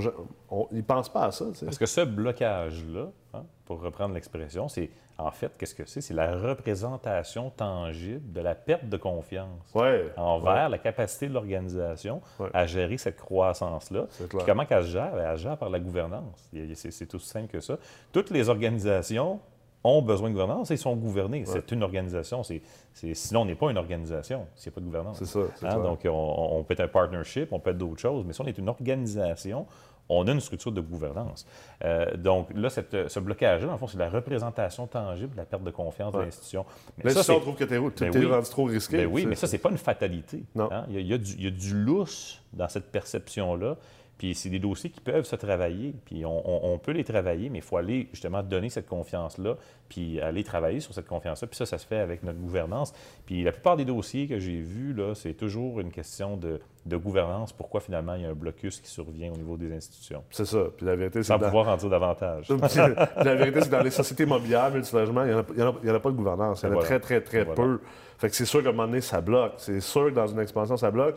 on- 0.50 0.68
ils 0.72 0.78
ne 0.78 0.82
pensent 0.82 1.08
pas 1.08 1.26
à 1.26 1.30
ça. 1.32 1.46
tu 1.50 1.54
sais. 1.54 1.64
Parce 1.66 1.78
que 1.78 1.86
ce 1.86 2.00
blocage-là, 2.02 3.06
hein, 3.34 3.44
pour 3.64 3.80
reprendre 3.80 4.14
l'expression, 4.14 4.68
c'est 4.68 4.90
en 5.18 5.30
fait, 5.30 5.52
qu'est-ce 5.58 5.74
que 5.74 5.84
c'est? 5.84 6.00
C'est 6.00 6.14
la 6.14 6.34
représentation 6.34 7.50
tangible 7.50 8.32
de 8.32 8.40
la 8.40 8.54
perte 8.54 8.88
de 8.88 8.96
confiance 8.96 9.48
Ouais, 9.74 10.10
envers 10.16 10.64
ouais, 10.64 10.68
la 10.70 10.78
capacité 10.78 11.28
de 11.28 11.34
l'organisation 11.34 12.22
Ouais. 12.38 12.48
à 12.54 12.64
gérer 12.66 12.96
cette 12.96 13.16
croissance-là. 13.18 14.06
Puis 14.30 14.38
comment 14.46 14.64
qu'elle 14.64 14.84
se 14.84 14.88
gère? 14.92 15.12
Elle 15.18 15.36
se 15.36 15.42
gère 15.42 15.58
par 15.58 15.68
la 15.68 15.78
gouvernance. 15.78 16.48
C'est 16.74 17.14
aussi 17.14 17.28
simple 17.28 17.48
que 17.48 17.60
ça. 17.60 17.76
Toutes 18.12 18.30
les 18.30 18.48
organisations 18.48 19.40
ont 19.82 20.02
besoin 20.02 20.28
de 20.28 20.34
gouvernance 20.34 20.70
et 20.70 20.76
sont 20.76 20.94
gouvernées. 20.96 21.44
C'est 21.46 21.72
une 21.72 21.82
organisation. 21.82 22.42
C'est 22.42 22.60
c'est- 22.92 23.14
sinon, 23.14 23.42
on 23.42 23.44
n'est 23.46 23.54
pas 23.54 23.70
une 23.70 23.78
organisation 23.78 24.46
s'il 24.56 24.70
n'y 24.70 24.74
a 24.74 24.76
pas 24.76 24.80
de 24.80 24.86
gouvernance. 24.86 25.18
C'est 25.18 25.24
ça. 25.26 25.40
Hein, 25.62 25.78
donc, 25.78 26.00
on, 26.04 26.10
on 26.58 26.62
peut 26.64 26.74
être 26.74 26.80
un 26.80 26.88
partnership, 26.88 27.52
on 27.52 27.60
peut 27.60 27.70
être 27.70 27.78
d'autres 27.78 28.00
choses, 28.00 28.24
mais 28.26 28.32
si 28.32 28.40
on 28.42 28.46
est 28.46 28.58
une 28.58 28.68
organisation, 28.68 29.66
on 30.12 30.26
a 30.26 30.32
une 30.32 30.40
structure 30.40 30.72
de 30.72 30.80
gouvernance. 30.80 31.46
Euh, 31.84 32.16
donc, 32.16 32.48
là, 32.54 32.68
cette- 32.68 33.08
ce 33.08 33.20
blocage-là, 33.20 33.70
le 33.70 33.78
fond, 33.78 33.86
c'est 33.86 33.96
la 33.96 34.10
représentation 34.10 34.88
tangible 34.88 35.32
de 35.32 35.36
la 35.36 35.44
perte 35.44 35.62
de 35.62 35.70
confiance 35.70 36.12
de 36.12 36.18
Ouais. 36.18 36.24
l'institution. 36.24 36.66
Mais 36.98 37.04
Mais 37.04 37.10
ça, 37.12 37.22
si 37.22 37.30
on 37.30 37.34
c'est- 37.36 37.40
trouve 37.40 37.54
que 37.54 37.64
tu 37.64 37.74
es, 37.74 37.78
Ben 38.10 38.18
oui. 38.18 38.26
rendu 38.26 38.48
trop 38.50 38.64
risqué. 38.64 38.96
ben 38.98 39.06
oui, 39.06 39.24
mais 39.24 39.36
ça, 39.36 39.46
c'est 39.46 39.58
pas 39.58 39.70
une 39.70 39.78
fatalité. 39.78 40.42
Non. 40.56 40.68
hein? 40.72 40.84
Il, 40.88 40.94
y 40.94 40.98
a, 40.98 41.00
il 41.00 41.06
y 41.06 41.14
a 41.14 41.18
du, 41.18 41.32
il 41.34 41.44
y 41.44 41.46
a 41.46 41.50
du 41.50 41.74
lousse 41.74 42.42
dans 42.52 42.68
cette 42.68 42.90
perception-là. 42.90 43.76
Puis 44.20 44.34
c'est 44.34 44.50
des 44.50 44.58
dossiers 44.58 44.90
qui 44.90 45.00
peuvent 45.00 45.24
se 45.24 45.34
travailler. 45.34 45.94
Puis 46.04 46.26
on, 46.26 46.42
on- 46.46 46.74
on 46.74 46.78
peut 46.78 46.92
les 46.92 47.04
travailler, 47.04 47.48
mais 47.48 47.60
il 47.60 47.64
faut 47.64 47.78
aller 47.78 48.06
justement 48.12 48.42
donner 48.42 48.68
cette 48.68 48.86
confiance-là, 48.86 49.56
puis 49.88 50.20
aller 50.20 50.44
travailler 50.44 50.80
sur 50.80 50.92
cette 50.92 51.06
confiance-là. 51.06 51.48
Puis 51.48 51.56
ça, 51.56 51.64
ça 51.64 51.78
se 51.78 51.86
fait 51.86 52.00
avec 52.00 52.22
notre 52.22 52.38
gouvernance. 52.38 52.92
Puis 53.24 53.42
la 53.42 53.50
plupart 53.52 53.78
des 53.78 53.86
dossiers 53.86 54.26
que 54.28 54.38
j'ai 54.38 54.60
vus, 54.60 54.92
là, 54.92 55.14
c'est 55.14 55.32
toujours 55.32 55.80
une 55.80 55.90
question 55.90 56.36
de, 56.36 56.60
de 56.84 56.96
gouvernance. 56.98 57.54
Pourquoi 57.54 57.80
finalement 57.80 58.14
il 58.14 58.20
y 58.20 58.24
a 58.26 58.28
un 58.28 58.34
blocus 58.34 58.78
qui 58.82 58.90
survient 58.90 59.32
au 59.32 59.36
niveau 59.38 59.56
des 59.56 59.72
institutions? 59.74 60.22
C'est 60.30 60.44
ça. 60.44 60.64
Puis 60.76 60.84
la 60.84 60.96
vérité, 60.96 61.22
c'est 61.22 61.28
Sans 61.28 61.38
dans- 61.38 61.46
pouvoir 61.46 61.68
en 61.68 61.78
dire 61.78 61.88
davantage. 61.88 62.46
Puis 62.48 63.24
la 63.24 63.34
vérité, 63.36 63.60
c'est 63.62 63.70
que 63.70 63.74
dans 63.74 63.82
les 63.82 63.90
sociétés 63.90 64.24
immobilières, 64.24 64.70
il 64.74 64.82
n'y 64.82 65.32
en, 65.32 65.38
a- 65.38 65.92
en 65.92 65.96
en 65.96 66.00
pas 66.00 66.10
de 66.10 66.14
gouvernance. 66.16 66.60
Il 66.60 66.66
y 66.66 66.68
en 66.68 66.72
a 66.72 66.74
Voilà. 66.74 66.86
très, 66.86 67.00
très, 67.00 67.20
très 67.22 67.44
Voilà. 67.44 67.54
peu. 67.62 67.80
Fait 68.18 68.28
que 68.28 68.36
c'est 68.36 68.44
sûr 68.44 68.62
qu'à 68.62 68.68
un 68.68 68.72
moment 68.72 68.86
donné, 68.86 69.00
ça 69.00 69.22
bloque. 69.22 69.54
C'est 69.56 69.80
sûr 69.80 70.10
que 70.10 70.14
dans 70.14 70.26
une 70.26 70.40
expansion, 70.40 70.76
ça 70.76 70.90
bloque. 70.90 71.16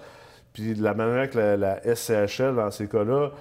Puis 0.54 0.76
la 0.76 0.94
manière 0.94 1.30
que 1.30 1.38
la, 1.38 1.96
SCHL, 1.96 2.56
dans 2.56 2.72
ces 2.72 2.88
cas-là, 2.88 3.32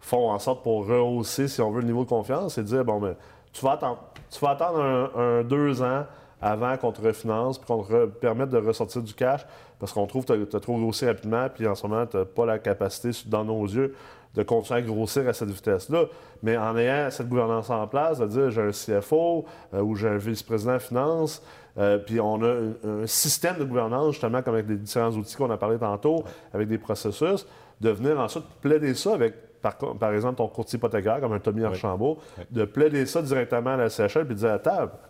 font 0.00 0.30
en 0.30 0.38
sorte 0.38 0.62
pour 0.62 0.86
rehausser, 0.86 1.48
si 1.48 1.60
on 1.60 1.70
veut, 1.70 1.80
le 1.80 1.86
niveau 1.86 2.04
de 2.04 2.08
confiance, 2.08 2.54
c'est 2.54 2.62
de 2.62 2.68
dire, 2.68 2.84
bon, 2.84 2.98
ben, 2.98 3.14
tu 3.52 3.64
vas 3.64 3.72
attendre, 3.72 3.98
tu 4.30 4.40
vas 4.40 4.50
attendre 4.50 5.10
un, 5.16 5.42
deux 5.42 5.82
ans 5.82 6.04
avant 6.40 6.76
qu'on 6.76 6.90
te 6.90 7.00
refinance, 7.00 7.58
puis 7.58 7.66
qu'on 7.66 7.84
te 7.84 8.06
permette 8.06 8.48
de 8.48 8.58
ressortir 8.58 9.02
du 9.02 9.14
cash, 9.14 9.46
parce 9.78 9.92
qu'on 9.92 10.06
trouve 10.06 10.24
que 10.24 10.44
tu 10.44 10.56
as, 10.56 10.60
trop 10.60 10.76
grossi 10.76 11.06
rapidement, 11.06 11.48
puis 11.54 11.68
en 11.68 11.74
ce 11.74 11.86
moment, 11.86 12.04
tu 12.06 12.16
n'as 12.16 12.24
pas 12.24 12.46
la 12.46 12.58
capacité, 12.58 13.10
dans 13.26 13.44
nos 13.44 13.64
yeux, 13.64 13.94
de 14.34 14.42
continuer 14.42 14.80
à 14.80 14.82
grossir 14.82 15.28
à 15.28 15.32
cette 15.32 15.50
vitesse-là. 15.50 16.06
Mais 16.42 16.56
en 16.56 16.76
ayant 16.76 17.10
cette 17.10 17.28
gouvernance 17.28 17.70
en 17.70 17.86
place, 17.86 18.18
de 18.18 18.26
dire 18.26 18.50
j'ai 18.50 18.62
un 18.62 18.70
CFO 18.70 19.44
euh, 19.74 19.82
ou 19.82 19.94
j'ai 19.94 20.08
un 20.08 20.16
vice-président 20.16 20.74
de 20.74 20.78
finance, 20.78 21.42
euh, 21.78 21.98
puis 21.98 22.20
on 22.20 22.42
a 22.42 22.48
un, 22.48 23.02
un 23.02 23.06
système 23.06 23.58
de 23.58 23.64
gouvernance, 23.64 24.12
justement, 24.12 24.42
comme 24.42 24.54
avec 24.54 24.68
les 24.68 24.76
différents 24.76 25.10
outils 25.12 25.36
qu'on 25.36 25.50
a 25.50 25.56
parlé 25.56 25.78
tantôt, 25.78 26.24
avec 26.52 26.68
des 26.68 26.78
processus, 26.78 27.46
de 27.80 27.90
venir 27.90 28.18
ensuite 28.20 28.44
plaider 28.60 28.94
ça 28.94 29.14
avec, 29.14 29.34
par, 29.60 30.12
exemple, 30.12 30.36
ton 30.36 30.48
courtier 30.48 30.76
hypothécaire, 30.76 31.20
comme 31.20 31.32
un 31.32 31.38
Tommy 31.38 31.64
Archambault, 31.64 32.18
Oui. 32.38 32.44
de 32.50 32.64
plaider 32.64 33.06
ça 33.06 33.22
directement 33.22 33.70
à 33.70 33.76
la 33.76 33.88
CHL, 33.88 34.26
puis 34.26 34.34
de 34.34 34.40
dire 34.40 34.58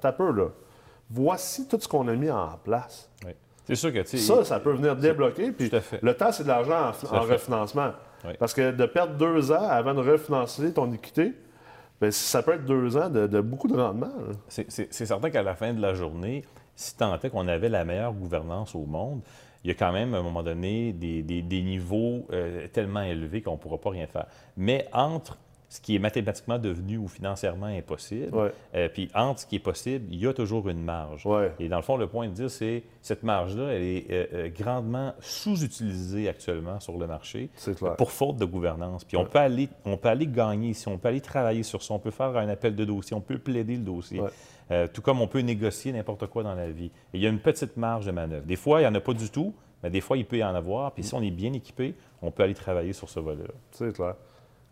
un 0.03 0.13
peu, 0.13 0.33
là. 0.33 0.47
Voici 1.11 1.69
tout 1.69 1.79
ce 1.81 1.89
qu'on 1.89 2.09
a 2.09 2.15
mis 2.15 2.31
en 2.31 2.49
place. 2.65 3.11
Oui. 3.27 3.33
C'est 3.67 3.75
sûr 3.75 3.93
que, 3.93 4.03
Ça, 4.05 4.45
ça 4.45 4.61
peut 4.61 4.73
venir 4.73 4.97
débloquer. 4.97 5.53
Puis 5.53 5.71
le 6.03 6.15
temps, 6.15 6.33
c'est 6.33 6.43
de 6.43 6.49
l'argent 6.49 6.93
en, 7.11 7.17
en 7.17 7.21
refinancement. 7.21 7.93
Oui. 8.25 8.33
Parce 8.39 8.55
que 8.55 8.71
de 8.71 8.87
perdre 8.87 9.15
deux 9.15 9.53
ans 9.53 9.69
avant 9.69 9.95
de 9.95 10.01
refinancer 10.01 10.73
ton 10.73 10.91
équité, 10.93 11.33
ben, 12.03 12.11
ça 12.11 12.43
peut 12.43 12.55
être 12.55 12.65
deux 12.65 12.97
ans 12.97 13.09
de, 13.09 13.41
beaucoup 13.41 13.69
de 13.69 13.77
rendement. 13.77 14.11
C'est- 14.49 14.93
certain 14.93 15.31
qu'à 15.31 15.43
la 15.45 15.55
fin 15.55 15.73
de 15.73 15.81
la 15.81 15.95
journée, 15.95 16.45
si 16.75 16.97
tant 16.97 17.17
est 17.17 17.31
qu'on 17.31 17.47
avait 17.47 17.69
la 17.69 17.85
meilleure 17.85 18.13
gouvernance 18.13 18.75
au 18.75 18.85
monde, 18.87 19.21
il 19.63 19.69
y 19.69 19.71
a 19.71 19.75
quand 19.75 19.93
même, 19.93 20.13
à 20.15 20.19
un 20.19 20.23
moment 20.23 20.43
donné, 20.43 20.93
des, 20.93 21.23
des- 21.23 21.43
des 21.43 21.63
niveaux 21.63 22.27
euh, 22.33 22.67
tellement 22.73 23.03
élevés 23.03 23.41
qu'on 23.41 23.53
ne 23.53 23.57
pourra 23.57 23.79
pas 23.79 23.91
rien 23.91 24.09
faire. 24.09 24.27
Mais 24.57 24.89
entre 24.93 25.39
ce 25.73 25.81
qui 25.81 25.97
est 25.97 25.99
mathématiquement 25.99 26.59
devenu 26.59 26.99
ou 26.99 27.09
financièrement 27.09 27.65
impossible. 27.65 28.37
Ouais. 28.37 28.53
Euh, 28.75 28.91
puis 28.93 29.09
entre 29.15 29.41
ce 29.41 29.47
qui 29.47 29.57
est 29.57 29.59
possible, 29.59 30.05
il 30.11 30.19
y 30.19 30.27
a 30.27 30.35
toujours 30.35 30.69
une 30.69 30.83
marge. 30.85 31.25
Ouais. 31.25 31.51
Et 31.59 31.71
dans 31.71 31.77
le 31.77 31.83
fond, 31.83 31.97
le 31.97 32.07
point 32.07 32.29
de 32.29 32.35
dire, 32.35 32.51
c'est 32.51 32.83
cette 33.01 33.23
marge-là, 33.23 33.73
elle 33.73 33.83
est 33.83 34.11
euh, 34.11 34.27
euh, 34.35 34.49
grandement 34.51 35.15
sous-utilisée 35.21 36.29
actuellement 36.29 36.79
sur 36.79 36.99
le 36.99 37.07
marché 37.07 37.49
clair. 37.57 37.97
pour 37.97 38.13
faute 38.13 38.37
de 38.37 38.45
gouvernance. 38.45 39.03
Puis 39.05 39.17
on, 39.17 39.25
peut 39.25 39.39
aller, 39.39 39.71
on 39.87 39.97
peut 39.97 40.11
aller 40.11 40.27
gagner 40.27 40.69
ici, 40.69 40.89
on 40.89 40.99
peut 40.99 41.09
aller 41.09 41.23
travailler 41.23 41.63
sur 41.63 41.83
ça, 41.83 41.95
on 41.95 41.99
peut 41.99 42.11
faire 42.11 42.37
un 42.37 42.51
appel 42.51 42.77
de 42.77 42.85
dossier, 42.85 43.17
on 43.17 43.23
peut 43.23 43.39
plaider 43.39 43.77
le 43.77 43.83
dossier. 43.83 44.21
Euh, 44.71 44.87
tout 44.93 45.01
comme 45.01 45.23
on 45.23 45.27
peut 45.27 45.41
négocier 45.41 45.91
n'importe 45.91 46.27
quoi 46.27 46.43
dans 46.43 46.55
la 46.55 46.71
vie. 46.71 46.91
Et 47.15 47.17
il 47.17 47.21
y 47.23 47.27
a 47.27 47.31
une 47.31 47.41
petite 47.41 47.79
marge 47.79 48.05
de 48.05 48.11
manœuvre. 48.11 48.45
Des 48.45 48.57
fois, 48.57 48.81
il 48.81 48.83
n'y 48.83 48.89
en 48.89 48.95
a 48.95 49.01
pas 49.01 49.15
du 49.15 49.31
tout, 49.31 49.55
mais 49.83 49.89
des 49.89 50.03
fois, 50.03 50.19
il 50.19 50.27
peut 50.27 50.37
y 50.37 50.45
en 50.45 50.55
avoir. 50.55 50.93
Puis 50.93 51.03
si 51.03 51.15
on 51.15 51.23
est 51.23 51.31
bien 51.31 51.55
équipé, 51.55 51.95
on 52.21 52.31
peut 52.31 52.43
aller 52.43 52.55
travailler 52.55 52.93
sur 52.93 53.09
ce 53.09 53.21
volet-là. 53.21 53.55
C'est 53.71 53.95
clair. 53.95 54.17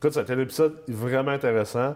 Écoute, 0.01 0.15
c'était 0.15 0.33
un 0.33 0.39
épisode 0.39 0.77
vraiment 0.89 1.31
intéressant. 1.33 1.95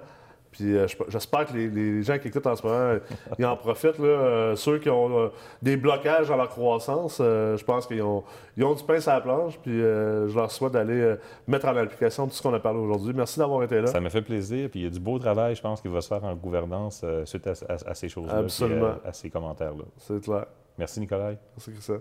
Puis 0.50 0.76
euh, 0.76 0.86
je- 0.86 0.94
j'espère 1.08 1.46
que 1.46 1.52
les, 1.54 1.68
les 1.68 2.02
gens 2.04 2.16
qui 2.16 2.28
écoutent 2.28 2.46
en 2.46 2.54
ce 2.54 2.64
moment, 2.64 2.98
ils 3.40 3.44
en 3.46 3.56
profitent. 3.56 3.98
Là, 3.98 4.06
Euh, 4.06 4.54
ceux 4.56 4.78
qui 4.78 4.88
ont 4.88 5.18
euh, 5.18 5.28
des 5.62 5.76
blocages 5.76 6.28
dans 6.28 6.36
leur 6.36 6.48
croissance, 6.48 7.16
je 7.18 7.64
pense 7.64 7.86
qu'ils 7.88 8.02
ont, 8.02 8.22
ils 8.56 8.62
ont 8.64 8.74
du 8.74 8.84
pain 8.84 9.00
sur 9.00 9.10
la 9.10 9.20
planche. 9.20 9.58
Puis 9.58 9.72
je 9.80 10.32
leur 10.34 10.50
souhaite 10.52 10.72
d'aller 10.74 11.16
mettre 11.48 11.66
en 11.66 11.76
application 11.76 12.26
tout 12.28 12.34
ce 12.34 12.42
qu'on 12.42 12.54
a 12.54 12.60
parlé 12.60 12.78
aujourd'hui. 12.78 13.12
Merci 13.14 13.38
d'avoir 13.40 13.64
été 13.64 13.80
là. 13.80 13.86
Ça 13.88 14.00
me 14.00 14.08
fait 14.10 14.22
plaisir. 14.22 14.68
Puis 14.70 14.80
il 14.80 14.82
y 14.84 14.86
a 14.86 14.90
du 14.90 15.00
beau 15.00 15.18
travail, 15.18 15.56
je 15.56 15.62
pense, 15.62 15.80
qui 15.80 15.88
va 15.88 16.00
se 16.00 16.06
faire 16.08 16.22
en 16.22 16.34
gouvernance 16.36 17.04
suite 17.24 17.46
à, 17.48 17.52
à- 17.68 17.90
à 17.90 17.94
ces 17.94 18.08
choses-là. 18.08 18.36
Absolument. 18.36 18.86
euh, 18.86 19.08
à 19.08 19.12
ces 19.12 19.30
commentaires-là. 19.30 19.84
C'est 19.98 20.20
clair. 20.22 20.46
Merci, 20.78 21.00
Nicolas. 21.00 21.32
C'est 21.56 21.74
que 21.74 21.80
ça. 21.82 21.94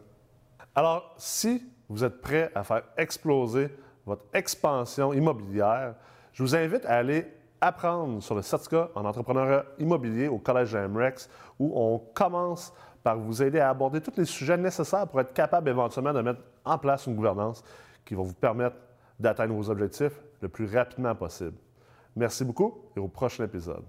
Alors, 0.75 1.13
si 1.17 1.63
vous 1.89 2.03
êtes 2.03 2.21
prêt 2.21 2.51
à 2.53 2.63
faire 2.63 2.83
exploser 2.97 3.69
votre 4.05 4.25
expansion 4.33 5.13
immobilière, 5.13 5.95
je 6.33 6.43
vous 6.43 6.55
invite 6.55 6.85
à 6.85 6.97
aller 6.97 7.25
apprendre 7.61 8.21
sur 8.21 8.35
le 8.35 8.41
certificat 8.41 8.89
en 8.95 9.05
entrepreneuriat 9.05 9.65
immobilier 9.79 10.27
au 10.27 10.37
Collège 10.37 10.75
MREX 10.75 11.29
où 11.59 11.71
on 11.75 11.99
commence 12.13 12.73
par 13.03 13.17
vous 13.17 13.41
aider 13.41 13.59
à 13.59 13.69
aborder 13.69 14.01
tous 14.01 14.13
les 14.17 14.25
sujets 14.25 14.57
nécessaires 14.57 15.07
pour 15.07 15.21
être 15.21 15.33
capable 15.33 15.69
éventuellement 15.69 16.13
de 16.13 16.21
mettre 16.21 16.41
en 16.65 16.77
place 16.77 17.05
une 17.05 17.15
gouvernance 17.15 17.63
qui 18.05 18.15
va 18.15 18.23
vous 18.23 18.33
permettre 18.33 18.75
d'atteindre 19.19 19.53
vos 19.53 19.69
objectifs 19.69 20.19
le 20.41 20.49
plus 20.49 20.73
rapidement 20.73 21.15
possible. 21.15 21.57
Merci 22.15 22.43
beaucoup 22.43 22.85
et 22.95 22.99
au 22.99 23.07
prochain 23.07 23.45
épisode. 23.45 23.83